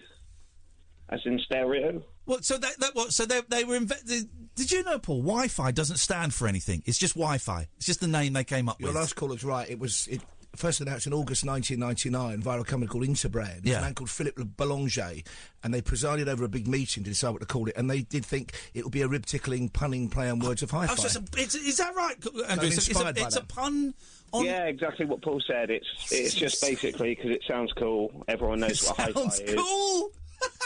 [1.10, 2.02] as in stereo.
[2.26, 3.14] Well, so that, that what?
[3.14, 3.80] So they they were.
[3.80, 5.22] Inve- did, did you know, Paul?
[5.22, 6.84] Wi-Fi doesn't stand for anything.
[6.86, 7.68] It's just Wi-Fi.
[7.78, 8.96] It's just the name they came up Your with.
[8.98, 9.70] last caller's right.
[9.70, 10.22] It was it
[10.56, 13.62] first announced in August 1999 via a company called Interbrand.
[13.64, 13.80] Yeah.
[13.80, 15.24] A man called Philip Boulanger,
[15.64, 17.76] and they presided over a big meeting to decide what to call it.
[17.78, 20.74] And they did think it would be a rib tickling, punning play on words of
[20.74, 20.94] oh, hi-fi.
[20.94, 22.44] Oh, so it's, a, it's is that right, Andrew?
[22.48, 23.94] I'm It's, a- it's, a, inspired by it's a pun.
[24.34, 24.46] On...
[24.46, 25.70] Yeah, exactly what Paul said.
[25.70, 28.24] It's it's just basically because it sounds cool.
[28.28, 29.56] Everyone knows what hi-fi sounds is.
[29.56, 30.12] cool.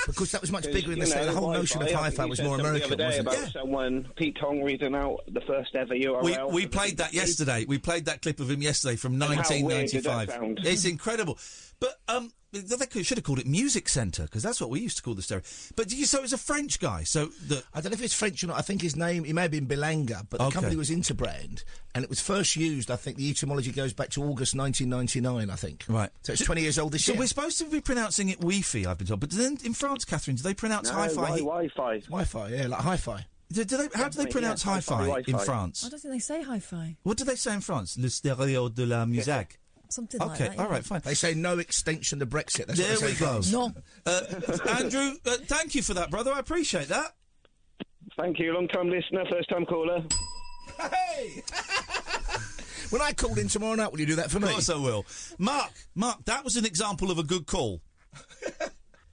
[0.05, 2.25] Because that was much bigger in the know, The whole notion of Wi-Fi, I hi-fi
[2.25, 3.53] was more American, The other day wasn't about it?
[3.53, 6.23] someone Pete Tong reading out the first ever URL.
[6.23, 7.65] We, we played that yesterday.
[7.67, 10.29] We played that clip of him yesterday from And how weird did that 1995.
[10.29, 10.59] sound?
[10.63, 11.37] It's incredible.
[11.79, 12.31] But um,
[12.61, 15.22] they should have called it Music Centre because that's what we used to call the
[15.22, 15.43] stereo.
[15.75, 17.03] But did you, so it was a French guy.
[17.03, 18.58] So the I don't know if it's French or not.
[18.58, 20.53] I think his name, he may have been Belanger, but the Okay.
[20.53, 24.24] company was Interbrand, and it was first used, I think the etymology goes back to
[24.24, 25.85] August 1999, I think.
[25.88, 26.09] Right.
[26.24, 27.17] So it's 20 years old this so year.
[27.17, 29.19] So we're supposed to be pronouncing it Wi-Fi, I've been told.
[29.19, 31.16] But then in France, Catherine, do they pronounce No, hi-fi?
[31.16, 32.00] wi- Wi-Fi.
[32.08, 33.25] Wi-Fi, yeah, like hi-fi.
[33.51, 35.85] Do, do they, how do they Yeah, pronounce hi-fi, hi-fi in France?
[35.85, 36.98] I don't think they say hi-fi.
[37.03, 37.98] What do they say in France?
[37.98, 39.59] Le stéréo de la musique.
[39.95, 40.59] Something like Okay, that.
[40.59, 40.72] all yeah.
[40.72, 40.99] right, fine.
[41.06, 42.65] They say no extension to Brexit.
[42.65, 43.69] That's there what they we say go.
[43.69, 43.74] No.
[44.06, 46.33] Uh, Andrew, uh, thank you for that, brother.
[46.33, 47.14] I appreciate that.
[48.17, 50.03] Thank you, long time listener, first time caller.
[50.77, 51.43] Hey!
[52.90, 54.48] when I called in tomorrow night, will you do that for me?
[54.48, 55.06] Of course I will.
[55.38, 57.82] Mark, Mark, that was an example of a good call.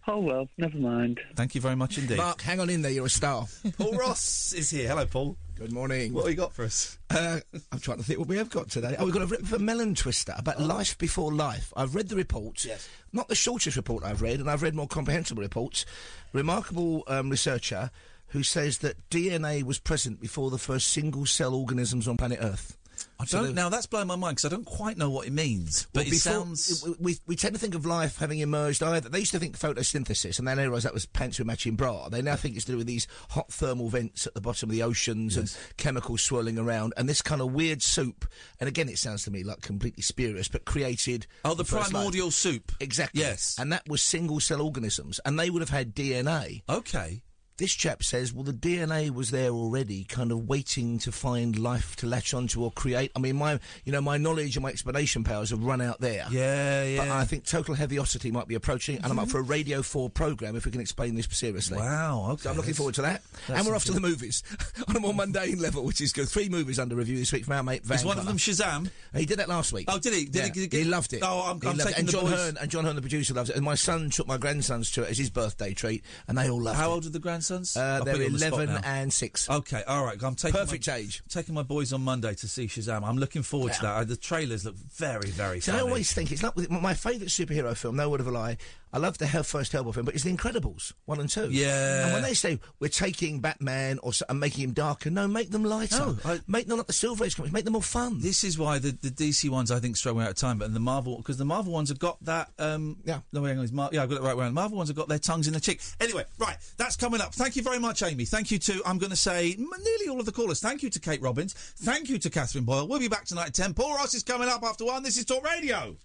[0.09, 1.21] Oh, well, never mind.
[1.37, 2.17] Thank you very much indeed.
[2.17, 2.91] Mark, hang on in there.
[2.91, 3.47] You're a star.
[3.79, 4.89] Paul Ross is here.
[4.89, 5.37] Hello, Paul.
[5.63, 6.13] Good morning.
[6.13, 6.99] What have you got for us?
[7.09, 7.39] Uh,
[7.71, 8.97] I'm trying to think what we have got today.
[8.99, 11.73] Oh, we've got a rip for Melon Twister about life before life.
[11.77, 12.65] I've read the report.
[12.65, 12.89] Yes.
[13.13, 15.87] Not the shortest report I've read, and I've read more comprehensible reports.
[16.33, 17.93] Remarkable um, researcher
[18.31, 22.77] who says that DNA was present before the first single cell organisms on planet Earth.
[23.21, 23.47] I So don't.
[23.49, 25.87] the- now that's blowing my mind because I don't quite know what it means.
[25.93, 26.85] But Well, it before- sounds.
[26.85, 29.09] We, we, we tend to think of life having emerged either.
[29.09, 32.09] They used to think photosynthesis, and then they realised that was pants with matching bra.
[32.09, 34.75] They now think it's to do with these hot thermal vents at the bottom of
[34.75, 38.27] the oceans and chemicals swirling around, and this kind of weird soup.
[38.61, 41.27] And again, it sounds to me like completely spurious, but created.
[41.45, 41.91] Oh, the life.
[41.91, 42.73] primordial soup.
[42.81, 43.21] Exactly.
[43.21, 43.57] Yes.
[43.59, 46.63] And that was single cell organisms, and they would have had DNA.
[46.69, 47.23] Okay.
[47.59, 51.95] This chap says, well, the DNA was there already, kind of waiting to find life
[51.97, 53.13] to latch onto or create.
[53.15, 56.27] I mean, my, you know, my knowledge and my explanation powers have run out there.
[56.31, 56.97] Yeah, yeah.
[56.99, 59.33] But I think total heaviosity might be approaching, and I'm up mm-hmm.
[59.33, 61.77] for a Radio 4 programme if we can explain this seriously.
[61.77, 62.43] Wow, okay.
[62.45, 63.23] So I'm looking forward to that.
[63.49, 64.43] and we're off to the movies
[64.89, 66.29] on a more mundane level, which is good.
[66.31, 67.99] Three movies under review this week from our mate Van.
[67.99, 68.91] Is one of them Shazam?
[69.15, 69.85] He did that last week.
[69.89, 70.25] Oh, did he?
[70.25, 70.45] Did Yeah.
[70.47, 71.23] he- did he he, loved it.
[71.23, 71.99] Oh, I'm- He I'm loved it.
[71.99, 73.57] and the John boys- Hearn and John Hearn, the producer, loves it.
[73.57, 76.61] And my son took my grandsons to it as his birthday treat, and they all
[76.61, 76.95] loved How it.
[76.95, 77.42] old are the grandsons?
[77.77, 79.51] Uh, they're put you on the 11 and 6.
[79.51, 80.23] Okay, all right.
[80.23, 81.23] I'm taking Perfect my, age.
[81.29, 83.03] Taking my boys on Monday to see Shazam.
[83.05, 83.97] I'm looking forward to that.
[83.97, 85.85] Uh, The trailers look very, very So funny.
[85.85, 87.97] I always think it's not my favourite superhero film.
[87.97, 88.57] No word of a lie.
[88.93, 91.49] I love the First Hellboy film, but it's The Incredibles one and two.
[91.51, 92.05] Yeah.
[92.05, 95.65] And when they say we're taking Batman or and making him darker, no, make them
[95.65, 95.97] lighter.
[95.99, 97.53] No, I- make them like the Silver Age comics.
[97.53, 98.21] Make them more fun.
[98.21, 100.81] This is why the, the DC ones I think struggle out of time, but the
[100.81, 102.51] Marvel because the Marvel ones have got that.
[102.59, 104.49] Um, yeah, no, hang on, Mar- yeah, I've got it right around.
[104.55, 105.81] The Marvel ones have got their tongues in the cheek.
[106.01, 107.35] Anyway, right, that's coming up.
[107.35, 108.25] Thank you very much, Amy.
[108.27, 110.61] Thank you to I'm going to say nearly all of the callers.
[110.61, 111.55] Thank you to Kate Robbins.
[111.55, 112.87] Thank you to Catherine Boyle.
[112.87, 113.73] We'll be back tonight at ten.
[113.75, 115.03] Paul Ross is coming up after one.
[115.03, 115.97] This is Talk Radio.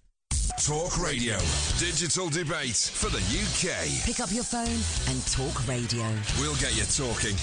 [0.64, 1.38] Talk Radio.
[1.78, 4.04] Digital debate for the UK.
[4.04, 4.66] Pick up your phone
[5.08, 6.04] and talk radio.
[6.40, 7.36] We'll get you talking.